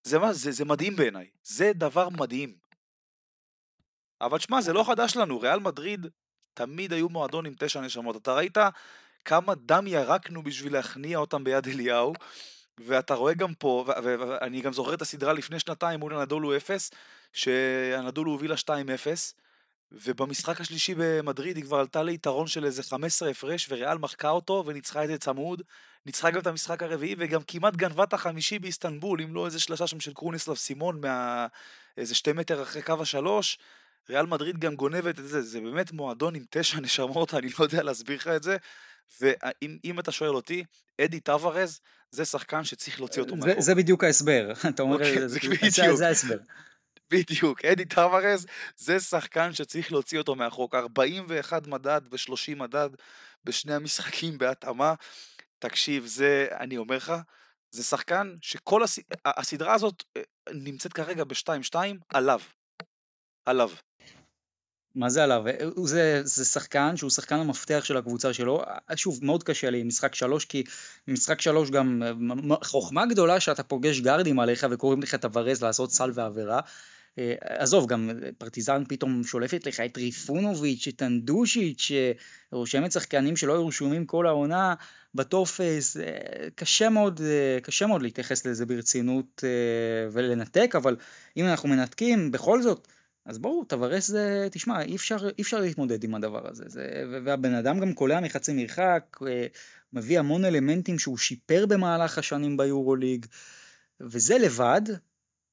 זה, 0.05 0.19
מה, 0.19 0.33
זה, 0.33 0.53
זה 0.53 0.65
מדהים 0.65 0.97
בעיניי. 0.97 1.29
זה 1.43 1.73
דבר 1.75 2.09
מדהים. 2.09 2.55
אבל 4.21 4.39
שמע, 4.39 4.61
זה 4.61 4.73
לא 4.73 4.85
חדש 4.85 5.17
לנו, 5.17 5.41
ריאל 5.41 5.61
מדריד 5.61 6.07
תמיד 6.55 6.93
היו 6.93 7.09
מועדון 7.09 7.47
עם 7.47 7.55
תשע 7.59 7.81
נשמות. 7.81 8.17
אתה 8.17 8.35
ראית 8.35 8.57
כמה 9.25 9.55
דם 9.55 9.87
ירקנו 9.87 10.43
בשביל 10.43 10.73
להכניע 10.73 11.19
אותם 11.19 11.45
ביד 11.45 11.67
אליהו. 11.69 12.13
ואתה 12.79 13.15
רואה 13.15 13.35
גם 13.35 13.55
פה, 13.55 13.85
ואני 14.03 14.61
גם 14.61 14.73
זוכר 14.73 14.95
את 14.95 15.03
הסדרה 15.03 15.33
לפני 15.33 15.61
שנתיים 15.61 16.01
מול 16.01 16.15
הנדולו 16.15 16.57
0, 16.57 16.91
שהנדולו 17.33 18.31
הובילה 18.31 18.55
2-0, 18.55 18.69
ובמשחק 19.93 20.61
השלישי 20.61 20.95
במדריד 20.97 21.57
היא 21.57 21.65
כבר 21.65 21.79
עלתה 21.79 22.03
ליתרון 22.03 22.47
של 22.47 22.65
איזה 22.65 22.83
15 22.83 23.31
הפרש, 23.31 23.67
וריאל 23.71 23.99
מחקה 23.99 24.31
אותו 24.31 24.63
וניצחה 24.67 25.05
את 25.05 25.09
זה 25.09 25.19
צמוד. 25.19 25.63
ניצחה 26.07 26.31
גם 26.31 26.41
את 26.41 26.47
המשחק 26.47 26.83
הרביעי, 26.83 27.15
וגם 27.19 27.43
כמעט 27.43 27.77
גנבה 27.77 28.05
את 28.05 28.13
החמישי 28.13 28.59
באיסטנבול, 28.59 29.21
אם 29.23 29.35
לא 29.35 29.47
איזה 29.47 29.61
שלושה 29.61 29.87
שם 29.87 30.01
של 30.01 30.13
קרוניסלב 30.13 30.57
סימון, 30.57 31.01
מה... 31.01 31.47
איזה 31.97 32.15
שתי 32.15 32.33
מטר 32.33 32.63
אחרי 32.63 32.83
קו 32.83 33.03
השלוש. 33.03 33.59
ריאל 34.09 34.27
מדריד 34.27 34.59
גם 34.59 34.75
גונבת 34.75 35.19
את 35.19 35.29
זה, 35.29 35.43
זה 35.43 35.61
באמת 35.61 35.93
מועדון 35.93 36.35
עם 36.35 36.45
תשע 36.51 36.81
נשמות, 36.81 37.35
אני 37.35 37.49
לא 37.59 37.65
יודע 37.65 37.83
להסביר 37.83 38.17
לך 38.17 38.29
את 38.29 38.43
זה. 38.43 38.57
ואם 39.21 40.01
אתה 40.01 40.13
שואל 40.13 40.35
אותי, 40.35 40.65
אדי 41.01 41.21
טווארז 41.21 41.81
זה 42.11 42.25
שחקן 42.25 42.65
שצריך 42.65 43.01
להוציא 43.01 43.23
אותו 43.23 43.37
מהחוק. 43.37 43.61
זה 43.61 43.75
בדיוק 43.75 44.05
ההסבר, 44.05 44.53
אתה 44.69 44.83
אומר, 44.83 44.99
זה, 45.27 46.07
ההסבר. 46.07 46.37
בדיוק, 47.11 47.65
אדי 47.65 47.85
טווארז 47.85 48.47
זה 48.77 49.01
שחקן 49.01 49.53
שצריך 49.53 49.93
להוציא 49.93 50.19
אותו 50.19 50.35
מהחוק. 50.35 50.75
41 50.75 51.67
מדד 51.67 52.01
ו-30 52.11 52.57
מדד 52.57 52.91
בשני 53.45 53.75
המשחקים 53.75 54.39
בהתאמה. 54.39 54.95
תקשיב, 55.59 56.07
זה, 56.07 56.47
אני 56.61 56.77
אומר 56.77 56.97
לך, 56.97 57.13
זה 57.71 57.85
שחקן 57.85 58.35
שכל 58.41 58.83
הס... 58.83 58.99
הסדרה 59.25 59.75
הזאת 59.75 60.05
אה, 60.17 60.23
נמצאת 60.53 60.93
כרגע 60.93 61.25
ב-2-2 61.25 61.77
עליו. 62.09 62.41
עליו. 63.47 63.71
מה 64.95 65.09
זה 65.09 65.25
עליו? 65.25 65.43
זה, 65.85 66.21
זה 66.25 66.45
שחקן 66.45 66.97
שהוא 66.97 67.11
שחקן 67.11 67.37
המפתח 67.37 67.85
של 67.85 67.97
הקבוצה 67.97 68.33
שלו. 68.33 68.63
שוב, 68.97 69.19
מאוד 69.23 69.43
קשה 69.43 69.71
לי 69.71 69.81
עם 69.81 69.89
משחק 69.89 70.15
שלוש, 70.15 70.45
כי 70.45 70.65
משחק 71.09 71.41
שלוש 71.41 71.71
גם 71.71 72.03
חוכמה 72.63 73.07
גדולה 73.07 73.41
שאתה 73.41 73.63
פוגש 73.63 74.01
גרדים 74.01 74.41
עליך 74.41 74.67
וקוראים 74.71 75.03
לך 75.03 75.15
תברז 75.15 75.63
לעשות 75.63 75.93
סל 75.93 76.11
ועבירה. 76.15 76.61
אה, 77.19 77.35
עזוב, 77.41 77.87
גם 77.87 78.11
פרטיזן 78.39 78.83
פתאום 78.89 79.25
שולפת 79.25 79.67
לך 79.67 79.81
את 79.81 79.97
ריפונוביץ', 79.97 80.89
את 80.89 81.03
אנדושיץ', 81.03 81.91
רושמת 82.53 82.93
שחקנים 82.93 83.37
שלא 83.37 83.53
היו 83.53 83.67
רשומים 83.67 84.07
כל 84.07 84.27
העונה 84.27 84.75
בטופס, 85.15 85.97
אה, 85.97 86.03
קשה 86.55 86.89
מאוד, 86.89 87.21
אה, 87.21 87.61
קשה 87.63 87.87
מאוד 87.87 88.03
להתייחס 88.03 88.47
לזה 88.47 88.67
ברצינות 88.67 89.45
ולנתק, 90.13 90.75
אבל 90.77 90.97
אם 91.37 91.47
אנחנו 91.47 91.69
מנתקים, 91.69 92.31
בכל 92.31 92.63
זאת, 92.63 92.89
אז 93.27 93.39
ברור, 93.39 93.65
טוורס 93.65 94.07
זה, 94.07 94.49
תשמע, 94.51 94.83
אי 94.83 94.97
אפשר, 94.97 95.29
אי 95.39 95.43
אפשר 95.43 95.61
להתמודד 95.61 96.05
עם 96.05 96.15
הדבר 96.15 96.49
הזה. 96.49 96.65
זה, 96.67 97.05
והבן 97.25 97.55
אדם 97.55 97.81
גם 97.81 97.93
קולע 97.93 98.21
מחצי 98.21 98.53
מרחק, 98.53 99.17
מביא 99.93 100.19
המון 100.19 100.45
אלמנטים 100.45 100.99
שהוא 100.99 101.19
שיפר 101.19 101.67
במהלך 101.67 102.19
השנים 102.19 102.57
ביורוליג, 102.57 103.27
וזה 104.01 104.39
לבד, 104.39 104.83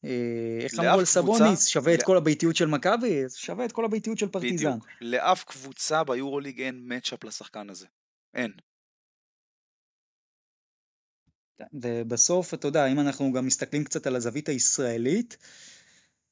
אה, 0.05 0.59
איך 0.61 0.79
אמרו 0.79 0.99
על 0.99 1.05
סבוניס, 1.05 1.65
שווה 1.65 1.93
את 1.93 2.03
כל 2.03 2.17
הביתיות 2.17 2.55
של 2.55 2.65
מכבי, 2.65 3.23
שווה 3.35 3.65
את 3.65 3.71
כל 3.71 3.85
הביתיות 3.85 4.17
של 4.17 4.27
פרטיזן. 4.27 4.69
בדיוק, 4.69 4.87
לאף 5.01 5.43
קבוצה 5.43 6.03
ביורוליג 6.03 6.61
אין 6.61 6.81
matchup 6.85 7.23
לשחקן 7.23 7.69
הזה. 7.69 7.85
אין. 8.33 8.51
ובסוף, 11.73 12.53
אתה 12.53 12.67
יודע, 12.67 12.87
אם 12.87 12.99
אנחנו 12.99 13.33
גם 13.33 13.45
מסתכלים 13.45 13.83
קצת 13.83 14.07
על 14.07 14.15
הזווית 14.15 14.49
הישראלית, 14.49 15.37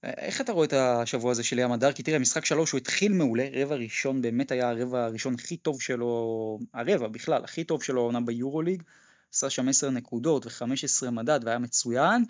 איך 0.04 0.41
אתה 0.41 0.52
רואה 0.52 0.66
את 0.66 0.74
השבוע 0.74 1.32
הזה 1.32 1.43
של 1.43 1.60
ים 1.60 1.72
הדר? 1.72 1.91
כי 1.91 2.04
תראה, 2.04 2.20
משחק 2.20 2.45
שלוש 2.45 2.72
הוא 2.72 2.78
התחיל 2.78 3.14
מעולה, 3.14 3.47
רבע 3.54 3.76
ראשון 3.76 4.22
באמת 4.22 4.52
היה 4.52 4.70
הרבע 4.70 5.06
הראשון 5.06 5.34
הכי 5.34 5.58
טוב 5.58 5.82
שלו, 5.82 6.60
הרבע 6.74 7.08
בכלל, 7.08 7.43
הכי 7.43 7.64
טוב 7.64 7.84
שלו 7.84 8.02
העונה 8.02 8.22
ביורוליג, 8.22 8.84
עשה 9.34 9.50
שם 9.50 9.70
10 9.70 9.89
נקודות 9.89 10.45
ו-15 10.45 11.10
מדד 11.10 11.39
והיה 11.43 11.60
מצוין, 11.60 12.26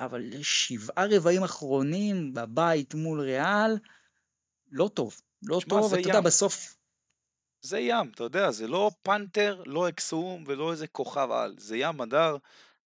אבל 0.00 0.42
שבעה 0.42 1.06
רבעים 1.10 1.42
אחרונים 1.42 2.34
בבית 2.34 2.94
מול 2.94 3.20
ריאל, 3.20 3.78
לא 4.72 4.90
טוב, 4.94 5.20
לא 5.42 5.60
שמה, 5.60 5.68
טוב, 5.68 5.94
אתה. 5.94 6.08
יודע, 6.08 6.20
בסוף... 6.20 6.76
זה 7.62 7.78
ים, 7.78 8.10
אתה 8.14 8.24
יודע, 8.24 8.50
זה 8.50 8.68
לא 8.68 8.90
פנתר, 9.02 9.62
לא 9.66 9.88
אקסום 9.88 10.44
ולא 10.46 10.72
איזה 10.72 10.86
כוכב 10.86 11.28
על, 11.30 11.54
זה 11.58 11.76
ים 11.76 12.00
הדר 12.00 12.36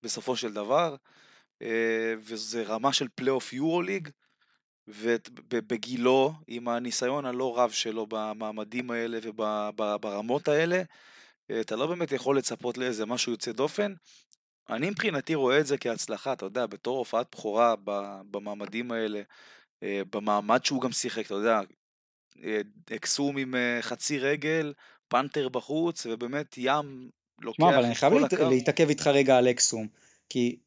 בסופו 0.02 0.36
של 0.36 0.52
דבר. 0.52 0.96
אה, 1.62 2.14
וזה 2.18 2.62
רמה 2.62 2.92
של 2.92 3.06
פלייאוף 3.14 3.52
יורוליג, 3.52 4.08
ובגילו, 4.88 6.32
עם 6.46 6.68
הניסיון 6.68 7.24
הלא 7.24 7.58
רב 7.58 7.70
שלו 7.70 8.06
במעמדים 8.06 8.90
האלה 8.90 9.18
וברמות 9.24 10.48
האלה, 10.48 10.82
אה, 11.50 11.60
אתה 11.60 11.76
לא 11.76 11.86
באמת 11.86 12.12
יכול 12.12 12.38
לצפות 12.38 12.78
לאיזה 12.78 13.06
משהו 13.06 13.32
יוצא 13.32 13.52
דופן. 13.52 13.94
אני 14.68 14.90
מבחינתי 14.90 15.34
רואה 15.34 15.60
את 15.60 15.66
זה 15.66 15.78
כהצלחה, 15.78 16.32
אתה 16.32 16.46
יודע, 16.46 16.66
בתור 16.66 16.98
הופעת 16.98 17.26
בכורה 17.32 17.74
במעמדים 18.30 18.92
האלה, 18.92 19.22
אה, 19.82 20.02
במעמד 20.12 20.64
שהוא 20.64 20.80
גם 20.80 20.92
שיחק, 20.92 21.26
אתה 21.26 21.34
יודע, 21.34 21.60
אקסום 22.96 23.36
עם 23.36 23.54
חצי 23.80 24.18
רגל, 24.18 24.72
פנתר 25.08 25.48
בחוץ, 25.48 26.06
ובאמת 26.06 26.54
ים 26.58 27.10
לוקח 27.40 27.56
את 27.56 27.60
כל 27.60 27.68
הקו. 27.68 27.78
אבל 27.78 27.84
אני 27.84 27.94
חייב 27.94 28.12
להתעכב 28.50 28.88
איתך 28.88 29.06
רגע 29.06 29.38
על 29.38 29.48
אקסום. 29.48 29.88
כי 30.30 30.58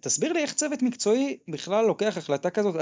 תסביר 0.00 0.32
לי 0.32 0.42
איך 0.42 0.54
צוות 0.54 0.82
מקצועי 0.82 1.38
בכלל 1.48 1.86
לוקח 1.86 2.16
החלטה 2.16 2.50
כזאת, 2.50 2.74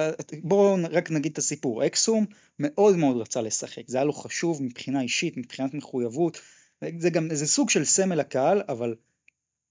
בואו 0.43 0.77
רק 0.91 1.11
נגיד 1.11 1.33
את 1.33 1.39
הסיפור, 1.39 1.87
אקסום 1.87 2.27
מאוד 2.59 2.97
מאוד 2.97 3.17
רצה 3.17 3.43
לשחק, 3.43 3.89
זה 3.89 3.97
היה 3.97 4.05
לו 4.05 4.13
חשוב 4.13 4.63
מבחינה 4.63 5.01
אישית, 5.01 5.37
מבחינת 5.37 5.75
מחויבות, 5.75 6.41
זה 6.99 7.11
גם, 7.11 7.29
זה 7.35 7.47
סוג 7.47 7.71
של 7.71 7.85
סמל 7.85 8.21
הקהל, 8.21 8.63
אבל 8.69 8.95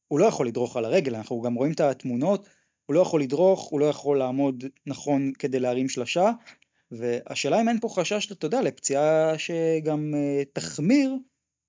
הוא 0.08 0.20
לא 0.20 0.26
יכול 0.26 0.48
לדרוך 0.48 0.78
על 0.78 0.86
הרגל, 0.86 1.16
אנחנו 1.16 1.42
גם 1.42 1.54
רואים 1.54 1.72
את 1.72 1.80
התמונות, 1.80 2.48
הוא 2.86 2.96
לא 2.96 3.00
יכול 3.00 3.22
לדרוך, 3.22 3.64
הוא 3.70 3.80
לא 3.80 3.86
יכול 3.86 4.20
לעמוד 4.20 4.64
נכון 4.86 5.32
כדי 5.40 5.60
להרים 5.60 5.90
שלשה, 5.90 6.32
והשאלה 6.92 7.62
אם 7.62 7.70
אין 7.70 7.80
פה 7.80 7.90
חשש, 7.90 8.32
אתה 8.32 8.46
יודע, 8.46 8.62
לפציעה 8.62 9.38
שגם 9.38 10.14
תחמיר 10.54 11.18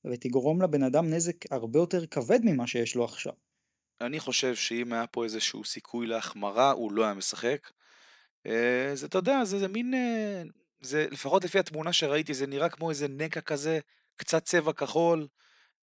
ותגרום 0.05 0.62
לבן 0.62 0.82
אדם 0.82 1.11
נזק 1.11 1.53
הרבה 1.53 1.78
יותר 1.78 2.07
כבד 2.07 2.41
ממה 2.45 2.66
שיש 2.66 2.95
לו 2.95 3.05
עכשיו. 3.05 3.32
אני 4.01 4.20
חושב 4.20 4.55
שאם 4.55 4.92
היה 4.92 5.07
פה 5.07 5.24
איזשהו 5.24 5.64
סיכוי 5.64 6.07
להחמרה, 6.07 6.70
הוא 6.70 6.92
לא 6.92 7.05
היה 7.05 7.14
משחק. 7.14 7.70
אה, 8.47 8.90
זה, 8.95 9.07
אתה 9.07 9.18
יודע, 9.18 9.45
זה, 9.45 9.59
זה 9.59 9.68
מין... 9.68 9.95
אה, 9.95 10.42
זה, 10.80 11.07
לפחות 11.11 11.45
לפי 11.45 11.59
התמונה 11.59 11.92
שראיתי, 11.92 12.34
זה 12.34 12.47
נראה 12.47 12.68
כמו 12.68 12.90
איזה 12.90 13.09
נקע 13.09 13.40
כזה, 13.40 13.78
קצת 14.16 14.45
צבע 14.45 14.72
כחול, 14.72 15.26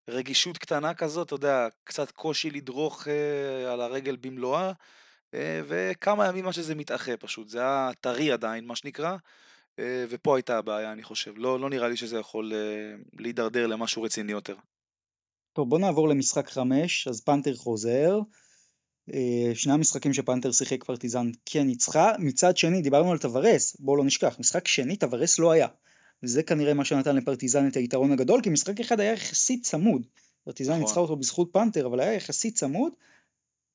רגישות 0.10 0.58
קטנה 0.58 0.94
כזאת, 0.94 1.28
אתה 1.28 1.36
יודע, 1.36 1.68
קצת 1.84 2.12
קושי 2.12 2.50
לדרוך 2.52 3.08
אה, 3.08 3.74
על 3.74 3.82
הרגל 3.82 4.16
במלואה, 4.22 4.72
אה, 5.34 5.62
וכמה 5.68 6.28
ימים 6.28 6.48
עד 6.48 6.54
שזה 6.54 6.76
מתאחה 6.76 7.18
פשוט. 7.18 7.50
זה 7.50 7.60
היה 7.60 7.90
טרי 8.02 8.32
עדיין, 8.32 8.66
מה 8.66 8.76
שנקרא, 8.76 9.18
אה, 9.80 10.06
ופה 10.10 10.38
הייתה 10.38 10.58
הבעיה, 10.58 10.92
אני 10.92 11.04
חושב. 11.04 11.34
לא, 11.38 11.60
לא 11.60 11.70
נראה 11.70 11.88
לי 11.88 11.98
שזה 11.98 12.20
יכול 12.20 12.54
אה, 12.54 12.96
להידרדר 13.20 13.68
למשהו 13.68 14.04
רציני 14.04 14.32
יותר. 14.32 14.56
טוב, 15.54 15.70
בוא 15.70 15.80
נעבור 15.80 16.10
למשחק 16.10 16.50
5, 16.50 17.08
אז 17.08 17.22
פנתר 17.22 17.56
חוזר. 17.56 18.20
אה, 19.14 19.52
שני 19.54 19.74
המשחקים 19.74 20.14
שפנתר 20.14 20.52
שיחק 20.52 20.84
פרטיזן 20.84 21.32
כן 21.46 21.68
ניצחה. 21.68 22.12
מצד 22.20 22.58
שני, 22.58 22.82
דיברנו 22.82 23.12
על 23.12 23.18
טוורס, 23.18 23.76
בואו 23.80 23.98
לא 23.98 24.04
נשכח, 24.04 24.36
משחק 24.40 24.68
שני 24.68 24.96
טוורס 24.96 25.40
לא 25.40 25.52
היה. 25.52 25.68
וזה 26.24 26.44
כנראה 26.44 26.74
מה 26.74 26.86
שנתן 26.86 27.16
לפרטיזן 27.16 27.68
את 27.68 27.76
היתרון 27.76 28.12
הגדול, 28.12 28.42
כי 28.42 28.50
משחק 28.50 28.80
אחד 28.80 29.00
היה 29.00 29.14
יחסית 29.14 29.64
צמוד. 29.64 30.08
פרטיזן 30.44 30.72
נכון. 30.72 30.84
ניצחה 30.84 31.00
אותו 31.00 31.16
בזכות 31.16 31.50
פנתר, 31.54 31.86
אבל 31.86 32.00
היה 32.00 32.14
יחסית 32.14 32.56
צמוד. 32.56 32.94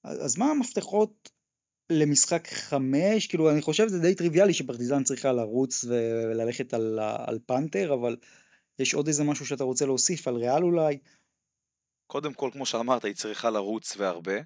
אז 0.05 0.39
מה 0.39 0.51
המפתחות 0.51 1.31
למשחק 1.91 2.49
5? 2.49 3.27
כאילו, 3.27 3.51
אני 3.51 3.63
חושב 3.63 3.89
שזה 3.89 3.99
די 3.99 4.15
טריוויאלי 4.15 4.55
שפרטיזן 4.55 5.05
צריכה 5.05 5.33
לרוץ 5.33 5.85
וללכת 5.85 6.75
על, 6.75 6.99
על 7.01 7.39
פנתר, 7.47 7.95
אבל 7.95 8.17
יש 8.79 8.95
עוד 8.95 9.07
איזה 9.07 9.25
משהו 9.25 9.47
שאתה 9.47 9.65
רוצה 9.65 9.87
להוסיף, 9.87 10.29
על 10.29 10.37
ריאל 10.37 10.63
אולי? 10.63 10.99
קודם 12.07 12.35
כל, 12.35 12.51
כמו 12.53 12.67
שאמרת, 12.67 13.05
היא 13.05 13.15
צריכה 13.15 13.51
לרוץ 13.51 13.97
והרבה. 13.97 14.37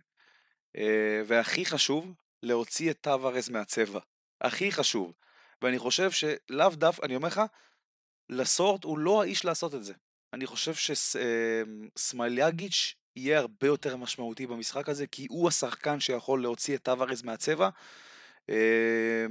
אה, 0.76 1.22
והכי 1.26 1.64
חשוב, 1.64 2.14
להוציא 2.42 2.90
את 2.90 2.98
טווארז 3.00 3.48
מהצבע. 3.48 4.00
הכי 4.40 4.72
חשוב. 4.72 5.12
ואני 5.62 5.78
חושב 5.78 6.10
שלאו 6.10 6.70
דווקא, 6.70 7.06
אני 7.06 7.16
אומר 7.16 7.28
לך, 7.28 7.40
לסורט 8.28 8.84
הוא 8.84 8.98
לא 8.98 9.22
האיש 9.22 9.44
לעשות 9.44 9.74
את 9.74 9.84
זה. 9.84 9.94
אני 10.32 10.46
חושב 10.46 10.74
שסמייליאגיץ' 11.94 12.94
אה, 12.96 13.00
יהיה 13.16 13.38
הרבה 13.38 13.66
יותר 13.66 13.96
משמעותי 13.96 14.46
במשחק 14.46 14.88
הזה, 14.88 15.06
כי 15.06 15.26
הוא 15.30 15.48
השחקן 15.48 16.00
שיכול 16.00 16.42
להוציא 16.42 16.76
את 16.76 16.82
טווארז 16.82 17.22
מהצבע. 17.22 17.68
אה, 18.50 19.26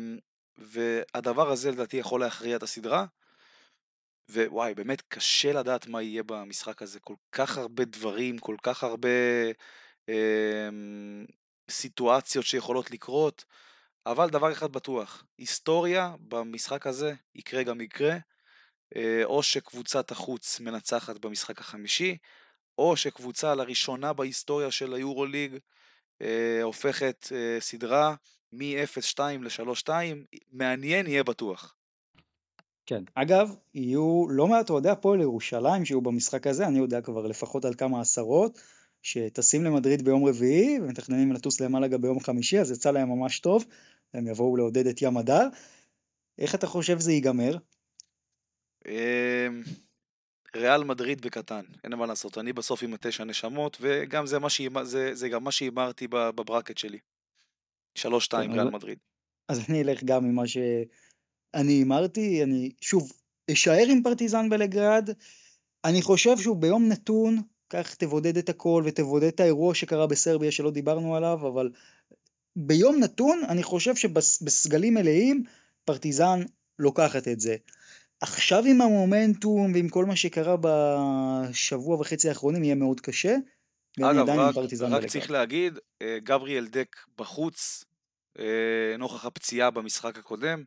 והדבר 0.57 1.51
הזה 1.51 1.71
לדעתי 1.71 1.97
יכול 1.97 2.19
להכריע 2.21 2.55
את 2.55 2.63
הסדרה. 2.63 3.05
ווואי, 4.29 4.73
באמת 4.73 5.01
קשה 5.07 5.53
לדעת 5.53 5.87
מה 5.87 6.01
יהיה 6.01 6.23
במשחק 6.23 6.81
הזה. 6.81 6.99
כל 6.99 7.15
כך 7.31 7.57
הרבה 7.57 7.85
דברים, 7.85 8.37
כל 8.37 8.55
כך 8.63 8.83
הרבה 8.83 9.09
אה, 10.09 10.69
סיטואציות 11.69 12.45
שיכולות 12.45 12.91
לקרות, 12.91 13.45
אבל 14.05 14.29
דבר 14.29 14.51
אחד 14.51 14.71
בטוח, 14.71 15.23
היסטוריה 15.37 16.15
במשחק 16.19 16.87
הזה 16.87 17.13
יקרה 17.35 17.63
גם 17.63 17.81
יקרה, 17.81 18.17
אה, 18.95 19.21
או 19.23 19.43
שקבוצת 19.43 20.11
החוץ 20.11 20.59
מנצחת 20.59 21.17
במשחק 21.17 21.59
החמישי, 21.59 22.17
או 22.77 22.97
שקבוצה 22.97 23.55
לראשונה 23.55 24.13
בהיסטוריה 24.13 24.71
של 24.71 24.93
היורוליג 24.93 25.57
אה, 26.21 26.59
הופכת 26.63 27.27
אה, 27.31 27.57
סדרה 27.59 28.15
מ-0-2 28.51 29.19
ל-3-2, 29.19 29.89
מעניין 30.51 31.07
יהיה 31.07 31.23
בטוח. 31.23 31.75
כן, 32.89 33.03
אגב, 33.15 33.55
יהיו 33.73 34.25
לא 34.29 34.47
מעט 34.47 34.69
אוהדי 34.69 34.89
הפועל 34.89 35.21
ירושלים 35.21 35.85
שיהיו 35.85 36.01
במשחק 36.01 36.47
הזה, 36.47 36.67
אני 36.67 36.77
יודע 36.77 37.01
כבר 37.01 37.27
לפחות 37.27 37.65
על 37.65 37.73
כמה 37.73 38.01
עשרות, 38.01 38.61
שטסים 39.01 39.63
למדריד 39.63 40.01
ביום 40.01 40.25
רביעי 40.25 40.79
ומתכננים 40.81 41.31
לטוס 41.31 41.61
למעלה 41.61 41.87
גם 41.87 42.01
ביום 42.01 42.19
חמישי, 42.19 42.59
אז 42.59 42.71
יצא 42.71 42.91
להם 42.91 43.09
ממש 43.09 43.39
טוב, 43.39 43.65
הם 44.13 44.27
יבואו 44.27 44.57
לעודד 44.57 44.87
את 44.87 45.01
ים 45.01 45.17
הדר. 45.17 45.47
איך 46.37 46.55
אתה 46.55 46.67
חושב 46.67 46.99
זה 46.99 47.11
ייגמר? 47.11 47.57
אמ, 48.87 48.93
ריאל 50.55 50.83
מדריד 50.83 51.21
בקטן, 51.21 51.65
אין 51.83 51.95
מה 51.95 52.05
לעשות, 52.05 52.37
אני 52.37 52.53
בסוף 52.53 52.83
עם 52.83 52.93
התשע 52.93 53.23
נשמות, 53.23 53.77
וגם 53.81 54.25
זה, 54.25 54.39
מה 54.39 54.49
שהימ... 54.49 54.83
זה, 54.83 55.15
זה 55.15 55.29
גם 55.29 55.43
מה 55.43 55.51
שהימרתי 55.51 56.07
בברקט 56.07 56.77
שלי. 56.77 56.99
שלוש 57.95 58.25
שתיים 58.25 58.51
ריאל 58.51 58.69
מדריד. 58.69 58.97
אז 59.47 59.69
אני 59.69 59.81
אלך 59.81 60.03
גם 60.03 60.23
ממה 60.23 60.47
שאני 61.55 61.73
הימרתי, 61.73 62.43
אני 62.43 62.71
שוב 62.81 63.11
אשאר 63.51 63.85
עם 63.89 64.03
פרטיזן 64.03 64.49
בלגרד, 64.49 65.09
אני 65.85 66.01
חושב 66.01 66.37
שהוא 66.37 66.57
ביום 66.57 66.87
נתון, 66.89 67.41
כך 67.69 67.95
תבודד 67.95 68.37
את 68.37 68.49
הכל 68.49 68.83
ותבודד 68.85 69.27
את 69.27 69.39
האירוע 69.39 69.75
שקרה 69.75 70.07
בסרביה 70.07 70.51
שלא 70.51 70.71
דיברנו 70.71 71.15
עליו, 71.15 71.47
אבל 71.47 71.71
ביום 72.55 72.99
נתון 72.99 73.41
אני 73.49 73.63
חושב 73.63 73.95
שבסגלים 73.95 74.93
מלאים 74.93 75.43
פרטיזן 75.85 76.39
לוקחת 76.79 77.27
את 77.27 77.39
זה. 77.39 77.55
עכשיו 78.21 78.63
עם 78.65 78.81
המומנטום 78.81 79.73
ועם 79.73 79.89
כל 79.89 80.05
מה 80.05 80.15
שקרה 80.15 80.55
בשבוע 80.61 81.95
וחצי 81.99 82.29
האחרונים 82.29 82.63
יהיה 82.63 82.75
מאוד 82.75 83.01
קשה. 83.01 83.35
אגב, 83.99 84.29
רק, 84.29 84.55
רק 84.81 85.05
צריך 85.05 85.31
להגיד, 85.31 85.79
אה, 86.01 86.17
גבריאל 86.23 86.67
דק 86.67 86.95
בחוץ, 87.17 87.83
אה, 88.39 88.97
נוכח 88.97 89.25
הפציעה 89.25 89.71
במשחק 89.71 90.17
הקודם, 90.17 90.63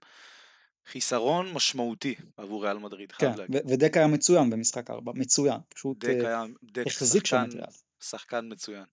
חיסרון 0.86 1.52
משמעותי 1.52 2.14
עבור 2.36 2.64
ריאל 2.64 2.78
מדריד, 2.78 3.12
חייב 3.12 3.32
כן, 3.32 3.38
להגיד. 3.38 3.62
ודק 3.66 3.96
היה 3.96 4.06
מצוין 4.06 4.50
במשחק 4.50 4.90
4, 4.90 5.12
מצוין, 5.14 5.58
פשוט 5.68 6.04
דק 6.04 6.08
אה, 6.08 6.28
היה, 6.28 6.44
דק 6.62 6.86
החזיק 6.86 7.26
שם 7.26 7.44
את 7.48 7.54
ריאל. 7.54 7.66
שחקן 8.00 8.48
מצוין. 8.50 8.84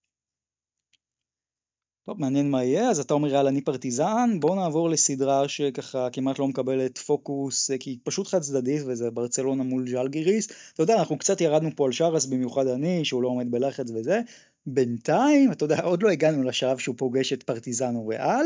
טוב, 2.06 2.22
מעניין 2.22 2.52
מה 2.52 2.64
יהיה, 2.64 2.90
אז 2.90 3.00
אתה 3.00 3.14
אומר 3.14 3.34
יאללה 3.34 3.50
אני 3.50 3.62
פרטיזן, 3.62 4.40
בוא 4.40 4.56
נעבור 4.56 4.90
לסדרה 4.90 5.48
שככה 5.48 6.08
כמעט 6.14 6.40
לא 6.40 6.48
מקבלת 6.48 6.98
פוקוס, 6.98 7.72
אה, 7.72 7.78
כי 7.78 7.90
היא 7.90 7.98
פשוט 8.04 8.28
חד 8.28 8.42
צדדית 8.42 8.82
וזה 8.88 9.12
ברצלונה 9.12 9.64
מול 9.64 9.90
ז'לגיריס. 9.90 10.48
אתה 10.74 10.84
יודע, 10.84 10.96
אנחנו 11.00 11.18
קצת 11.18 11.42
ירדנו 11.42 11.70
פה 11.76 11.86
על 11.86 11.92
שרס, 11.92 12.26
במיוחד 12.26 12.68
אני, 12.68 13.06
שהוא 13.06 13.24
לא 13.24 13.28
עומד 13.28 13.52
בלחץ 13.52 13.92
וזה. 13.96 14.22
בינתיים, 14.66 15.52
אתה 15.52 15.66
יודע, 15.66 15.82
עוד 15.82 16.04
לא 16.04 16.10
הגענו 16.10 16.44
לשלב 16.44 16.78
שהוא 16.78 16.96
פוגש 16.98 17.34
את 17.34 17.44
פרטיזן 17.44 17.96
או 17.96 18.08
ריאל, 18.08 18.46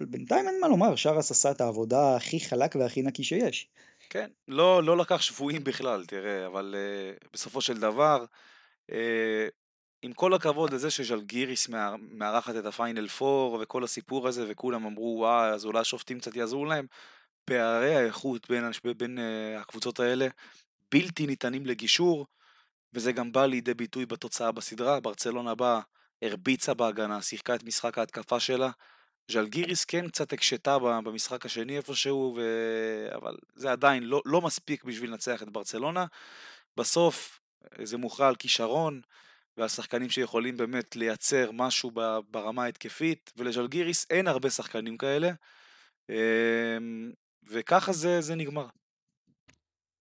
אבל 0.00 0.08
בינתיים 0.08 0.48
אין 0.48 0.60
מה 0.60 0.68
לומר, 0.68 0.96
שרס 0.96 1.30
עשה 1.30 1.50
את 1.50 1.60
העבודה 1.60 2.16
הכי 2.16 2.40
חלק 2.40 2.76
והכי 2.76 3.02
נקי 3.02 3.24
שיש. 3.24 3.68
כן, 4.10 4.30
לא, 4.48 4.82
לא 4.82 4.96
לקח 4.96 5.20
שבויים 5.20 5.64
בכלל, 5.64 6.04
תראה, 6.06 6.46
אבל 6.46 6.74
uh, 6.74 7.28
בסופו 7.32 7.60
של 7.60 7.80
דבר, 7.80 8.24
uh, 8.90 8.94
עם 10.02 10.12
כל 10.12 10.34
הכבוד 10.34 10.72
לזה 10.72 10.90
שז'לגיריס 10.90 11.68
מארחת 12.10 12.56
את 12.56 12.66
הפיינל 12.66 13.08
פור 13.08 13.58
וכל 13.62 13.84
הסיפור 13.84 14.28
הזה 14.28 14.44
וכולם 14.48 14.86
אמרו 14.86 15.16
וואי 15.18 15.48
אז 15.48 15.64
אולי 15.64 15.80
השופטים 15.80 16.20
קצת 16.20 16.36
יעזרו 16.36 16.64
להם 16.64 16.86
פערי 17.44 17.96
האיכות 17.96 18.50
בין, 18.50 18.64
בין 18.96 19.18
uh, 19.18 19.60
הקבוצות 19.60 20.00
האלה 20.00 20.28
בלתי 20.92 21.26
ניתנים 21.26 21.66
לגישור 21.66 22.26
וזה 22.92 23.12
גם 23.12 23.32
בא 23.32 23.46
לידי 23.46 23.74
ביטוי 23.74 24.06
בתוצאה 24.06 24.52
בסדרה 24.52 25.00
ברצלונה 25.00 25.54
באה 25.54 25.80
הרביצה 26.22 26.74
בהגנה 26.74 27.22
שיחקה 27.22 27.54
את 27.54 27.64
משחק 27.64 27.98
ההתקפה 27.98 28.40
שלה 28.40 28.70
ז'לגיריס 29.30 29.84
כן 29.84 30.08
קצת 30.08 30.32
הקשתה 30.32 30.78
במשחק 30.78 31.46
השני 31.46 31.76
איפשהו 31.76 32.34
ו... 32.36 32.42
אבל 33.14 33.36
זה 33.54 33.72
עדיין 33.72 34.02
לא, 34.02 34.22
לא 34.24 34.40
מספיק 34.42 34.84
בשביל 34.84 35.10
לנצח 35.10 35.42
את 35.42 35.50
ברצלונה 35.50 36.06
בסוף 36.76 37.40
זה 37.82 37.96
מוכרע 37.96 38.28
על 38.28 38.36
כישרון 38.36 39.00
והשחקנים 39.56 40.10
שיכולים 40.10 40.56
באמת 40.56 40.96
לייצר 40.96 41.50
משהו 41.52 41.90
ברמה 42.30 42.64
ההתקפית, 42.64 43.32
ולז'לגיריס 43.36 44.06
אין 44.10 44.28
הרבה 44.28 44.50
שחקנים 44.50 44.96
כאלה, 44.96 45.30
אמ, 46.10 47.12
וככה 47.48 47.92
זה, 47.92 48.20
זה 48.20 48.34
נגמר. 48.34 48.66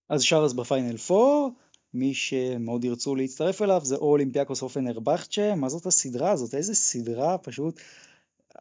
אז 0.10 0.24
שרס 0.24 0.54
בפיינל 0.54 0.96
4, 1.12 1.56
מי 1.94 2.14
שמאוד 2.14 2.84
ירצו 2.84 3.16
להצטרף 3.16 3.62
אליו 3.62 3.82
זה 3.84 3.96
או 3.96 4.12
אולימפיאקוס 4.12 4.62
או 4.62 4.70
פנרבכצ'ה, 4.70 5.56
מה 5.56 5.70
זאת 5.70 5.86
הסדרה 5.86 6.32
הזאת? 6.32 6.56
איזה 6.56 6.76
סדרה 6.76 7.38
פשוט, 7.38 7.82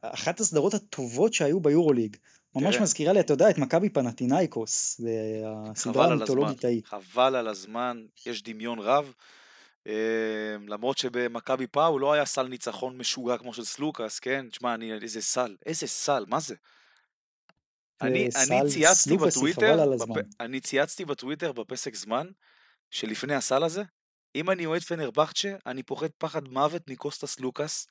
אחת 0.02 0.40
הסדרות 0.40 0.74
הטובות 0.74 1.34
שהיו 1.34 1.60
ביורוליג. 1.60 2.16
ממש 2.54 2.76
מזכירה 2.76 3.12
לי, 3.12 3.20
אתה 3.20 3.32
יודע, 3.32 3.50
את 3.50 3.58
מכבי 3.58 3.90
פנאתינאיקוס, 3.90 5.00
הסדרה 5.70 6.06
המיתולוגית 6.06 6.64
ההיא. 6.64 6.82
חבל 6.84 7.36
על 7.36 7.48
הזמן, 7.48 8.06
יש 8.26 8.42
דמיון 8.42 8.78
רב. 8.78 9.12
אמ, 9.86 9.92
למרות 10.68 10.98
שבמכבי 10.98 11.66
פאו 11.66 11.98
לא 11.98 12.12
היה 12.12 12.24
סל 12.24 12.48
ניצחון 12.48 12.98
משוגע 12.98 13.38
כמו 13.38 13.54
של 13.54 13.64
סלוקאס, 13.64 14.18
כן? 14.18 14.46
תשמע, 14.50 14.74
אני, 14.74 14.92
איזה 14.92 15.22
סל, 15.22 15.56
איזה 15.66 15.86
סל, 15.86 16.24
מה 16.28 16.40
זה? 16.40 16.54
אני, 18.00 18.28
אני 18.36 18.70
צייצתי 18.70 19.16
בטוויטר, 19.16 19.96
בפ... 19.96 20.24
אני 20.40 20.60
צייצתי 20.60 21.04
בטוויטר 21.04 21.52
בפסק 21.52 21.94
זמן 21.94 22.26
שלפני 22.90 23.34
הסל 23.34 23.64
הזה, 23.64 23.82
אם 24.34 24.50
אני 24.50 24.66
אוהד 24.66 24.82
פנרבכצ'ה, 24.82 25.56
אני 25.66 25.82
פוחד 25.82 26.10
פחד 26.18 26.48
מוות 26.48 26.90
מקוסטס 26.90 27.40
לוקאס, 27.40 27.86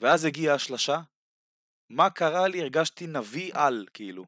ואז 0.00 0.24
הגיעה 0.24 0.54
השלשה, 0.54 1.00
מה 1.90 2.10
קרה 2.10 2.48
לי? 2.48 2.60
הרגשתי 2.60 3.06
נביא 3.06 3.50
על, 3.54 3.86
כאילו. 3.94 4.24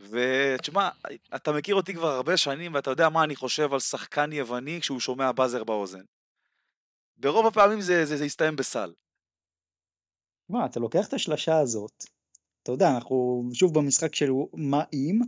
ותשמע, 0.00 0.88
אתה 1.34 1.52
מכיר 1.52 1.74
אותי 1.74 1.94
כבר 1.94 2.08
הרבה 2.08 2.36
שנים 2.36 2.74
ואתה 2.74 2.90
יודע 2.90 3.08
מה 3.08 3.24
אני 3.24 3.36
חושב 3.36 3.72
על 3.72 3.80
שחקן 3.80 4.32
יווני 4.32 4.80
כשהוא 4.80 5.00
שומע 5.00 5.32
באזר 5.32 5.64
באוזן. 5.64 6.04
ברוב 7.16 7.46
הפעמים 7.46 7.80
זה, 7.80 8.04
זה, 8.04 8.16
זה 8.16 8.24
יסתיים 8.24 8.56
בסל. 8.56 8.92
מה, 10.48 10.66
אתה 10.66 10.80
לוקח 10.80 11.08
את 11.08 11.12
השלשה 11.12 11.58
הזאת, 11.58 12.04
אתה 12.62 12.72
יודע, 12.72 12.90
אנחנו 12.94 13.48
שוב 13.52 13.74
במשחק 13.74 14.14
של 14.14 14.30
מה 14.54 14.84
אם, 14.92 15.20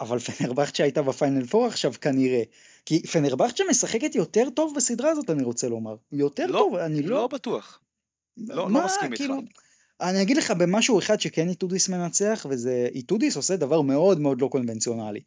אבל 0.00 0.18
פנרבכצ'ה 0.38 0.82
הייתה 0.82 1.02
ב 1.02 1.09
final 1.09 1.46
four 1.46 1.66
עכשיו 1.66 1.92
כנראה. 2.00 2.42
כי 2.86 3.02
פנרבכצ'ה 3.02 3.64
משחקת 3.70 4.14
יותר 4.14 4.50
טוב 4.50 4.74
בסדרה 4.76 5.10
הזאת, 5.10 5.30
אני 5.30 5.42
רוצה 5.42 5.68
לומר. 5.68 5.96
יותר 6.12 6.46
לא, 6.46 6.52
טוב, 6.52 6.74
אני 6.74 7.02
לא... 7.02 7.16
לא 7.16 7.26
בטוח. 7.26 7.80
לא, 8.46 8.70
לא 8.70 8.84
מסכים 8.84 9.10
כאילו, 9.14 9.34
איתך. 9.34 9.58
אני 10.00 10.22
אגיד 10.22 10.36
לך 10.36 10.50
משהו 10.50 10.98
אחד 10.98 11.20
שכן 11.20 11.48
איטודיס 11.48 11.88
מנצח, 11.88 12.46
וזה, 12.50 12.88
איטודיס 12.94 13.36
עושה 13.36 13.56
דבר 13.56 13.80
מאוד 13.80 14.20
מאוד 14.20 14.40
לא 14.40 14.48
קונבנציונלי, 14.48 15.20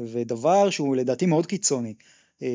ודבר 0.00 0.70
שהוא 0.70 0.96
לדעתי 0.96 1.26
מאוד 1.26 1.46
קיצוני. 1.46 1.94
אה, 2.42 2.48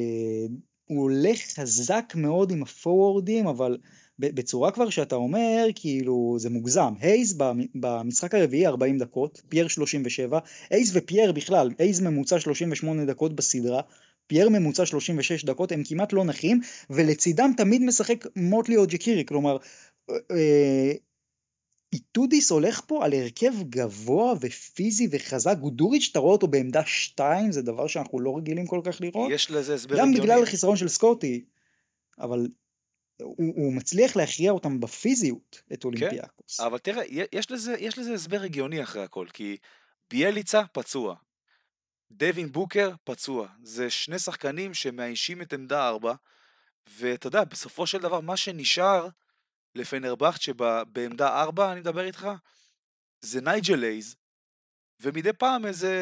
הוא 0.86 1.02
הולך 1.02 1.40
חזק 1.40 2.14
מאוד 2.16 2.52
עם 2.52 2.64
הפורוורדים, 2.64 3.48
אבל 3.48 3.78
בצורה 4.20 4.72
כבר 4.72 4.90
שאתה 4.90 5.16
אומר, 5.16 5.68
כאילו, 5.76 6.36
זה 6.40 6.50
מוגזם. 6.50 6.94
הייז 7.00 7.38
במשחק 7.76 8.36
הרביעי 8.36 8.68
40 8.68 8.98
דקות, 8.98 9.42
פייר 9.50 9.68
37, 9.68 10.40
הייז 10.70 10.98
ופייר 10.98 11.32
בכלל, 11.32 11.70
הייז 11.80 12.02
ממוצע 12.02 12.40
38 12.40 13.06
דקות 13.06 13.36
בסדרה, 13.36 13.82
פייר 14.28 14.50
ממוצע 14.50 14.86
36 14.86 15.46
דקות, 15.46 15.72
הם 15.72 15.84
כמעט 15.86 16.14
לא 16.14 16.26
נחים, 16.26 16.62
ולצידם 16.90 17.52
תמיד 17.58 17.82
משחק 17.82 18.26
מוטלי 18.36 18.78
או 18.78 18.88
ג'קירי, 18.88 19.26
כלומר, 19.26 19.58
איטודיס 21.94 22.52
הולך 22.52 22.82
פה 22.88 23.06
על 23.06 23.14
הרכב 23.14 23.54
גבוה 23.70 24.34
ופיזי 24.42 25.08
וחזק, 25.12 25.58
גודוריץ' 25.60 26.08
אתה 26.12 26.20
רואה 26.20 26.32
אותו 26.32 26.48
בעמדה 26.48 26.86
2, 26.86 27.52
זה 27.52 27.62
דבר 27.62 27.88
שאנחנו 27.88 28.20
לא 28.20 28.38
רגילים 28.38 28.68
כל 28.68 28.82
כך 28.84 29.02
לראות. 29.02 29.32
יש 29.32 29.52
לזה 29.52 29.74
הסבר 29.74 29.96
הגיוני. 29.96 30.18
גם 30.18 30.24
בגלל 30.24 30.44
החיסרון 30.44 30.76
של 30.76 30.88
סקוטי, 30.88 31.46
אבל 32.20 32.48
הוא, 33.22 33.54
הוא 33.56 33.74
מצליח 33.74 34.16
להכריע 34.16 34.52
אותם 34.52 34.80
בפיזיות, 34.80 35.62
את 35.74 35.82
כן, 35.82 35.88
אולימפיאקוס. 35.88 36.60
כן, 36.60 36.66
אבל 36.66 36.78
תראה, 36.78 37.04
יש 37.34 37.52
לזה, 37.52 37.76
יש 37.80 37.98
לזה 37.98 38.14
הסבר 38.14 38.42
הגיוני 38.42 38.84
אחרי 38.84 39.04
הכל, 39.04 39.28
כי 39.34 39.58
ביאליצה 40.12 40.62
פצוע, 40.72 41.16
דווין 42.12 42.52
בוקר 42.52 42.92
פצוע, 43.04 43.48
זה 43.64 43.90
שני 43.90 44.20
שחקנים 44.20 44.74
שמאיישים 44.74 45.42
את 45.42 45.54
עמדה 45.54 45.88
4, 45.88 46.14
ואתה 46.98 47.28
יודע, 47.28 47.44
בסופו 47.44 47.88
של 47.88 47.98
דבר 47.98 48.20
מה 48.20 48.38
שנשאר 48.38 49.08
לפנרבכט 49.76 50.42
שבעמדה 50.42 51.42
4 51.42 51.72
אני 51.72 51.80
מדבר 51.80 52.06
איתך, 52.06 52.28
זה 53.22 53.42
נייג'ל 53.42 53.84
אייז, 53.84 54.16
ומדי 55.00 55.34
פעם 55.34 55.66
איזה 55.66 55.94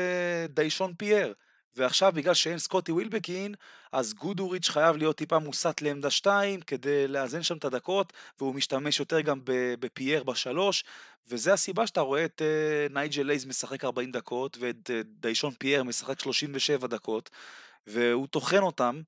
דיישון 0.50 0.94
פייר. 0.98 1.34
ועכשיו 1.76 2.12
בגלל 2.16 2.34
שאין 2.34 2.60
סקוטי 2.60 2.92
ווילבקין, 2.92 3.56
אז 3.92 4.14
גודוריץ' 4.14 4.70
חייב 4.70 4.98
להיות 4.98 5.18
טיפה 5.18 5.40
מוסט 5.40 5.82
לעמדה 5.82 6.10
2 6.10 6.62
כדי 6.62 7.08
לאזן 7.08 7.44
שם 7.44 7.58
את 7.58 7.66
הדקות, 7.66 8.14
והוא 8.40 8.56
משתמש 8.56 9.00
יותר 9.00 9.22
גם 9.22 9.40
בפייר 9.80 10.24
בשלוש, 10.24 10.84
וזה 11.28 11.54
הסיבה 11.54 11.88
שאתה 11.88 12.02
רואה 12.02 12.26
את 12.26 12.42
uh, 12.42 12.94
נייג'ל 12.94 13.30
הייז 13.30 13.46
משחק 13.46 13.84
40 13.84 14.12
דקות, 14.12 14.58
ואת 14.60 14.90
uh, 14.90 14.94
דיישון 15.06 15.54
פייר 15.60 15.84
משחק 15.84 16.20
37 16.20 16.88
דקות, 16.88 17.30
והוא 17.88 18.28
טוחן 18.28 18.62
אותם. 18.62 19.02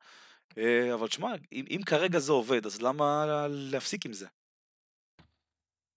אה, 0.57 0.93
אבל 0.93 1.07
תשמע, 1.07 1.33
אם, 1.51 1.65
אם 1.69 1.81
כרגע 1.85 2.19
זה 2.19 2.31
עובד, 2.31 2.65
אז 2.65 2.81
למה 2.81 3.25
להפסיק 3.49 4.05
עם 4.05 4.13
זה? 4.13 4.27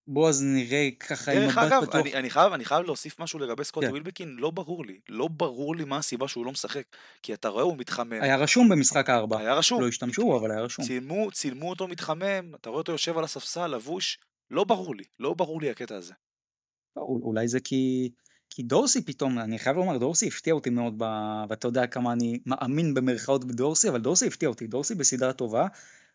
בוא 0.08 0.28
אז 0.28 0.42
נראה 0.42 0.88
ככה 1.00 1.32
עם 1.32 1.38
דרך 1.38 1.58
מבט 1.58 1.66
אגב, 1.72 1.82
פתוח. 1.82 1.94
אני, 1.94 2.14
אני, 2.14 2.30
חייב, 2.30 2.52
אני 2.52 2.64
חייב 2.64 2.86
להוסיף 2.86 3.20
משהו 3.20 3.38
לגבי 3.38 3.64
סקוטי 3.64 3.86
כן. 3.86 3.92
ווילבקין, 3.92 4.36
לא 4.38 4.50
ברור 4.50 4.86
לי. 4.86 4.98
לא 5.08 5.28
ברור 5.28 5.76
לי 5.76 5.84
מה 5.84 5.96
הסיבה 5.98 6.28
שהוא 6.28 6.46
לא 6.46 6.52
משחק. 6.52 6.82
כי 7.22 7.34
אתה 7.34 7.48
רואה, 7.48 7.64
הוא 7.64 7.76
מתחמם. 7.76 8.22
היה 8.22 8.36
רשום 8.36 8.68
במשחק 8.68 9.10
הארבע. 9.10 9.38
היה 9.38 9.54
רשום. 9.54 9.80
לא 9.80 9.88
השתמשו, 9.88 10.36
אבל 10.40 10.50
היה 10.50 10.60
רשום. 10.60 10.84
צילמו, 10.84 11.30
צילמו 11.32 11.70
אותו 11.70 11.88
מתחמם, 11.88 12.54
אתה 12.54 12.70
רואה 12.70 12.78
אותו 12.78 12.92
יושב 12.92 13.18
על 13.18 13.24
הספסל, 13.24 13.66
לבוש. 13.66 14.18
לא 14.50 14.64
ברור 14.64 14.94
לי, 14.96 15.04
לא 15.20 15.34
ברור 15.34 15.60
לי 15.60 15.70
הקטע 15.70 15.96
הזה. 15.96 16.12
לא, 16.96 17.02
אולי 17.02 17.48
זה 17.48 17.60
כי... 17.60 18.10
כי 18.50 18.62
דורסי 18.62 19.04
פתאום, 19.04 19.38
אני 19.38 19.58
חייב 19.58 19.76
לומר, 19.76 19.98
דורסי 19.98 20.28
הפתיע 20.28 20.54
אותי 20.54 20.70
מאוד, 20.70 20.94
ב... 20.98 21.04
ואתה 21.48 21.68
יודע 21.68 21.86
כמה 21.86 22.12
אני 22.12 22.38
מאמין 22.46 22.94
במרכאות 22.94 23.44
בדורסי, 23.44 23.88
אבל 23.88 24.00
דורסי 24.00 24.26
הפתיע 24.26 24.48
אותי, 24.48 24.66
דורסי 24.66 24.94
בסדרה 24.94 25.32
טובה. 25.32 25.66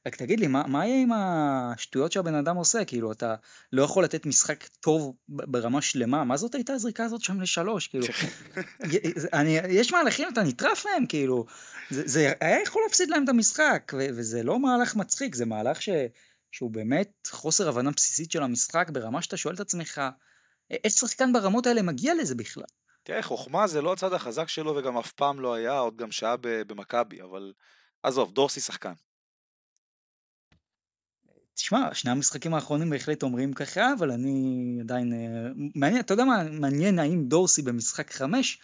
רק 0.07 0.15
תגיד 0.15 0.39
לי, 0.39 0.47
מה, 0.47 0.63
מה 0.67 0.85
יהיה 0.87 1.01
עם 1.01 1.09
השטויות 1.13 2.11
שהבן 2.11 2.35
אדם 2.35 2.55
עושה? 2.55 2.85
כאילו, 2.85 3.11
אתה 3.11 3.35
לא 3.71 3.83
יכול 3.83 4.03
לתת 4.03 4.25
משחק 4.25 4.67
טוב 4.67 5.13
ברמה 5.29 5.81
שלמה, 5.81 6.23
מה 6.23 6.37
זאת 6.37 6.55
הייתה 6.55 6.73
הזריקה 6.73 7.03
הזאת 7.03 7.21
שם 7.21 7.41
לשלוש? 7.41 7.87
כאילו, 7.87 8.05
זה- 9.15 9.27
אני, 9.33 9.49
יש 9.69 9.91
מהלכים, 9.93 10.27
אתה 10.33 10.43
נטרף 10.43 10.85
להם, 10.85 11.05
כאילו, 11.05 11.45
זה, 11.89 12.03
זה 12.05 12.33
היה 12.41 12.61
יכול 12.61 12.81
להפסיד 12.87 13.09
להם 13.09 13.23
את 13.23 13.29
המשחק, 13.29 13.91
ו, 13.95 13.97
וזה 14.15 14.43
לא 14.43 14.59
מהלך 14.59 14.95
מצחיק, 14.95 15.35
זה 15.35 15.45
מהלך 15.45 15.81
ש, 15.81 15.89
שהוא 16.51 16.71
באמת 16.71 17.27
חוסר 17.31 17.69
הבנה 17.69 17.91
בסיסית 17.91 18.31
של 18.31 18.43
המשחק, 18.43 18.89
ברמה 18.89 19.21
שאתה 19.21 19.37
שואל 19.37 19.55
את 19.55 19.59
עצמך, 19.59 20.01
איך 20.71 20.93
שחקן 20.93 21.33
ברמות 21.33 21.67
האלה 21.67 21.81
מגיע 21.81 22.13
לזה 22.15 22.35
בכלל? 22.35 22.63
תראה, 23.03 23.21
חוכמה 23.21 23.67
זה 23.67 23.81
לא 23.81 23.93
הצד 23.93 24.13
החזק 24.13 24.47
שלו 24.47 24.75
וגם 24.75 24.97
אף 24.97 25.11
פעם 25.11 25.39
לא 25.39 25.53
היה, 25.53 25.77
עוד 25.77 25.97
גם 25.97 26.11
שהיה 26.11 26.35
במכבי, 26.41 27.21
אבל 27.21 27.53
עזוב, 28.03 28.31
דורסי 28.31 28.59
שחקן. 28.59 28.93
תשמע, 31.61 31.93
שני 31.93 32.11
המשחקים 32.11 32.53
האחרונים 32.53 32.89
בהחלט 32.89 33.23
אומרים 33.23 33.53
ככה, 33.53 33.93
אבל 33.97 34.11
אני 34.11 34.77
עדיין... 34.81 35.13
אה, 35.13 35.51
מעניין, 35.75 36.01
אתה 36.01 36.13
יודע 36.13 36.23
מה, 36.23 36.43
מעניין 36.43 36.99
האם 36.99 37.25
דורסי 37.27 37.61
במשחק 37.61 38.11
חמש 38.11 38.59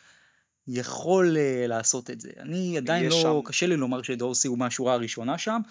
יכול 0.67 1.37
uh, 1.37 1.67
לעשות 1.67 2.09
את 2.09 2.21
זה. 2.21 2.29
אני 2.39 2.77
עדיין 2.77 3.05
לא, 3.05 3.21
שם- 3.21 3.41
קשה 3.45 3.65
לי 3.65 3.77
לומר 3.77 4.01
שדורסי 4.01 4.47
הוא 4.47 4.57
מהשורה 4.57 4.93
הראשונה 4.93 5.37
שם. 5.37 5.61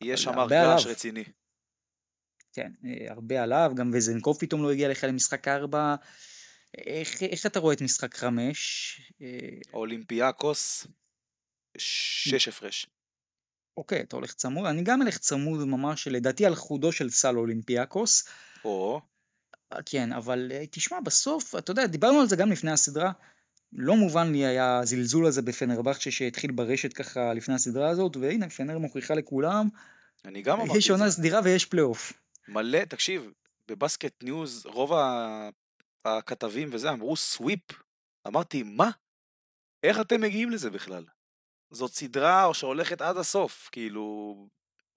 יש 0.00 0.22
שם 0.22 0.38
הרגש. 0.38 0.86
רציני. 0.86 1.24
כן, 2.52 2.72
אה, 2.84 3.12
הרבה 3.12 3.42
עליו, 3.42 3.72
גם 3.76 3.90
וזנקוב 3.94 4.36
פתאום 4.40 4.62
לא 4.62 4.72
הגיע 4.72 4.88
לך 4.88 5.04
למשחק 5.04 5.48
ארבע. 5.48 5.94
איך, 6.78 7.22
איך 7.22 7.46
אתה 7.46 7.58
רואה 7.58 7.74
את 7.74 7.82
משחק 7.82 8.14
חמש? 8.16 9.00
אולימפיאקוס, 9.72 10.86
שש 11.78 12.48
הפרש. 12.48 12.86
אוקיי, 13.76 14.00
אתה 14.00 14.16
הולך 14.16 14.34
צמוד, 14.34 14.66
אני 14.66 14.82
גם 14.82 15.02
אלך 15.02 15.18
צמוד 15.18 15.64
ממש, 15.64 16.08
לדעתי 16.08 16.46
על 16.46 16.54
חודו 16.54 16.92
של 16.92 17.10
סל 17.10 17.38
אולימפיאקוס. 17.38 18.24
או, 18.64 19.00
כן, 19.86 20.12
אבל 20.12 20.52
אה, 20.54 20.64
תשמע, 20.70 21.00
בסוף, 21.00 21.54
אתה 21.54 21.70
יודע, 21.70 21.86
דיברנו 21.86 22.20
על 22.20 22.28
זה 22.28 22.36
גם 22.36 22.52
לפני 22.52 22.70
הסדרה, 22.70 23.12
לא 23.72 23.96
מובן 23.96 24.32
לי 24.32 24.46
היה 24.46 24.78
הזלזול 24.78 25.26
הזה 25.26 25.42
בפנרבכצ'ה 25.42 26.10
שהתחיל 26.10 26.50
ברשת 26.50 26.92
ככה 26.92 27.34
לפני 27.34 27.54
הסדרה 27.54 27.88
הזאת, 27.88 28.16
והנה, 28.16 28.50
פנר 28.50 28.78
מוכיחה 28.78 29.14
לכולם, 29.14 29.68
אני 30.24 30.42
גם 30.42 30.60
אמרתי 30.60 30.78
יש 30.78 30.86
את 30.86 30.90
עונה 30.90 31.16
סדירה 31.16 31.40
ויש 31.44 31.64
פלייאוף. 31.64 32.12
מלא, 32.48 32.84
תקשיב, 32.84 33.32
בבסקט 33.68 34.22
ניוז, 34.22 34.66
רוב 34.66 34.92
הכתבים 36.04 36.68
וזה 36.72 36.90
אמרו 36.90 37.16
sweep. 37.16 37.60
אמרתי, 38.26 38.62
מה? 38.62 38.90
איך 39.82 40.00
אתם 40.00 40.20
מגיעים 40.20 40.50
לזה 40.50 40.70
בכלל? 40.70 41.04
זאת 41.74 41.92
סדרה 41.92 42.44
או 42.44 42.54
שהולכת 42.54 43.02
עד 43.02 43.16
הסוף, 43.16 43.68
כאילו... 43.72 44.34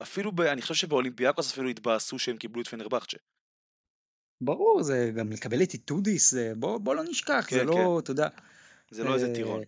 אפילו, 0.01 0.31
ב, 0.31 0.41
אני 0.41 0.61
חושב 0.61 0.73
שבאולימפיאקוס 0.73 1.51
אפילו 1.51 1.69
התבאסו 1.69 2.19
שהם 2.19 2.37
קיבלו 2.37 2.61
את 2.61 2.67
פנרבכצ'ה. 2.67 3.17
ברור, 4.41 4.83
זה 4.83 5.11
גם 5.15 5.31
לקבל 5.31 5.63
את 5.63 5.73
איטודיס, 5.73 6.33
בוא, 6.55 6.77
בוא 6.77 6.95
לא 6.95 7.03
נשכח, 7.03 7.47
זה 7.51 7.59
כן, 7.59 7.65
לא, 7.65 7.99
אתה 7.99 8.11
יודע. 8.11 8.27
זה 8.91 9.03
לא 9.03 9.15
איזה 9.15 9.27
אה, 9.27 9.35
טירון. 9.35 9.63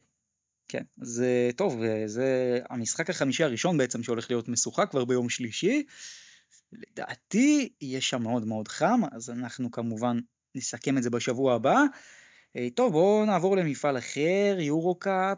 כן, 0.67 0.83
זה 1.01 1.49
טוב, 1.55 1.83
אה, 1.83 2.03
זה 2.05 2.59
המשחק 2.69 3.09
החמישי 3.09 3.43
הראשון 3.43 3.77
בעצם 3.77 4.03
שהולך 4.03 4.31
להיות 4.31 4.49
משוחק 4.49 4.89
כבר 4.91 5.05
ביום 5.05 5.29
שלישי. 5.29 5.83
לדעתי 6.71 7.69
יהיה 7.81 8.01
שם 8.01 8.23
מאוד 8.23 8.45
מאוד 8.45 8.67
חם, 8.67 9.01
אז 9.11 9.29
אנחנו 9.29 9.71
כמובן 9.71 10.19
נסכם 10.55 10.97
את 10.97 11.03
זה 11.03 11.09
בשבוע 11.09 11.53
הבא. 11.55 11.83
אה, 12.55 12.67
טוב, 12.75 12.91
בואו 12.91 13.25
נעבור 13.25 13.57
למפעל 13.57 13.97
אחר, 13.97 14.57
יורו 14.59 14.95
קאפ, 14.95 15.37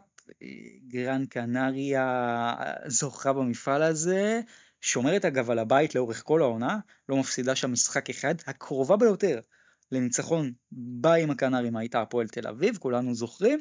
גרן 0.88 1.26
קנריה 1.26 2.54
זוכה 2.86 3.32
במפעל 3.32 3.82
הזה, 3.82 4.40
שומרת 4.80 5.24
אגב 5.24 5.50
על 5.50 5.58
הבית 5.58 5.94
לאורך 5.94 6.22
כל 6.24 6.42
העונה, 6.42 6.78
לא 7.08 7.16
מפסידה 7.16 7.56
שם 7.56 7.72
משחק 7.72 8.10
אחד, 8.10 8.34
הקרובה 8.46 8.96
ביותר 8.96 9.40
לניצחון 9.92 10.52
בה 10.72 11.14
עם 11.14 11.30
הקנרים 11.30 11.76
הייתה 11.76 12.02
הפועל 12.02 12.28
תל 12.28 12.48
אביב, 12.48 12.76
כולנו 12.76 13.14
זוכרים. 13.14 13.60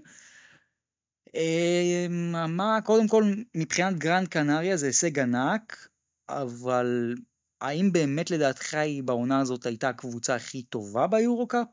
אה, 1.35 2.07
מה, 2.47 2.79
קודם 2.85 3.07
כל, 3.07 3.23
מבחינת 3.55 3.97
גרנד 3.97 4.27
קנריה 4.27 4.77
זה 4.77 4.85
הישג 4.85 5.19
ענק, 5.19 5.87
אבל 6.29 7.15
האם 7.61 7.91
באמת 7.91 8.31
לדעתך 8.31 8.73
היא 8.73 9.03
בעונה 9.03 9.39
הזאת 9.39 9.65
הייתה 9.65 9.89
הקבוצה 9.89 10.35
הכי 10.35 10.63
טובה 10.63 11.07
ביורו-קאפ? 11.07 11.67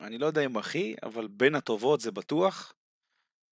אני 0.00 0.18
לא 0.18 0.26
יודע 0.26 0.44
אם 0.44 0.56
הכי, 0.56 0.94
אבל 1.02 1.28
בין 1.28 1.54
הטובות 1.54 2.00
זה 2.00 2.10
בטוח. 2.10 2.73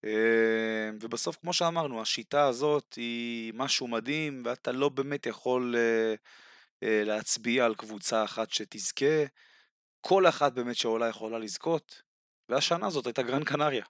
אה, 0.05 0.90
ובסוף, 1.00 1.36
כמו 1.36 1.53
שאמרנו, 1.53 2.03
השיטה 2.03 2.44
הזאת 2.44 2.94
היא 2.96 3.53
משהו 3.57 3.88
מדהים, 3.88 4.42
ואתה 4.44 4.72
לא 4.72 4.88
באמת 4.88 5.26
יכול 5.26 5.74
אה, 5.78 6.14
אה, 6.82 7.05
להצביע 7.05 7.64
על 7.64 7.74
קבוצה 7.74 8.24
אחת 8.24 8.50
שתזכה. 8.50 9.24
כל 10.00 10.28
אחת 10.28 10.53
באמת 10.53 10.76
שעולה 10.76 11.09
יכולה 11.09 11.38
לזכות, 11.38 12.03
והשנה 12.48 12.86
הזאת 12.86 13.07
הייתה 13.07 13.22
גרן 13.22 13.44
קנריה. 13.44 13.84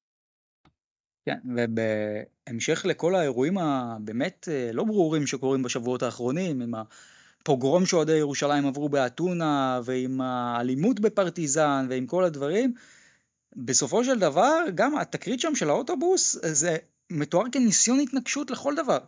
כן, 1.27 1.39
ובהמשך 1.57 2.87
לכל 2.89 3.15
האירועים 3.15 3.59
הבאמת 3.59 4.49
אה, 4.51 4.71
לא 4.73 4.85
ברורים 4.85 5.27
שקורים 5.27 5.63
בשבועות 5.63 6.03
האחרונים, 6.03 6.63
עם 6.63 6.75
הפוגרום 6.75 7.87
שאוהדי 7.87 8.17
ירושלים 8.17 8.67
עברו 8.67 8.89
באתונה, 8.89 9.81
ועם 9.85 10.21
האלימות 10.21 11.01
בפרטיזן, 11.01 11.87
ועם 11.91 12.07
כל 12.07 12.25
הדברים, 12.25 12.75
בסופו 13.57 14.05
של 14.05 14.19
דבר, 14.19 14.59
גם 14.75 14.97
התקרית 14.99 15.41
שם 15.41 15.55
של 15.55 15.69
האוטובוס, 15.71 16.37
זה 16.53 16.77
מתואר 17.11 17.45
כניסיון 17.53 18.01
התנגשות 18.01 18.51
לכל 18.51 18.75
דבר. 18.75 18.99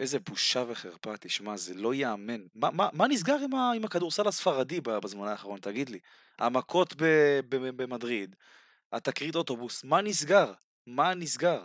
איזה 0.00 0.18
בושה 0.18 0.64
וחרפה, 0.68 1.16
תשמע, 1.16 1.56
זה 1.56 1.74
לא 1.74 1.94
ייאמן. 1.94 2.40
מה, 2.54 2.70
מה, 2.70 2.88
מה 2.92 3.08
נסגר 3.08 3.36
עם, 3.44 3.54
ה, 3.54 3.72
עם 3.76 3.84
הכדורסל 3.84 4.28
הספרדי 4.28 4.80
ב- 4.80 4.90
בזמן 4.98 5.28
האחרון, 5.28 5.58
תגיד 5.60 5.88
לי? 5.88 5.98
המכות 6.38 6.94
ב, 6.96 7.04
ב, 7.48 7.56
במדריד, 7.82 8.36
התקרית 8.92 9.34
אוטובוס, 9.34 9.84
מה 9.84 10.00
נסגר? 10.02 10.52
מה 10.86 11.14
נסגר? 11.14 11.62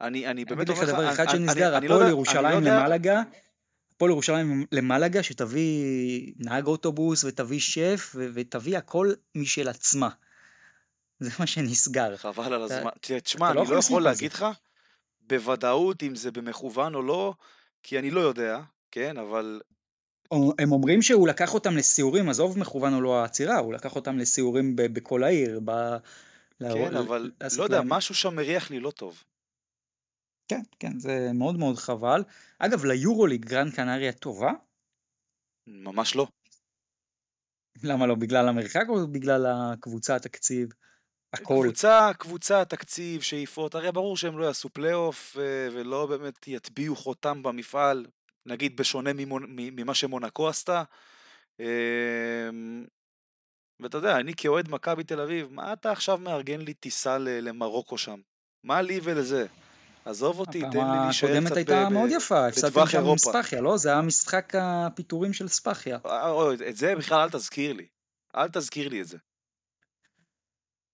אני, 0.00 0.18
אני 0.18 0.26
אני 0.26 0.44
באמת 0.44 0.70
אגיד 0.70 0.70
לך 0.70 0.78
אומר 0.78 0.88
לך, 0.88 0.94
דבר 0.94 1.04
אני- 1.06 1.12
אחד 1.14 1.22
אני- 1.28 1.46
שנסגר, 1.46 1.76
אני 1.76 1.88
לא 1.88 1.94
הפועל 1.94 2.08
ירושלים 2.10 2.58
אני 2.58 2.66
לא 2.66 2.76
למלגה, 2.76 3.22
הפועל 3.96 4.10
ירושלים 4.10 4.66
למלגה 4.72 5.22
שתביא 5.22 5.82
נהג 6.36 6.66
אוטובוס 6.66 7.24
ותביא 7.24 7.60
שף 7.60 8.16
ותביא 8.34 8.78
הכל 8.78 9.12
משל 9.34 9.68
עצמה. 9.68 10.08
זה 11.24 11.30
מה 11.40 11.46
שנסגר. 11.46 12.16
חבל 12.16 12.52
על 12.52 12.66
אתה- 12.66 12.78
הזמן. 12.78 12.90
תשמע, 13.00 13.18
תשמע, 13.20 13.46
אתה 13.50 13.54
לא 13.54 13.62
אני 13.62 13.70
לא 13.70 13.76
יכול. 13.78 14.02
להגיד 14.02 14.32
לך 14.32 14.46
בוודאות 15.20 16.02
אם 16.02 16.14
זה 16.14 16.30
במכוון 16.30 16.94
או 16.94 17.02
לא, 17.02 17.34
כי 17.82 17.98
אני 17.98 18.10
לא 18.10 18.20
יודע, 18.20 18.60
כן, 18.90 19.16
אבל 19.18 19.60
הם 20.58 20.72
אומרים 20.72 21.02
שהוא 21.02 21.28
לקח 21.28 21.54
אותם 21.54 21.76
לסיורים, 21.76 22.28
עזוב 22.28 22.58
מכוון 22.58 22.94
או 22.94 23.00
לא 23.00 23.20
העצירה, 23.20 23.58
הוא 23.58 23.72
לקח 23.74 23.96
אותם 23.96 24.18
לסיורים 24.18 24.76
בכל 24.76 25.24
העיר. 25.24 25.60
ב... 25.64 25.70
כן, 26.60 26.96
אבל 26.96 27.30
לא 27.58 27.62
יודע, 27.62 27.76
להם- 27.78 27.88
משהו 27.88 28.14
שם 28.14 28.36
מריח 28.36 28.70
לי 28.70 28.80
לא 28.80 28.90
טוב. 28.90 29.24
כן, 30.48 30.60
כן, 30.78 30.98
זה 30.98 31.30
מאוד 31.34 31.58
מאוד 31.58 31.76
חבל. 31.76 32.24
אגב, 32.58 32.84
ליורוליג 32.84 33.44
גרנד 33.44 33.74
קנריה 33.74 34.12
טובה? 34.12 34.52
ממש 35.66 36.16
לא. 36.16 36.26
למה 37.82 38.06
לא? 38.06 38.14
בגלל 38.14 38.48
המרחק 38.48 38.84
או 38.88 39.08
בגלל 39.08 39.46
הקבוצה, 39.46 40.16
התקציב? 40.16 40.68
הכל. 41.32 41.60
קבוצה, 41.64 42.10
קבוצה, 42.18 42.64
תקציב, 42.64 43.22
שאיפות, 43.22 43.74
הרי 43.74 43.92
ברור 43.92 44.16
שהם 44.16 44.38
לא 44.38 44.44
יעשו 44.44 44.68
פלייאוף 44.68 45.36
אה, 45.38 45.68
ולא 45.72 46.06
באמת 46.06 46.48
יטביעו 46.48 46.96
חותם 46.96 47.42
במפעל, 47.42 48.06
נגיד 48.46 48.76
בשונה 48.76 49.10
ממה 49.48 49.94
שמונקו 49.94 50.48
עשתה. 50.48 50.82
אמ, 51.60 51.64
ואתה 53.80 53.98
יודע, 53.98 54.16
אני 54.16 54.32
כאוהד 54.36 54.70
מכבי 54.70 55.04
תל 55.04 55.20
אביב, 55.20 55.48
מה 55.50 55.72
אתה 55.72 55.92
עכשיו 55.92 56.18
מארגן 56.18 56.60
לי 56.60 56.74
טיסה 56.74 57.18
למרוקו 57.18 57.98
שם? 57.98 58.20
מה 58.64 58.82
לי 58.82 59.00
ולזה? 59.02 59.46
עזוב 60.04 60.38
אותי, 60.38 60.60
תן 60.60 60.78
לי 60.78 61.04
להישאר 61.04 61.28
הקודמת 61.28 61.46
קצת 61.46 61.56
הייתה 61.56 61.84
ב- 61.84 61.92
מאוד 61.92 62.10
ב- 62.10 62.12
יפה, 62.12 62.46
הפסדתם 62.46 62.68
בטווח 62.68 62.90
שם 62.90 62.98
עם 62.98 63.04
אירופה. 63.04 63.32
ספחיה, 63.32 63.60
לא? 63.60 63.76
זה 63.76 63.88
היה 63.88 64.00
משחק 64.00 64.52
הפיטורים 64.58 65.32
של 65.32 65.48
ספחיה. 65.48 65.98
אה, 66.06 66.52
את 66.68 66.76
זה 66.76 66.94
בכלל 66.96 67.20
אל 67.20 67.30
תזכיר 67.30 67.72
לי. 67.72 67.86
אל 68.36 68.48
תזכיר 68.48 68.88
לי 68.88 69.00
את 69.00 69.06
זה. 69.06 69.18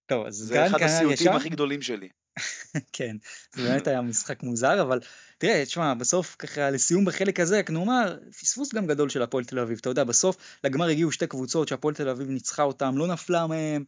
טוב, 0.07 0.27
אז 0.27 0.35
זה 0.35 0.67
אחד 0.67 0.83
הסיוטים 0.83 1.33
הכי 1.33 1.49
גדולים 1.49 1.83
שלי. 1.83 2.09
כן, 2.93 3.17
זה 3.55 3.63
באמת 3.63 3.87
היה 3.87 4.03
משחק 4.03 4.43
מוזר, 4.43 4.83
אבל 4.83 5.01
תראה, 5.39 5.65
תשמע, 5.65 5.95
בסוף 5.95 6.37
ככה 6.39 6.71
לסיום 6.71 7.05
בחלק 7.05 7.41
הזה, 7.41 7.59
רק 7.59 7.71
נאמר, 7.71 8.19
פספוס 8.41 8.75
גם 8.75 8.87
גדול 8.87 9.09
של 9.09 9.23
הפועל 9.23 9.45
תל 9.45 9.59
אביב, 9.59 9.79
אתה 9.81 9.89
יודע, 9.89 10.05
בסוף 10.05 10.37
לגמר 10.65 10.87
הגיעו 10.87 11.13
שתי 11.13 11.27
קבוצות 11.27 11.69
שהפועל 11.69 11.95
תל 11.95 12.09
אביב 12.09 12.29
ניצחה 12.31 12.63
אותם, 12.63 12.99
לא 12.99 13.07
נפלה 13.07 13.47
מהם, 13.47 13.85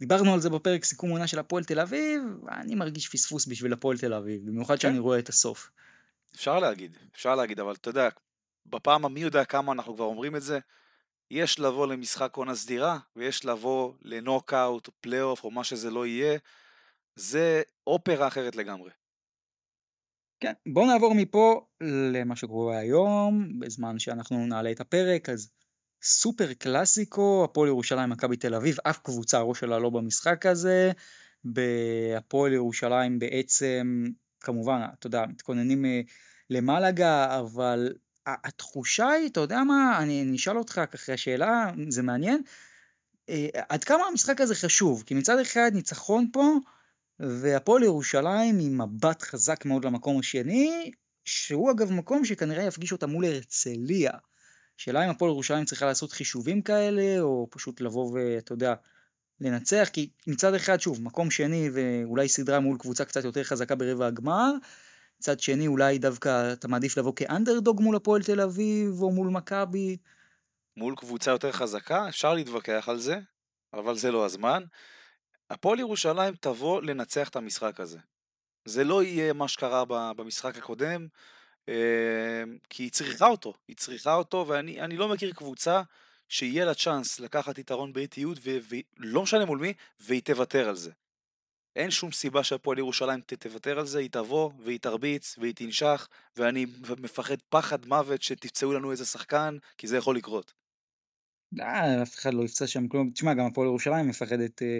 דיברנו 0.00 0.34
על 0.34 0.40
זה 0.40 0.50
בפרק 0.50 0.84
סיכום 0.84 1.10
עונה 1.10 1.26
של 1.26 1.38
הפועל 1.38 1.64
תל 1.64 1.80
אביב, 1.80 2.22
אני 2.48 2.74
מרגיש 2.74 3.08
פספוס 3.08 3.46
בשביל 3.46 3.72
הפועל 3.72 3.98
תל 3.98 4.14
אביב, 4.14 4.40
במיוחד 4.46 4.80
שאני 4.80 4.94
כן. 4.94 5.00
רואה 5.00 5.18
את 5.18 5.28
הסוף. 5.28 5.70
אפשר 6.34 6.58
להגיד, 6.58 6.96
אפשר 7.14 7.34
להגיד, 7.34 7.60
אבל 7.60 7.74
אתה 7.74 7.90
יודע, 7.90 8.08
בפעם 8.66 9.04
המי 9.04 9.20
יודע 9.20 9.44
כמה 9.44 9.72
אנחנו 9.72 9.94
כבר 9.94 10.04
אומרים 10.04 10.36
את 10.36 10.42
זה, 10.42 10.58
יש 11.30 11.60
לבוא 11.60 11.86
למשחק 11.86 12.36
עונה 12.36 12.54
סדירה, 12.54 12.98
ויש 13.16 13.44
לבוא 13.44 13.92
לנוקאוט, 14.02 14.86
או 14.86 14.92
פלייאוף, 15.00 15.44
או 15.44 15.50
מה 15.50 15.64
שזה 15.64 15.90
לא 15.90 16.06
יהיה, 16.06 16.38
זה 17.16 17.62
אופרה 17.86 18.26
אחרת 18.26 18.56
לגמרי. 18.56 18.90
כן, 20.40 20.52
בואו 20.72 20.86
נעבור 20.86 21.14
מפה 21.14 21.66
למה 22.12 22.36
שקורה 22.36 22.78
היום, 22.78 23.60
בזמן 23.60 23.98
שאנחנו 23.98 24.46
נעלה 24.46 24.70
את 24.70 24.80
הפרק, 24.80 25.28
אז 25.28 25.50
סופר 26.02 26.52
קלאסיקו, 26.52 27.44
הפועל 27.44 27.68
ירושלים, 27.68 28.10
מכבי 28.10 28.36
תל 28.36 28.54
אביב, 28.54 28.76
אף 28.84 28.98
קבוצה 28.98 29.38
הראש 29.38 29.60
שלה 29.60 29.78
לא 29.78 29.90
במשחק 29.90 30.46
הזה, 30.46 30.92
בהפועל 31.44 32.52
ירושלים 32.52 33.18
בעצם, 33.18 34.04
כמובן, 34.40 34.80
אתה 34.98 35.06
יודע, 35.06 35.24
מתכוננים 35.28 35.84
אה, 35.84 36.00
למלגה, 36.50 37.40
אבל 37.40 37.92
התחושה 38.26 39.08
היא, 39.08 39.28
אתה 39.28 39.40
יודע 39.40 39.64
מה, 39.64 39.98
אני 39.98 40.22
אני 40.22 40.36
אשאל 40.36 40.58
אותך 40.58 40.80
ככה 40.90 41.16
שאלה, 41.16 41.70
זה 41.88 42.02
מעניין, 42.02 42.42
אה, 43.28 43.48
עד 43.68 43.84
כמה 43.84 44.06
המשחק 44.10 44.40
הזה 44.40 44.54
חשוב? 44.54 45.02
כי 45.06 45.14
מצד 45.14 45.38
אחד 45.38 45.70
ניצחון 45.74 46.30
פה, 46.32 46.54
והפועל 47.20 47.82
ירושלים 47.82 48.58
עם 48.60 48.80
מבט 48.80 49.22
חזק 49.22 49.64
מאוד 49.64 49.84
למקום 49.84 50.18
השני, 50.18 50.90
שהוא 51.24 51.70
אגב 51.70 51.92
מקום 51.92 52.24
שכנראה 52.24 52.64
יפגיש 52.64 52.92
אותה 52.92 53.06
מול 53.06 53.24
הרצליה. 53.24 54.12
שאלה 54.76 55.04
אם 55.04 55.10
הפועל 55.10 55.30
ירושלים 55.30 55.64
צריכה 55.64 55.86
לעשות 55.86 56.12
חישובים 56.12 56.62
כאלה, 56.62 57.20
או 57.20 57.48
פשוט 57.50 57.80
לבוא 57.80 58.12
ואתה 58.12 58.52
יודע, 58.52 58.74
לנצח, 59.40 59.88
כי 59.92 60.10
מצד 60.26 60.54
אחד, 60.54 60.80
שוב, 60.80 61.02
מקום 61.02 61.30
שני 61.30 61.70
ואולי 61.72 62.28
סדרה 62.28 62.60
מול 62.60 62.78
קבוצה 62.78 63.04
קצת 63.04 63.24
יותר 63.24 63.44
חזקה 63.44 63.74
ברבע 63.74 64.06
הגמר, 64.06 64.52
מצד 65.20 65.40
שני 65.40 65.66
אולי 65.66 65.98
דווקא 65.98 66.52
אתה 66.52 66.68
מעדיף 66.68 66.96
לבוא 66.96 67.12
כאנדרדוג 67.16 67.80
מול 67.80 67.96
הפועל 67.96 68.22
תל 68.22 68.40
אביב, 68.40 69.02
או 69.02 69.10
מול 69.10 69.28
מכבי. 69.28 69.96
מול 70.76 70.94
קבוצה 70.96 71.30
יותר 71.30 71.52
חזקה, 71.52 72.08
אפשר 72.08 72.34
להתווכח 72.34 72.88
על 72.88 72.98
זה, 72.98 73.18
אבל 73.72 73.96
זה 73.96 74.10
לא 74.10 74.24
הזמן. 74.24 74.62
הפועל 75.50 75.80
ירושלים 75.80 76.34
תבוא 76.40 76.82
לנצח 76.82 77.28
את 77.28 77.36
המשחק 77.36 77.80
הזה. 77.80 77.98
זה 78.64 78.84
לא 78.84 79.02
יהיה 79.02 79.32
מה 79.32 79.48
שקרה 79.48 79.84
במשחק 79.88 80.58
הקודם, 80.58 81.06
אה, 81.68 82.42
כי 82.70 82.82
היא 82.82 82.90
צריכה 82.90 83.26
אותו, 83.26 83.54
היא 83.68 83.76
צריכה 83.76 84.14
אותו, 84.14 84.44
ואני 84.48 84.80
אני 84.80 84.96
לא 84.96 85.08
מכיר 85.08 85.32
קבוצה 85.32 85.82
שיהיה 86.28 86.64
לה 86.64 86.74
צ'אנס 86.74 87.20
לקחת 87.20 87.58
יתרון 87.58 87.92
באיטיות, 87.92 88.38
ולא 88.42 89.22
משנה 89.22 89.44
מול 89.44 89.58
מי, 89.58 89.72
והיא 90.00 90.22
תוותר 90.22 90.68
על 90.68 90.76
זה. 90.76 90.90
אין 91.76 91.90
שום 91.90 92.12
סיבה 92.12 92.44
שהפועל 92.44 92.78
ירושלים 92.78 93.20
תוותר 93.20 93.78
על 93.78 93.86
זה, 93.86 93.98
היא 93.98 94.10
תבוא 94.10 94.50
והיא 94.64 94.78
תרביץ 94.80 95.36
והיא 95.38 95.54
תנשך, 95.54 96.08
ואני 96.36 96.66
מפחד 96.98 97.36
פחד 97.48 97.86
מוות 97.86 98.22
שתפצעו 98.22 98.72
לנו 98.72 98.90
איזה 98.90 99.04
שחקן, 99.06 99.56
כי 99.78 99.86
זה 99.86 99.96
יכול 99.96 100.16
לקרות. 100.16 100.52
אה, 101.60 102.02
אף 102.02 102.14
אחד 102.14 102.34
לא 102.34 102.44
יפצע 102.44 102.66
שם 102.66 102.88
כלום. 102.88 103.10
תשמע, 103.10 103.34
גם 103.34 103.46
הפועל 103.46 103.68
ירושלים 103.68 104.08
מפחדת 104.08 104.62
אה, 104.62 104.78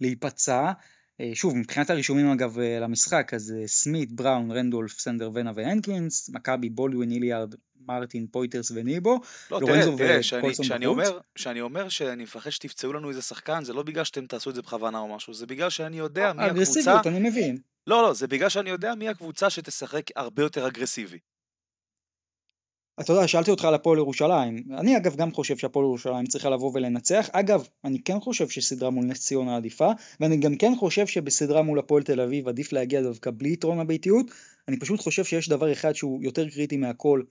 להיפצע. 0.00 0.72
אה, 1.20 1.30
שוב, 1.34 1.56
מבחינת 1.56 1.90
הרישומים 1.90 2.30
אגב 2.30 2.58
אה, 2.58 2.80
למשחק, 2.80 3.34
אז 3.34 3.54
אה, 3.58 3.66
סמית, 3.66 4.12
בראון, 4.12 4.50
רנדולף, 4.50 4.98
סנדר 4.98 5.30
ונה 5.34 5.52
והנקינס, 5.54 6.30
מכבי, 6.34 6.68
בולדווין, 6.68 7.10
איליארד, 7.10 7.54
מרטין, 7.86 8.26
פויטרס 8.26 8.70
וניבו. 8.70 9.20
לא, 9.50 9.60
תראה, 9.66 9.96
תראה, 9.96 10.22
שאני? 10.22 10.86
אומר, 10.86 11.18
שאני 11.36 11.60
אומר 11.60 11.88
שאני 11.88 12.22
מפחד 12.22 12.50
שתפצעו 12.50 12.92
לנו 12.92 13.08
איזה 13.08 13.22
שחקן, 13.22 13.64
זה 13.64 13.72
לא 13.72 13.82
בגלל 13.82 14.04
שאתם 14.04 14.26
תעשו 14.26 14.50
את 14.50 14.54
זה 14.54 14.62
בכוונה 14.62 14.98
או 14.98 15.16
משהו, 15.16 15.34
זה 15.34 15.46
בגלל 15.46 15.70
שאני 15.70 15.98
יודע 15.98 16.32
מי 16.32 16.42
הקבוצה... 16.42 16.62
אגרסיביות, 16.62 17.06
אני 17.06 17.28
מבין. 17.28 17.58
לא, 17.86 18.02
לא, 18.02 18.14
זה 18.14 18.26
בגלל 18.26 18.48
שאני 18.48 18.70
יודע 18.70 18.94
מי 18.94 19.08
הקבוצה 19.08 19.50
שתשחק 19.50 20.10
הרבה 20.16 20.42
יותר 20.42 20.66
אגרסיבי. 20.66 21.18
אתה 23.00 23.12
יודע, 23.12 23.28
שאלתי 23.28 23.50
אותך 23.50 23.64
על 23.64 23.74
הפועל 23.74 23.98
ירושלים. 23.98 24.64
אני 24.78 24.96
אגב 24.96 25.16
גם 25.16 25.32
חושב 25.32 25.56
שהפועל 25.56 25.86
ירושלים 25.86 26.26
צריכה 26.26 26.50
לבוא 26.50 26.70
ולנצח. 26.74 27.28
אגב, 27.32 27.68
אני 27.84 27.98
כן 28.02 28.20
חושב 28.20 28.48
שסדרה 28.48 28.90
מול 28.90 29.04
נס 29.04 29.20
ציונה 29.20 29.56
עדיפה, 29.56 29.90
ואני 30.20 30.36
גם 30.36 30.56
כן 30.56 30.72
חושב 30.78 31.06
שבסדרה 31.06 31.62
מול 31.62 31.78
הפועל 31.78 32.02
תל 32.02 32.20
אביב 32.20 32.48
עדיף 32.48 32.72
להגיע 32.72 33.02
דווקא 33.02 33.30
בלי 33.36 33.52
יתרון 33.52 33.80
הביתיות. 33.80 34.26
אני 34.68 34.78
פשוט 34.78 35.00
חושב 35.00 35.24
שיש 35.24 35.48
דבר 35.48 35.72
אחד 35.72 35.92
שהוא 35.92 36.22
יותר 36.22 36.48
קריטי 36.48 36.76
מהכל, 36.76 37.22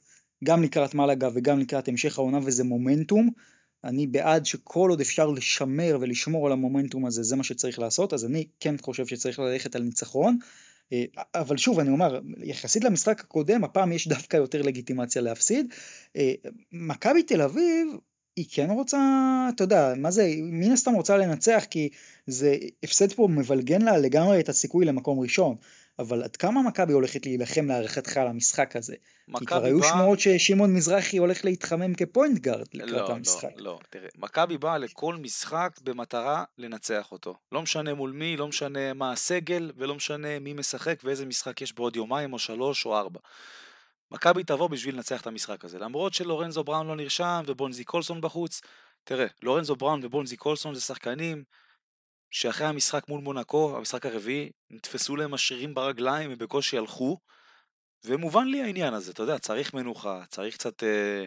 גם 0.43 0.63
לקראת 0.63 0.95
מלאגה 0.95 1.29
וגם 1.33 1.59
לקראת 1.59 1.87
המשך 1.87 2.19
העונה, 2.19 2.39
וזה 2.43 2.63
מומנטום. 2.63 3.29
אני 3.83 4.07
בעד 4.07 4.45
שכל 4.45 4.89
עוד 4.89 5.01
אפשר 5.01 5.27
לשמר 5.29 5.97
ולשמור 6.01 6.45
על 6.45 6.51
המומנטום 6.51 7.05
הזה, 7.05 7.23
זה 7.23 7.35
מה 7.35 7.43
שצריך 7.43 7.79
לעשות, 7.79 8.13
אז 8.13 8.25
אני 8.25 8.47
כן 8.59 8.75
חושב 8.81 9.07
שצריך 9.07 9.39
ללכת 9.39 9.75
על 9.75 9.81
ניצחון. 9.81 10.37
אה, 10.93 11.05
אבל 11.35 11.57
שוב, 11.57 11.79
אני 11.79 11.89
אומר, 11.89 12.19
יחסית 12.43 12.83
למשחק 12.83 13.21
הקודם, 13.21 13.63
הפעם 13.63 13.91
יש 13.91 14.07
דווקא 14.07 14.37
יותר 14.37 14.61
לגיטימציה 14.61 15.21
להפסיד. 15.21 15.73
אה, 16.15 16.33
מכבי 16.71 17.23
תל 17.23 17.41
אביב, 17.41 17.87
היא 18.35 18.45
כן 18.51 18.69
רוצה, 18.69 18.99
אתה 19.55 19.63
יודע, 19.63 19.93
מה 19.97 20.11
זה, 20.11 20.33
מן 20.37 20.71
הסתם 20.71 20.93
רוצה 20.93 21.17
לנצח, 21.17 21.65
כי 21.69 21.89
זה 22.27 22.55
הפסד 22.83 23.13
פה 23.13 23.27
מבלגן 23.31 23.81
לה 23.81 23.97
לגמרי 23.97 24.39
את 24.39 24.49
הסיכוי 24.49 24.85
למקום 24.85 25.19
ראשון. 25.19 25.55
אבל 25.99 26.23
עד 26.23 26.35
כמה 26.35 26.61
מכבי 26.61 26.93
הולכת 26.93 27.25
להילחם 27.25 27.65
להערכתך 27.65 28.17
על 28.17 28.27
המשחק 28.27 28.75
הזה? 28.75 28.95
כי 29.39 29.45
כבר 29.45 29.63
היו 29.63 29.83
שמועות 29.83 30.19
ששמעון 30.19 30.73
מזרחי 30.73 31.17
הולך 31.17 31.45
להתחמם 31.45 31.93
כפוינט 31.93 32.39
גארד 32.39 32.67
לקראת 32.73 33.09
לא, 33.09 33.11
המשחק. 33.11 33.49
לא, 33.55 33.63
לא, 33.63 33.79
תראה, 33.89 34.09
מכבי 34.17 34.57
באה 34.57 34.77
לכל 34.77 35.15
משחק 35.15 35.79
במטרה 35.83 36.43
לנצח 36.57 37.11
אותו. 37.11 37.35
לא 37.51 37.61
משנה 37.61 37.93
מול 37.93 38.11
מי, 38.11 38.37
לא 38.37 38.47
משנה 38.47 38.93
מה 38.93 39.11
הסגל, 39.11 39.71
ולא 39.77 39.95
משנה 39.95 40.39
מי 40.39 40.53
משחק 40.53 40.99
ואיזה 41.03 41.25
משחק 41.25 41.61
יש 41.61 41.75
בעוד 41.75 41.95
יומיים 41.95 42.33
או 42.33 42.39
שלוש 42.39 42.85
או 42.85 42.97
ארבע. 42.97 43.19
מכבי 44.11 44.43
תבוא 44.43 44.67
בשביל 44.69 44.95
לנצח 44.95 45.21
את 45.21 45.27
המשחק 45.27 45.65
הזה. 45.65 45.79
למרות 45.79 46.13
שלורנזו 46.13 46.63
בראון 46.63 46.87
לא 46.87 46.95
נרשם 46.95 47.43
ובונזי 47.47 47.83
קולסון 47.83 48.21
בחוץ, 48.21 48.61
תראה, 49.03 49.27
לורנזו 49.43 49.75
בראון 49.75 49.99
ובונזי 50.03 50.37
קולסון 50.37 50.75
זה 50.75 50.81
שחקנים 50.81 51.43
שאחרי 52.31 52.67
המשחק 52.67 53.03
מול 53.09 53.21
מונקו, 53.21 53.77
המשחק 53.77 54.05
הרביעי, 54.05 54.49
נתפסו 54.69 55.15
להם 55.15 55.33
השרירים 55.33 55.75
ברגליים, 55.75 56.31
הם 56.31 56.37
בקושי 56.37 56.77
הלכו, 56.77 57.19
ומובן 58.05 58.47
לי 58.47 58.61
העניין 58.61 58.93
הזה, 58.93 59.11
אתה 59.11 59.23
יודע, 59.23 59.39
צריך 59.39 59.73
מנוחה, 59.73 60.23
צריך 60.29 60.55
קצת 60.55 60.83
אה, 60.83 61.25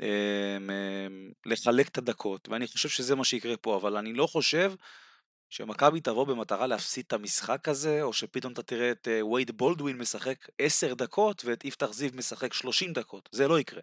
אה, 0.00 0.56
אה, 0.70 1.06
לחלק 1.46 1.88
את 1.88 1.98
הדקות, 1.98 2.48
ואני 2.48 2.66
חושב 2.66 2.88
שזה 2.88 3.14
מה 3.14 3.24
שיקרה 3.24 3.56
פה, 3.56 3.76
אבל 3.76 3.96
אני 3.96 4.12
לא 4.12 4.26
חושב 4.26 4.72
שמכבי 5.50 6.00
תבוא 6.00 6.26
במטרה 6.26 6.66
להפסיד 6.66 7.04
את 7.06 7.12
המשחק 7.12 7.68
הזה, 7.68 8.02
או 8.02 8.12
שפתאום 8.12 8.52
אתה 8.52 8.62
תראה 8.62 8.90
את 8.90 9.08
אה, 9.08 9.26
וייד 9.26 9.50
בולדווין 9.50 9.98
משחק 9.98 10.48
10 10.58 10.94
דקות 10.94 11.44
ואת 11.44 11.64
יפתח 11.64 11.92
זיו 11.92 12.10
משחק 12.14 12.52
30 12.52 12.92
דקות, 12.92 13.28
זה 13.32 13.48
לא 13.48 13.60
יקרה. 13.60 13.80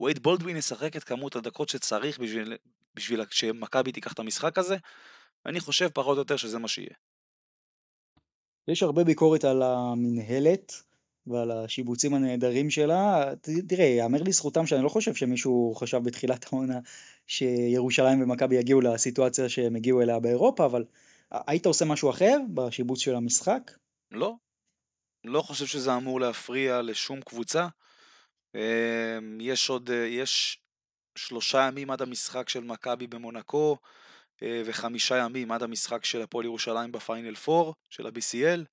וייד 0.00 0.18
בולדווין 0.18 0.56
ישחק 0.56 0.96
את 0.96 1.04
כמות 1.04 1.36
הדקות 1.36 1.68
שצריך 1.68 2.18
בשביל, 2.18 2.56
בשביל 2.94 3.20
שמכבי 3.30 3.92
תיקח 3.92 4.12
את 4.12 4.18
המשחק 4.18 4.58
הזה, 4.58 4.76
אני 5.46 5.60
חושב 5.60 5.88
פחות 5.88 6.16
או 6.16 6.22
יותר 6.22 6.36
שזה 6.36 6.58
מה 6.58 6.68
שיהיה. 6.68 6.94
יש 8.68 8.82
הרבה 8.82 9.04
ביקורת 9.04 9.44
על 9.44 9.62
המינהלת 9.62 10.82
ועל 11.26 11.50
השיבוצים 11.50 12.14
הנהדרים 12.14 12.70
שלה. 12.70 13.32
תראה, 13.68 13.84
יאמר 13.84 14.22
לזכותם 14.22 14.66
שאני 14.66 14.84
לא 14.84 14.88
חושב 14.88 15.14
שמישהו 15.14 15.74
חשב 15.76 15.98
בתחילת 15.98 16.46
העונה 16.52 16.78
שירושלים 17.26 18.22
ומכבי 18.22 18.56
יגיעו 18.56 18.80
לסיטואציה 18.80 19.48
שהם 19.48 19.76
הגיעו 19.76 20.02
אליה 20.02 20.20
באירופה, 20.20 20.64
אבל 20.66 20.84
היית 21.30 21.66
עושה 21.66 21.84
משהו 21.84 22.10
אחר 22.10 22.38
בשיבוץ 22.54 23.00
של 23.00 23.14
המשחק? 23.14 23.70
לא. 24.10 24.34
לא 25.24 25.42
חושב 25.42 25.66
שזה 25.66 25.96
אמור 25.96 26.20
להפריע 26.20 26.82
לשום 26.82 27.20
קבוצה. 27.20 27.68
אה, 28.54 29.18
יש 29.40 29.70
עוד, 29.70 29.90
אה, 29.90 30.06
יש 30.06 30.58
שלושה 31.14 31.58
ימים 31.68 31.90
עד 31.90 32.02
המשחק 32.02 32.48
של 32.48 32.64
מכבי 32.64 33.06
במונקו, 33.06 33.76
וחמישה 34.42 35.16
ימים 35.16 35.52
עד 35.52 35.62
המשחק 35.62 36.04
של 36.04 36.22
הפועל 36.22 36.44
ירושלים 36.44 36.92
בפיינל 36.92 37.34
4 37.48 37.72
של 37.90 38.06
ה-BCL. 38.06 38.64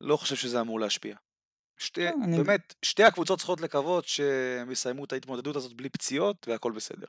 לא 0.00 0.16
חושב 0.16 0.36
שזה 0.36 0.60
אמור 0.60 0.80
להשפיע. 0.80 1.16
שתי, 1.78 2.08
אני- 2.08 2.36
באמת, 2.36 2.74
שתי 2.82 3.04
הקבוצות 3.04 3.38
צריכות 3.38 3.60
לקוות 3.60 4.04
שהם 4.08 4.70
יסיימו 4.70 5.04
את 5.04 5.12
ההתמודדות 5.12 5.56
הזאת 5.56 5.72
בלי 5.72 5.88
פציעות 5.88 6.48
והכל 6.48 6.72
בסדר. 6.72 7.06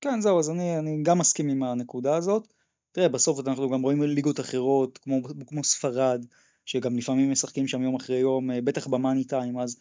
כן, 0.00 0.20
זהו, 0.20 0.38
אז 0.38 0.50
אני, 0.50 0.78
אני 0.78 1.02
גם 1.02 1.18
מסכים 1.18 1.48
עם 1.48 1.62
הנקודה 1.62 2.16
הזאת. 2.16 2.52
תראה, 2.92 3.08
בסוף 3.08 3.48
אנחנו 3.48 3.70
גם 3.70 3.82
רואים 3.82 4.02
ליגות 4.02 4.40
אחרות, 4.40 4.98
כמו, 4.98 5.16
כמו 5.46 5.64
ספרד, 5.64 6.24
שגם 6.66 6.96
לפעמים 6.96 7.30
משחקים 7.32 7.68
שם 7.68 7.82
יום 7.82 7.94
אחרי 7.96 8.16
יום, 8.16 8.50
אה, 8.50 8.60
בטח 8.60 8.86
במאני 8.86 9.24
טיים, 9.24 9.58
אז 9.58 9.80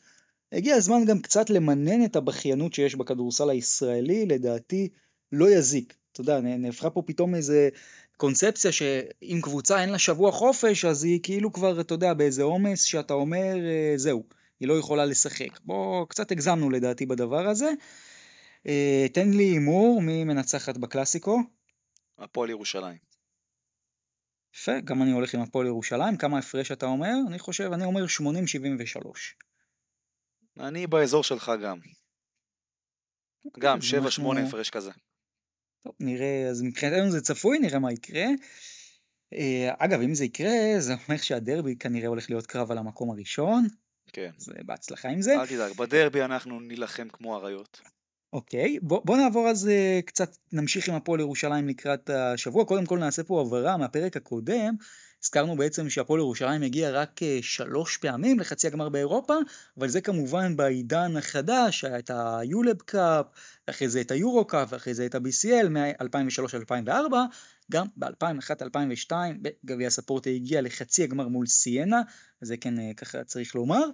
הגיע 0.52 0.76
הזמן 0.76 1.06
גם 1.06 1.20
קצת 1.22 1.50
למנן 1.50 2.06
את 2.06 2.16
הבכיינות 2.16 2.74
שיש 2.74 2.96
בכדורסל 2.96 3.50
הישראלי, 3.50 4.26
לדעתי 4.26 4.90
לא 5.32 5.50
יזיק. 5.50 5.96
אתה 6.22 6.32
יודע, 6.32 6.40
נהפכה 6.58 6.90
פה 6.90 7.04
פתאום 7.06 7.36
איזה 7.36 7.70
קונספציה 8.18 8.72
שאם 8.72 9.40
קבוצה 9.44 9.82
אין 9.82 9.90
לה 9.90 10.00
שבוע 10.00 10.32
חופש, 10.32 10.86
אז 10.86 11.04
היא 11.04 11.20
כאילו 11.24 11.54
כבר, 11.54 11.82
אתה 11.82 11.94
יודע, 11.94 12.14
באיזה 12.14 12.44
עומס 12.44 12.82
שאתה 12.82 13.14
אומר, 13.14 13.56
אה, 13.66 13.94
זהו, 13.96 14.24
היא 14.60 14.68
לא 14.68 14.74
יכולה 14.74 15.06
לשחק. 15.06 15.60
בוא, 15.60 16.06
קצת 16.06 16.32
הגזמנו 16.32 16.70
לדעתי 16.70 17.06
בדבר 17.06 17.48
הזה. 17.48 17.70
אה, 18.68 19.06
תן 19.14 19.30
לי 19.30 19.44
הימור, 19.44 20.02
מי 20.02 20.24
מנצחת 20.24 20.78
בקלאסיקו? 20.78 21.40
הפועל 22.18 22.50
ירושלים. 22.50 22.98
יפה, 24.56 24.80
גם 24.80 25.02
אני 25.02 25.12
הולך 25.12 25.34
עם 25.34 25.42
הפועל 25.42 25.68
ירושלים. 25.68 26.18
כמה 26.18 26.38
הפרש 26.40 26.72
אתה 26.72 26.86
אומר? 26.86 27.14
אני 27.28 27.40
חושב, 27.40 27.72
אני 27.74 27.86
אומר 27.86 28.06
80-73. 28.08 29.36
אני 30.60 30.88
באזור 30.88 31.24
שלך 31.24 31.52
גם. 31.64 31.80
גם 33.60 33.78
אז 33.78 33.84
7-8 33.84 33.96
אנחנו- 33.98 34.48
הפרש 34.48 34.70
כזה. 34.70 34.92
טוב, 35.88 35.96
נראה, 36.00 36.48
אז 36.50 36.62
מבחינתנו 36.62 37.12
זה 37.12 37.22
צפוי, 37.22 37.60
נראה 37.60 37.80
מה 37.80 37.92
יקרה. 37.94 38.26
אה, 39.34 39.74
אגב, 39.78 40.02
אם 40.02 40.16
זה 40.16 40.26
יקרה, 40.26 40.80
זה 40.80 40.94
אומר 41.08 41.18
שהדרבי 41.18 41.76
כנראה 41.76 42.08
הולך 42.08 42.30
להיות 42.30 42.48
קרב 42.48 42.72
על 42.72 42.78
המקום 42.78 43.12
הראשון, 43.12 43.68
כן. 44.14 44.30
אז 44.38 44.50
אה, 44.50 44.64
בהצלחה 44.66 45.10
עם 45.10 45.22
זה. 45.22 45.42
אל 45.42 45.48
תדאג, 45.48 45.72
בדרבי 45.78 46.22
אנחנו 46.22 46.60
נילחם 46.60 47.08
כמו 47.14 47.38
אריות. 47.38 47.82
אוקיי, 48.34 48.80
בוא, 48.82 49.02
בוא 49.06 49.18
נעבור 49.18 49.50
אז 49.50 49.68
אה, 49.68 50.00
קצת, 50.06 50.38
נמשיך 50.52 50.90
עם 50.90 50.96
הפועל 50.96 51.20
ירושלים 51.20 51.68
לקראת 51.68 52.10
השבוע. 52.10 52.66
קודם 52.66 52.86
כל 52.86 53.00
נעשה 53.00 53.24
פה 53.24 53.42
הבהרה 53.42 53.78
מהפרק 53.78 54.18
הקודם. 54.18 54.76
הזכרנו 55.24 55.58
בעצם 55.58 55.90
שהפועל 55.90 56.20
ירושלים 56.20 56.62
הגיע 56.62 56.92
רק 56.92 57.24
אה, 57.24 57.40
שלוש 57.42 57.98
פעמים 57.98 58.40
לחצי 58.40 58.68
הגמר 58.68 58.90
באירופה, 58.90 59.34
אבל 59.78 59.90
זה 59.90 60.02
כמובן 60.02 60.58
בעידן 60.58 61.18
החדש, 61.18 61.84
היה 61.84 62.00
את 62.00 62.12
היולב 62.14 62.78
קאפ, 62.82 63.26
אחרי 63.70 63.90
זה 63.90 64.02
את 64.02 64.12
היורו 64.12 64.46
קאפ, 64.46 64.68
ואחרי 64.72 64.94
זה 64.94 65.06
את 65.06 65.16
ה-BCL 65.16 65.70
מ-2003-2004, 65.70 67.14
גם 67.72 67.88
ב-2001-2002 67.98 69.12
בגביע 69.42 69.88
הספורט 69.88 70.28
הגיע 70.28 70.62
לחצי 70.62 71.04
הגמר 71.04 71.28
מול 71.28 71.46
סיינה, 71.46 72.02
זה 72.42 72.58
כן 72.58 72.80
אה, 72.80 72.92
ככה 72.98 73.24
צריך 73.24 73.56
לומר. 73.56 73.86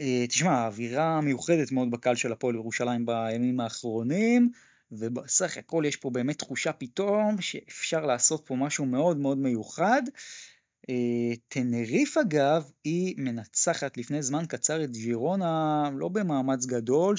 אה, 0.00 0.24
תשמע, 0.28 0.50
האווירה 0.50 1.20
מיוחדת 1.20 1.72
מאוד 1.72 1.90
בקהל 1.90 2.14
של 2.14 2.32
הפועל 2.32 2.54
ירושלים 2.54 3.06
בימים 3.06 3.60
האחרונים, 3.60 4.50
ובסך 4.92 5.56
הכל 5.56 5.84
יש 5.86 5.96
פה 5.96 6.10
באמת 6.10 6.38
תחושה 6.38 6.72
פתאום 6.72 7.40
שאפשר 7.40 8.06
לעשות 8.06 8.46
פה 8.46 8.56
משהו 8.56 8.86
מאוד 8.86 9.16
מאוד 9.16 9.38
מיוחד. 9.38 10.02
אה, 10.90 11.34
טנריף 11.48 12.16
אגב, 12.16 12.70
היא 12.84 13.14
מנצחת 13.18 13.96
לפני 13.96 14.22
זמן 14.22 14.44
קצר 14.48 14.84
את 14.84 14.90
ג'ירונה, 14.90 15.90
לא 15.96 16.08
במאמץ 16.08 16.66
גדול, 16.66 17.16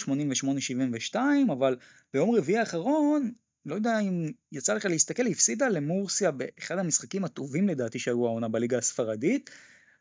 88-72, 1.14 1.16
אבל 1.52 1.76
ביום 2.14 2.36
רביעי 2.36 2.58
האחרון, 2.58 3.32
לא 3.66 3.76
יודע 3.76 4.00
אם 4.00 4.32
יצא 4.52 4.74
לך 4.74 4.86
להסתכל, 4.86 5.26
היא 5.26 5.32
הפסידה 5.32 5.70
למורסיה 5.70 6.32
באחד 6.32 6.78
המשחקים 6.78 7.26
הטובים 7.26 7.68
לדעתי 7.68 8.00
שהיו 8.00 8.26
העונה 8.26 8.48
בליגה 8.48 8.78
הספרדית. 8.78 9.50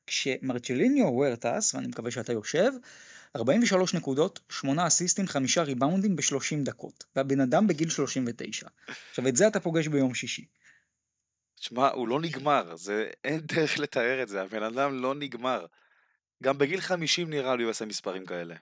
כשמרצ'ליניו 0.07 1.07
וורטס, 1.07 1.75
ואני 1.75 1.87
מקווה 1.87 2.11
שאתה 2.11 2.33
יושב, 2.33 2.73
43 3.37 3.95
נקודות, 3.95 4.41
8 4.51 4.87
אסיסטים, 4.87 5.26
5 5.26 5.59
ריבאונדים 5.59 6.16
ב-30 6.16 6.64
דקות. 6.64 7.05
והבן 7.16 7.41
אדם 7.41 7.66
בגיל 7.66 7.89
39. 7.89 8.68
עכשיו, 9.11 9.28
את 9.28 9.37
זה 9.37 9.49
אתה 9.49 9.61
פוגש 9.61 9.89
ביום 9.89 10.14
שישי. 10.14 10.47
תשמע, 11.57 11.89
הוא 11.89 12.09
לא 12.09 12.20
נגמר, 12.20 12.76
זה... 12.76 13.11
אין 13.24 13.41
דרך 13.41 13.78
לתאר 13.78 14.22
את 14.22 14.28
זה, 14.28 14.43
הבן 14.43 14.62
אדם 14.62 15.03
לא 15.03 15.14
נגמר. 15.14 15.66
גם 16.43 16.59
בגיל 16.59 16.80
50 16.80 17.30
נראה 17.30 17.57
לי 17.57 17.62
הוא 17.62 17.68
יעשה 17.68 17.85
מספרים 17.85 18.26
כאלה. 18.26 18.55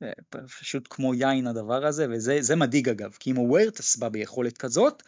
זה 0.00 0.12
פשוט 0.60 0.86
כמו 0.90 1.14
יין 1.14 1.46
הדבר 1.46 1.86
הזה, 1.86 2.06
וזה 2.10 2.36
זה 2.40 2.56
מדאיג 2.56 2.88
אגב, 2.88 3.16
כי 3.20 3.30
אם 3.30 3.38
וורטס 3.38 3.96
בא 3.96 4.08
ביכולת 4.08 4.58
כזאת, 4.58 5.02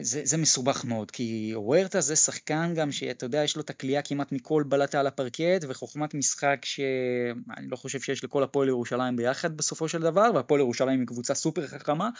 זה, 0.00 0.20
זה 0.24 0.36
מסובך 0.36 0.84
מאוד, 0.84 1.10
כי 1.10 1.52
וורטס 1.54 2.04
זה 2.04 2.16
שחקן 2.16 2.74
גם 2.76 2.92
שאתה 2.92 3.26
יודע, 3.26 3.44
יש 3.44 3.56
לו 3.56 3.62
את 3.62 3.70
הכלייה 3.70 4.02
כמעט 4.02 4.32
מכל 4.32 4.64
בלטה 4.68 5.00
על 5.00 5.06
הפרקט, 5.06 5.64
וחוכמת 5.68 6.14
משחק 6.14 6.64
שאני 6.64 7.68
לא 7.68 7.76
חושב 7.76 8.00
שיש 8.00 8.24
לכל 8.24 8.42
הפועל 8.42 8.68
ירושלים 8.68 9.16
ביחד 9.16 9.56
בסופו 9.56 9.88
של 9.88 10.02
דבר, 10.02 10.30
והפועל 10.34 10.60
ירושלים 10.60 11.00
היא 11.00 11.06
קבוצה 11.06 11.34
סופר 11.34 11.66
חכמה. 11.66 12.10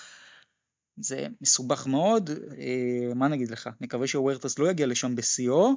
זה 0.97 1.27
מסובך 1.41 1.87
מאוד, 1.87 2.31
אה, 2.31 3.14
מה 3.14 3.29
נגיד 3.29 3.51
לך, 3.51 3.68
נקווה 3.81 4.07
שוורטס 4.07 4.59
לא 4.59 4.70
יגיע 4.70 4.87
לשם 4.87 5.16
בשיאו. 5.16 5.70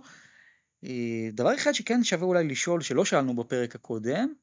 אה, 0.84 1.30
דבר 1.34 1.56
אחד 1.56 1.72
שכן 1.72 2.04
שווה 2.04 2.28
אולי 2.28 2.48
לשאול, 2.48 2.82
שלא 2.82 3.06
שאלנו 3.06 3.36
בפרק 3.36 3.76
הקודם, 3.76 4.34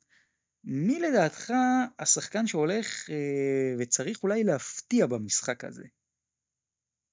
מי 0.64 1.00
לדעתך 1.00 1.52
השחקן 1.98 2.46
שהולך 2.46 3.10
אה, 3.10 3.74
וצריך 3.78 4.22
אולי 4.22 4.44
להפתיע 4.44 5.06
במשחק 5.06 5.64
הזה? 5.64 5.84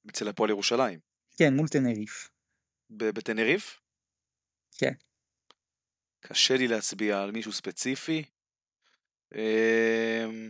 אצל 0.10 0.28
הפועל 0.28 0.50
ירושלים. 0.50 1.00
כן, 1.38 1.54
מול 1.54 1.68
תנריף. 1.68 2.30
בטנריף? 2.90 3.80
כן. 4.78 4.94
קשה 6.20 6.58
לי 6.58 6.68
להצביע 6.68 7.22
על 7.22 7.32
מישהו 7.32 7.52
ספציפי. 7.52 8.24
אמ, 9.36 10.50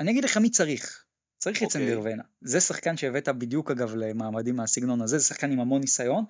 אני 0.00 0.10
אגיד 0.10 0.24
לך 0.24 0.36
מי 0.36 0.50
צריך. 0.50 1.04
צריך 1.38 1.58
את 1.58 1.62
אוקיי. 1.62 1.80
סנדר 1.80 2.00
ונה. 2.00 2.22
זה 2.40 2.60
שחקן 2.60 2.96
שהבאת 2.96 3.28
בדיוק 3.28 3.70
אגב 3.70 3.94
למעמדים 3.94 4.56
מהסגנון 4.56 5.02
הזה, 5.02 5.18
זה 5.18 5.24
שחקן 5.24 5.52
עם 5.52 5.60
המון 5.60 5.80
ניסיון. 5.80 6.24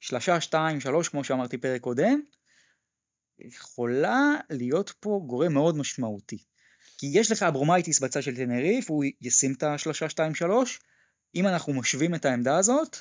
שלושה, 0.00 0.40
שתיים, 0.40 0.80
שלוש, 0.80 1.08
כמו 1.08 1.24
שאמרתי 1.24 1.58
פרק 1.58 1.80
קודם. 1.80 2.20
יכולה 3.38 4.34
להיות 4.50 4.92
פה 5.00 5.20
גורם 5.26 5.52
מאוד 5.52 5.76
משמעותי. 5.76 6.44
כי 6.98 7.06
יש 7.14 7.32
לך 7.32 7.42
אברומייטיס 7.42 8.00
בצד 8.00 8.22
של 8.22 8.36
טנריף, 8.36 8.90
הוא 8.90 9.04
ישים 9.20 9.52
את 9.52 9.62
השלושה, 9.62 10.08
שתיים, 10.08 10.34
שלוש. 10.34 10.80
אם 11.34 11.46
אנחנו 11.46 11.72
משווים 11.80 12.14
את 12.14 12.24
העמדה 12.24 12.58
הזאת, 12.58 12.96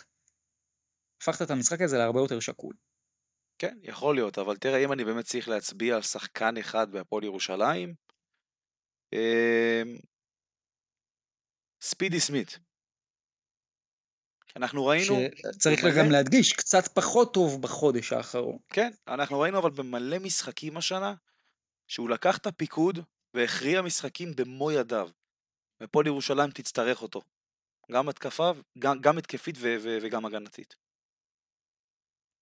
הפכת 1.22 1.42
את 1.42 1.52
המשחק 1.52 1.82
הזה 1.82 1.98
להרבה 1.98 2.20
יותר 2.20 2.40
שקול. 2.40 2.76
כן, 3.58 3.78
יכול 3.82 4.16
להיות, 4.16 4.38
אבל 4.38 4.58
תראה, 4.58 4.84
אם 4.86 4.94
אני 4.94 5.06
באמת 5.06 5.26
צריך 5.26 5.48
להצביע 5.50 5.96
על 5.96 6.02
שחקן 6.02 6.58
אחד 6.58 6.92
בהפועל 6.92 7.24
ירושלים, 7.24 7.94
אמ, 9.14 9.98
ספידי 11.82 12.20
סמית. 12.20 12.60
אנחנו 14.56 14.86
ראינו, 14.86 15.16
שצריך 15.36 15.84
במלא- 15.84 15.98
גם 15.98 16.12
להדגיש, 16.12 16.54
קצת 16.54 16.84
פחות 16.96 17.34
טוב 17.34 17.62
בחודש 17.62 18.14
האחרון. 18.14 18.58
כן, 18.74 18.92
אנחנו 19.08 19.40
ראינו 19.40 19.60
אבל 19.60 19.70
במלא 19.70 20.20
משחקים 20.20 20.78
השנה, 20.78 21.16
שהוא 21.88 22.10
לקח 22.10 22.38
את 22.38 22.46
הפיקוד 22.46 23.00
והכריע 23.34 23.82
משחקים 23.82 24.32
במו 24.36 24.72
ידיו. 24.72 25.10
והפועל 25.82 26.08
ירושלים 26.08 26.52
תצטרך 26.52 27.02
אותו. 27.02 27.22
גם 27.92 28.10
התקפה, 28.10 28.52
גם, 28.80 29.00
גם 29.02 29.18
התקפית 29.18 29.56
ו- 29.58 29.76
ו- 29.80 29.98
וגם 30.02 30.26
הגנתית. 30.26 30.76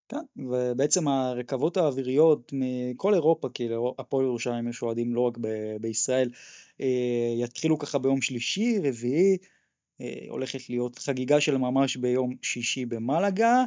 כן, 0.10 0.44
ובעצם 0.50 1.08
הרכבות 1.08 1.78
האוויריות 1.78 2.52
מכל 2.54 3.14
אירופה, 3.14 3.50
כי 3.54 3.70
הפועל 4.00 4.26
ירושלים 4.26 4.70
יש 4.70 4.82
אוהדים 4.82 5.16
לא 5.16 5.22
רק 5.22 5.38
ב- 5.38 5.78
בישראל, 5.82 6.30
אה, 6.82 7.44
יתחילו 7.44 7.80
ככה 7.80 8.00
ביום 8.00 8.22
שלישי, 8.22 8.80
רביעי, 8.84 9.38
אה, 10.02 10.26
הולכת 10.30 10.70
להיות 10.70 11.00
חגיגה 11.00 11.42
של 11.42 11.58
ממש 11.58 11.98
ביום 11.98 12.36
שישי 12.42 12.86
במלאגה. 12.86 13.64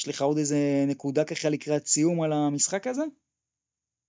יש 0.00 0.08
לך 0.08 0.22
עוד 0.22 0.38
איזה 0.38 0.84
נקודה 0.88 1.24
ככה 1.24 1.48
לקראת 1.48 1.86
סיום 1.86 2.22
על 2.22 2.32
המשחק 2.32 2.86
הזה? 2.86 3.02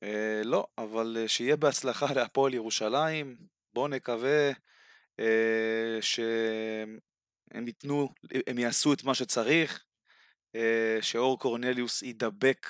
אה, 0.04 0.42
לא, 0.44 0.68
אבל 0.78 1.18
שיהיה 1.28 1.56
בהצלחה 1.56 2.14
להפועל 2.14 2.54
ירושלים. 2.54 3.38
בואו 3.74 3.88
נקווה 3.88 4.52
שהם 6.02 7.68
ייתנו, 7.68 8.10
הם 8.48 8.60
יעשו 8.60 8.94
את 8.94 9.04
מה 9.04 9.16
שצריך, 9.16 9.84
אה, 10.56 10.98
שאור 11.02 11.40
קורנליוס 11.40 12.02
יידבק 12.02 12.68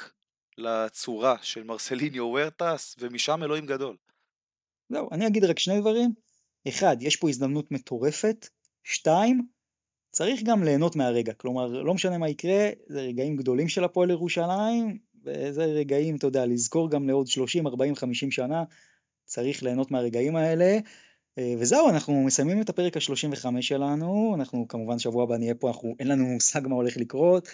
לצורה 0.58 1.36
של 1.42 1.64
מרסליניו 1.64 2.26
וורטס, 2.26 2.96
ומשם 3.00 3.44
אלוהים 3.44 3.66
גדול. 3.66 3.98
זהו, 4.90 5.10
אני 5.12 5.28
אגיד 5.28 5.44
רק 5.44 5.60
שני 5.60 5.80
דברים. 5.80 6.14
אחד, 6.68 6.98
יש 7.02 7.16
פה 7.16 7.30
הזדמנות 7.30 7.72
מטורפת. 7.72 8.48
שתיים, 8.84 9.48
צריך 10.12 10.44
גם 10.44 10.64
ליהנות 10.64 10.96
מהרגע. 10.96 11.34
כלומר, 11.34 11.68
לא 11.68 11.94
משנה 11.94 12.18
מה 12.18 12.30
יקרה, 12.30 12.70
זה 12.88 13.02
רגעים 13.02 13.36
גדולים 13.36 13.70
של 13.70 13.84
הפועל 13.84 14.10
ירושלים, 14.10 14.98
וזה 15.24 15.66
רגעים, 15.66 16.16
אתה 16.16 16.28
יודע, 16.28 16.46
לזכור 16.46 16.92
גם 16.92 17.08
לעוד 17.08 17.28
30, 17.28 17.68
40, 17.68 17.96
50 17.96 18.32
שנה, 18.32 18.64
צריך 19.26 19.64
ליהנות 19.64 19.92
מהרגעים 19.92 20.36
האלה. 20.36 20.78
אה, 21.40 21.54
וזהו, 21.60 21.90
אנחנו 21.90 22.24
מסיימים 22.24 22.62
את 22.62 22.70
הפרק 22.70 22.98
ה-35 22.98 23.62
שלנו, 23.62 24.36
אנחנו 24.36 24.68
כמובן 24.68 25.00
שבוע 25.00 25.24
הבא 25.24 25.38
נהיה 25.38 25.56
פה, 25.56 25.68
אנחנו, 25.68 25.96
אין 26.00 26.08
לנו 26.08 26.26
מושג 26.26 26.68
מה 26.68 26.76
הולך 26.76 26.98
לקרות, 26.98 27.48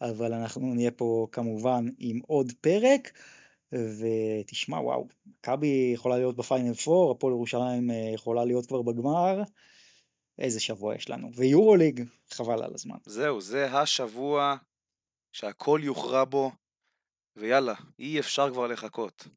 אבל 0.00 0.32
אנחנו 0.32 0.74
נהיה 0.74 0.90
פה 0.90 1.26
כמובן 1.32 1.84
עם 1.98 2.20
עוד 2.26 2.52
פרק. 2.60 3.10
ותשמע, 3.72 4.80
וואו, 4.80 5.08
מכבי 5.26 5.90
יכולה 5.94 6.18
להיות 6.18 6.36
בפיינל 6.36 6.72
4, 6.88 7.10
הפועל 7.10 7.32
ירושלים 7.32 7.90
אה, 7.90 8.10
יכולה 8.14 8.44
להיות 8.44 8.66
כבר 8.66 8.82
בגמר. 8.82 9.42
איזה 10.38 10.60
שבוע 10.60 10.94
יש 10.94 11.10
לנו. 11.10 11.30
ויורוליג, 11.34 12.04
חבל 12.30 12.62
על 12.62 12.74
הזמן. 12.74 12.96
זהו, 13.06 13.40
זה 13.40 13.66
השבוע 13.72 14.56
שהכל 15.32 15.80
יוכרע 15.82 16.24
בו, 16.24 16.52
ויאללה, 17.36 17.74
אי 17.98 18.20
אפשר 18.20 18.50
כבר 18.52 18.66
לחכות. 18.66 19.28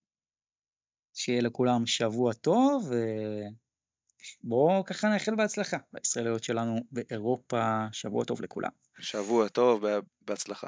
שיהיה 1.14 1.42
לכולם 1.42 1.86
שבוע 1.86 2.34
טוב, 2.34 2.92
ובואו 4.44 4.86
ככה 4.86 5.10
נאחל 5.10 5.36
בהצלחה. 5.36 5.78
בישראליות 5.94 6.44
שלנו 6.44 6.80
באירופה, 6.92 7.86
שבוע 7.92 8.24
טוב 8.24 8.42
לכולם. 8.42 8.70
שבוע 9.00 9.48
טוב, 9.48 9.86
בהצלחה. 10.22 10.68